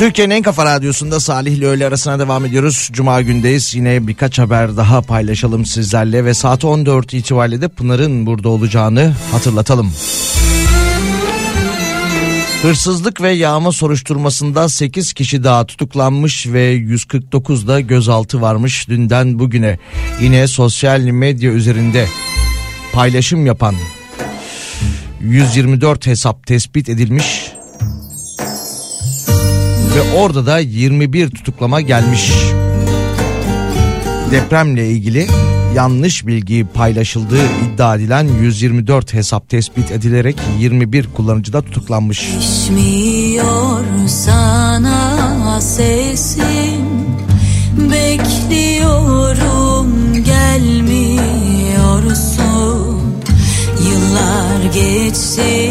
Türkiye'nin 0.00 0.34
en 0.34 0.42
kafa 0.42 0.64
radyosunda 0.64 1.20
Salih 1.20 1.52
ile 1.52 1.66
öğle 1.66 1.86
arasına 1.86 2.18
devam 2.18 2.44
ediyoruz. 2.44 2.88
Cuma 2.92 3.22
gündeyiz. 3.22 3.74
Yine 3.74 4.06
birkaç 4.06 4.38
haber 4.38 4.76
daha 4.76 5.02
paylaşalım 5.02 5.66
sizlerle 5.66 6.24
ve 6.24 6.34
saat 6.34 6.64
14 6.64 7.14
itibariyle 7.14 7.60
de 7.60 7.68
Pınar'ın 7.68 8.26
burada 8.26 8.48
olacağını 8.48 9.14
hatırlatalım. 9.32 9.92
Hırsızlık 12.62 13.20
ve 13.20 13.30
yağma 13.30 13.72
soruşturmasında 13.72 14.68
8 14.68 15.12
kişi 15.12 15.44
daha 15.44 15.66
tutuklanmış 15.66 16.46
ve 16.46 16.62
149 16.64 17.68
da 17.68 17.80
gözaltı 17.80 18.40
varmış 18.40 18.88
dünden 18.88 19.38
bugüne. 19.38 19.78
Yine 20.20 20.46
sosyal 20.46 21.00
medya 21.00 21.52
üzerinde 21.52 22.06
paylaşım 22.92 23.46
yapan 23.46 23.74
124 25.20 26.06
hesap 26.06 26.46
tespit 26.46 26.88
edilmiş 26.88 27.59
ve 29.96 30.18
orada 30.18 30.46
da 30.46 30.58
21 30.58 31.30
tutuklama 31.30 31.80
gelmiş. 31.80 32.32
Depremle 34.30 34.90
ilgili 34.90 35.26
yanlış 35.74 36.26
bilgi 36.26 36.66
paylaşıldığı 36.74 37.42
iddia 37.64 37.96
edilen 37.96 38.28
124 38.42 39.14
hesap 39.14 39.48
tespit 39.48 39.90
edilerek 39.90 40.36
21 40.58 41.06
kullanıcı 41.06 41.52
da 41.52 41.62
tutuklanmış. 41.62 42.30
Düşmüyor 42.38 43.84
sana 44.08 45.60
sesim 45.60 46.90
Bekliyorum 47.92 49.44
gelmiyorsun 50.24 51.40
Yıllar 53.88 54.64
geçti 54.74 55.69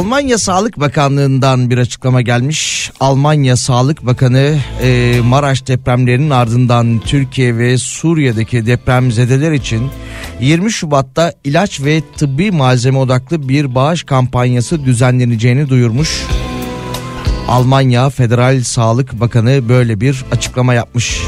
Almanya 0.00 0.38
Sağlık 0.38 0.80
Bakanlığı'ndan 0.80 1.70
bir 1.70 1.78
açıklama 1.78 2.22
gelmiş. 2.22 2.90
Almanya 3.00 3.56
Sağlık 3.56 4.06
Bakanı 4.06 4.58
e, 4.82 5.20
Maraş 5.24 5.66
depremlerinin 5.66 6.30
ardından 6.30 6.98
Türkiye 6.98 7.56
ve 7.56 7.78
Suriye'deki 7.78 8.66
depremzedeler 8.66 9.52
için 9.52 9.90
20 10.40 10.72
Şubat'ta 10.72 11.32
ilaç 11.44 11.80
ve 11.80 12.02
tıbbi 12.16 12.50
malzeme 12.50 12.98
odaklı 12.98 13.48
bir 13.48 13.74
bağış 13.74 14.04
kampanyası 14.04 14.84
düzenleneceğini 14.84 15.68
duyurmuş. 15.68 16.26
Almanya 17.48 18.10
Federal 18.10 18.62
Sağlık 18.62 19.20
Bakanı 19.20 19.68
böyle 19.68 20.00
bir 20.00 20.24
açıklama 20.32 20.74
yapmış. 20.74 21.20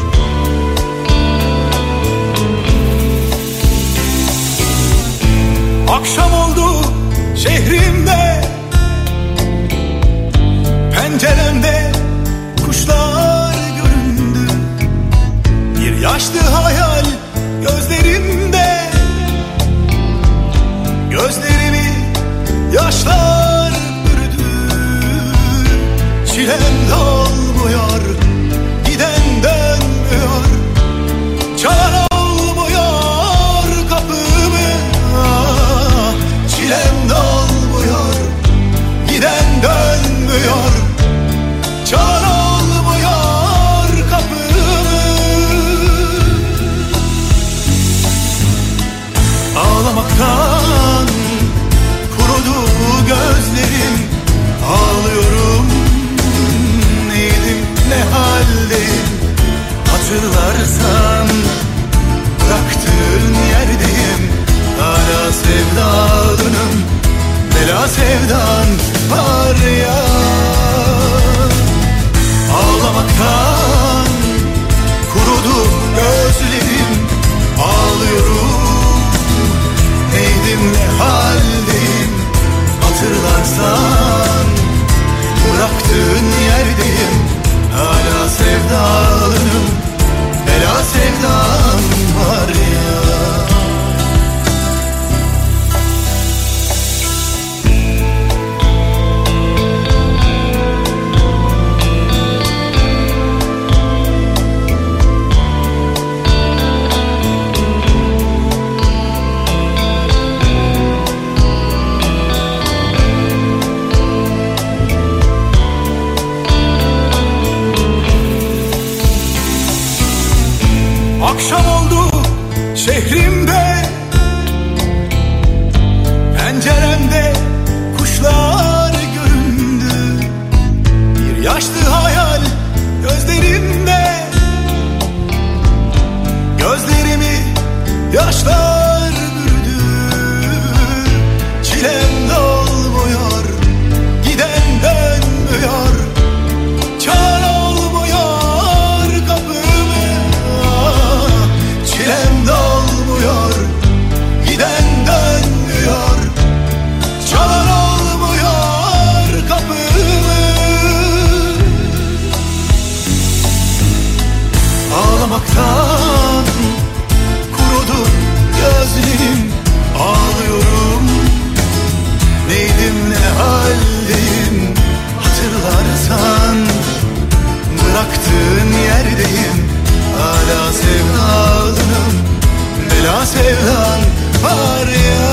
Sevdan 183.25 184.01
var 184.45 184.87
ya 184.87 185.33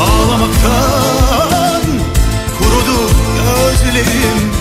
Ağlamaktan 0.00 1.82
kurudu 2.58 3.10
gözlerim 3.36 4.52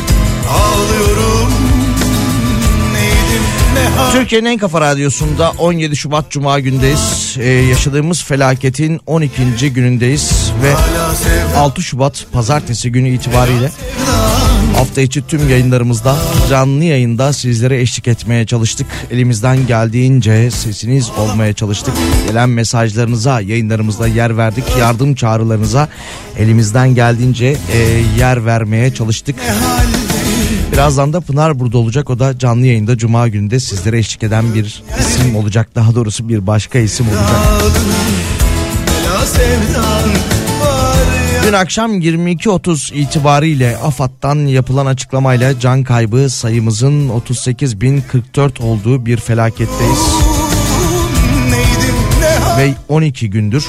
Ağlıyorum 0.49 1.53
Türkiye'nin 4.11 4.45
en 4.49 4.57
kafa 4.57 4.81
radyosunda 4.81 5.52
17 5.57 5.95
Şubat 5.95 6.31
Cuma 6.31 6.60
gündeyiz. 6.60 7.35
Ee, 7.39 7.49
yaşadığımız 7.49 8.23
felaketin 8.23 9.02
12. 9.06 9.73
günündeyiz 9.73 10.52
ve 10.64 10.73
6 11.57 11.81
Şubat 11.81 12.26
pazartesi 12.34 12.91
günü 12.91 13.10
itibariyle 13.10 13.72
hafta 14.77 15.01
içi 15.01 15.27
tüm 15.27 15.49
yayınlarımızda 15.49 16.15
canlı 16.49 16.83
yayında 16.83 17.33
sizlere 17.33 17.81
eşlik 17.81 18.07
etmeye 18.07 18.45
çalıştık. 18.45 18.87
Elimizden 19.11 19.67
geldiğince 19.67 20.51
sesiniz 20.51 21.09
olmaya 21.09 21.53
çalıştık. 21.53 21.93
Gelen 22.27 22.49
mesajlarınıza 22.49 23.41
yayınlarımızda 23.41 24.07
yer 24.07 24.37
verdik. 24.37 24.63
Yardım 24.79 25.15
çağrılarınıza 25.15 25.87
elimizden 26.37 26.95
geldiğince 26.95 27.57
e, 27.73 27.77
yer 28.19 28.45
vermeye 28.45 28.93
çalıştık. 28.93 29.35
Birazdan 30.71 31.13
da 31.13 31.21
Pınar 31.21 31.59
burada 31.59 31.77
olacak. 31.77 32.09
O 32.09 32.19
da 32.19 32.39
canlı 32.39 32.65
yayında 32.65 32.97
Cuma 32.97 33.27
günde 33.27 33.59
sizlere 33.59 33.97
eşlik 33.97 34.23
eden 34.23 34.55
bir 34.55 34.83
isim 34.99 35.35
olacak. 35.35 35.69
Daha 35.75 35.95
doğrusu 35.95 36.29
bir 36.29 36.47
başka 36.47 36.79
isim 36.79 37.05
olacak. 37.07 37.27
Sevdan 39.25 40.36
Dün 41.48 41.53
akşam 41.53 42.02
22.30 42.02 42.94
itibariyle 42.94 43.78
AFAD'dan 43.78 44.36
yapılan 44.36 44.86
açıklamayla 44.86 45.60
can 45.60 45.84
kaybı 45.84 46.30
sayımızın 46.30 47.10
38.044 47.10 48.64
olduğu 48.64 49.06
bir 49.06 49.18
felaketteyiz. 49.18 49.99
Ve 52.57 52.74
12 52.90 53.30
gündür 53.30 53.68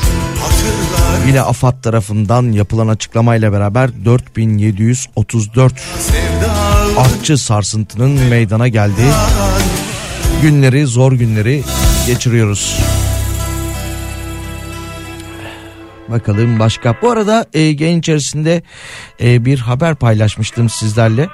yine 1.27 1.43
AFAD 1.43 1.83
tarafından 1.83 2.53
yapılan 2.53 2.89
açıklamayla 2.89 3.53
beraber 3.53 4.05
4734 4.05 5.75
sevdan 5.99 7.03
artçı 7.05 7.39
sarsıntının 7.39 8.11
meydana 8.11 8.69
geldiği 8.69 9.13
günleri 10.43 10.87
zor 10.87 11.13
günleri 11.13 11.63
geçiriyoruz. 12.07 12.79
Bakalım 16.11 16.59
başka. 16.59 16.97
Bu 17.03 17.11
arada 17.11 17.47
e, 17.55 17.61
yayın 17.61 17.99
içerisinde 17.99 18.63
e, 19.21 19.45
bir 19.45 19.59
haber 19.59 19.95
paylaşmıştım 19.95 20.69
sizlerle. 20.69 21.29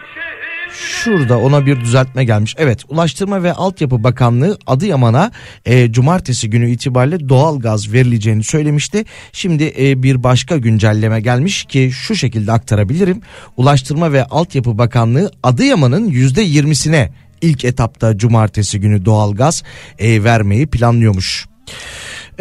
Şurada 0.75 1.39
ona 1.39 1.67
bir 1.67 1.81
düzeltme 1.81 2.25
gelmiş. 2.25 2.55
Evet 2.59 2.81
Ulaştırma 2.89 3.43
ve 3.43 3.53
Altyapı 3.53 4.05
Bakanlığı 4.05 4.59
Adıyaman'a 4.67 5.31
e, 5.65 5.93
cumartesi 5.93 6.51
günü 6.51 6.71
itibariyle 6.71 7.29
doğal 7.29 7.61
gaz 7.61 7.93
verileceğini 7.93 8.45
söylemişti. 8.45 9.05
Şimdi 9.33 9.75
e, 9.79 10.03
bir 10.03 10.23
başka 10.23 10.57
güncelleme 10.57 11.21
gelmiş 11.21 11.65
ki 11.65 11.91
şu 11.93 12.15
şekilde 12.15 12.53
aktarabilirim. 12.53 13.21
Ulaştırma 13.57 14.13
ve 14.13 14.25
Altyapı 14.25 14.79
Bakanlığı 14.79 15.31
Adıyaman'ın 15.43 16.11
%20'sine 16.11 17.09
ilk 17.41 17.65
etapta 17.65 18.19
cumartesi 18.19 18.81
günü 18.81 19.05
doğal 19.05 19.35
gaz 19.35 19.63
e, 19.99 20.25
vermeyi 20.25 20.67
planlıyormuş. 20.67 21.47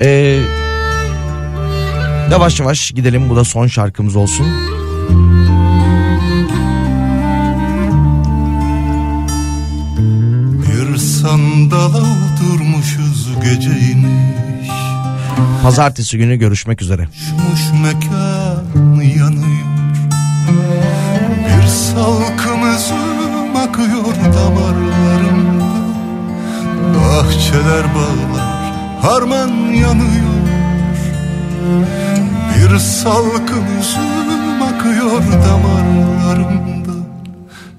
E, 0.01 0.39
yavaş 2.33 2.59
yavaş 2.59 2.91
gidelim. 2.91 3.29
Bu 3.29 3.35
da 3.35 3.43
son 3.43 3.67
şarkımız 3.67 4.15
olsun. 4.15 4.47
Bir 10.61 10.97
sandala 10.97 11.97
oturmuşuz 11.97 13.27
gece 13.43 13.69
iniş 13.69 14.69
Pazartesi 15.63 16.17
günü 16.17 16.35
görüşmek 16.35 16.81
üzere. 16.81 17.07
Düşmüş 17.07 17.81
mekan 17.83 19.01
yanıyor. 19.01 19.67
Bir 21.47 21.67
salkım 21.67 22.75
üzüm 22.75 23.55
akıyor 23.55 24.33
damarlarımda 24.33 25.73
Bahçeler 26.95 27.85
bağlar 27.95 28.73
harman 29.01 29.73
yanıyor 29.73 30.33
Bir 32.63 32.79
salkım 32.79 33.65
üzüm 33.79 34.61
akıyor 34.61 35.21
damarlarımda. 35.45 37.07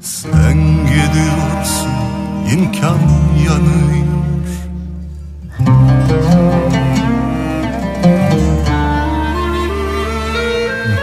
Sen 0.00 0.58
gidiyorsun 0.86 1.90
imkan 2.52 2.98
yanıyor. 3.46 4.04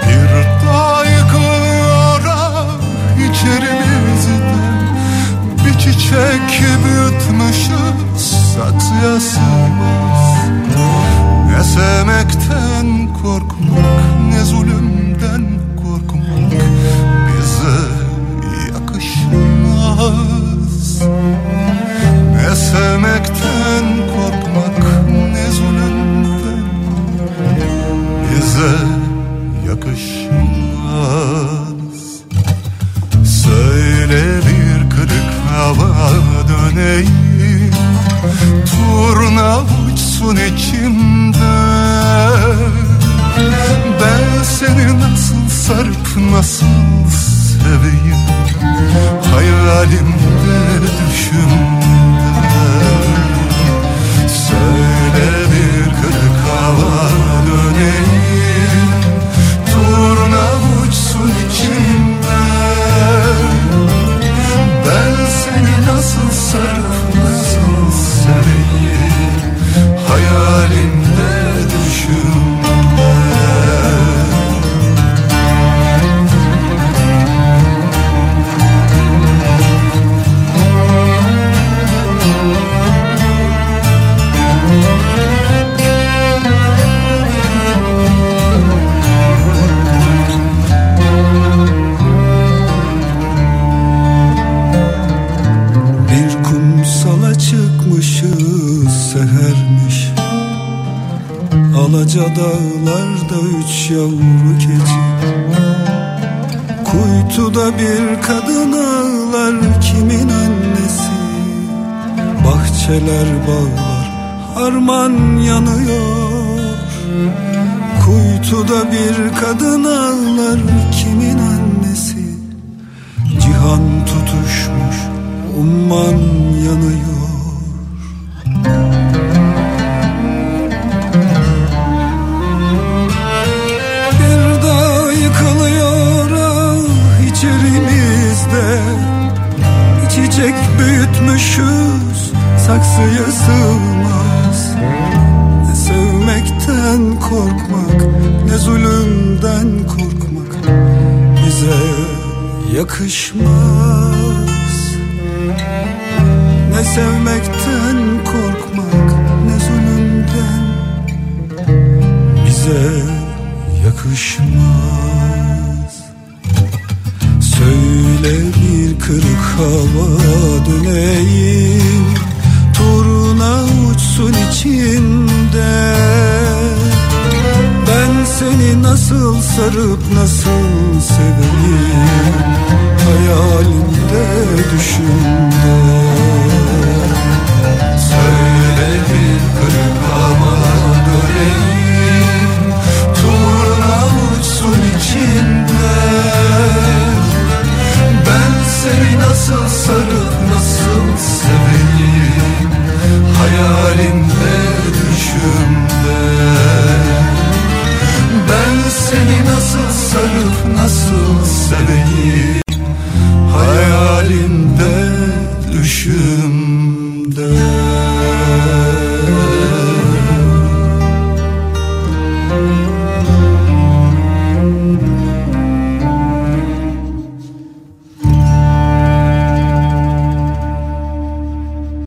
Bir 0.07 0.31
dağ 0.67 1.05
yıkılıyor 1.05 2.21
ah 2.27 2.65
Bir 5.65 5.79
çiçek 5.79 6.61
büyütmüşüz 6.85 8.31
saksıya 8.55 9.19
sığmaz 9.19 10.21
Ne 11.51 11.63
sevmekten 11.63 12.80
korkmak 13.21 14.01
ne 14.29 14.43
zulümden 14.43 15.45
korkmak. 15.75 16.51
Bize 17.27 17.77
yakışmaz. 18.73 20.21
Ne 22.35 22.55
sevmekten 22.55 23.40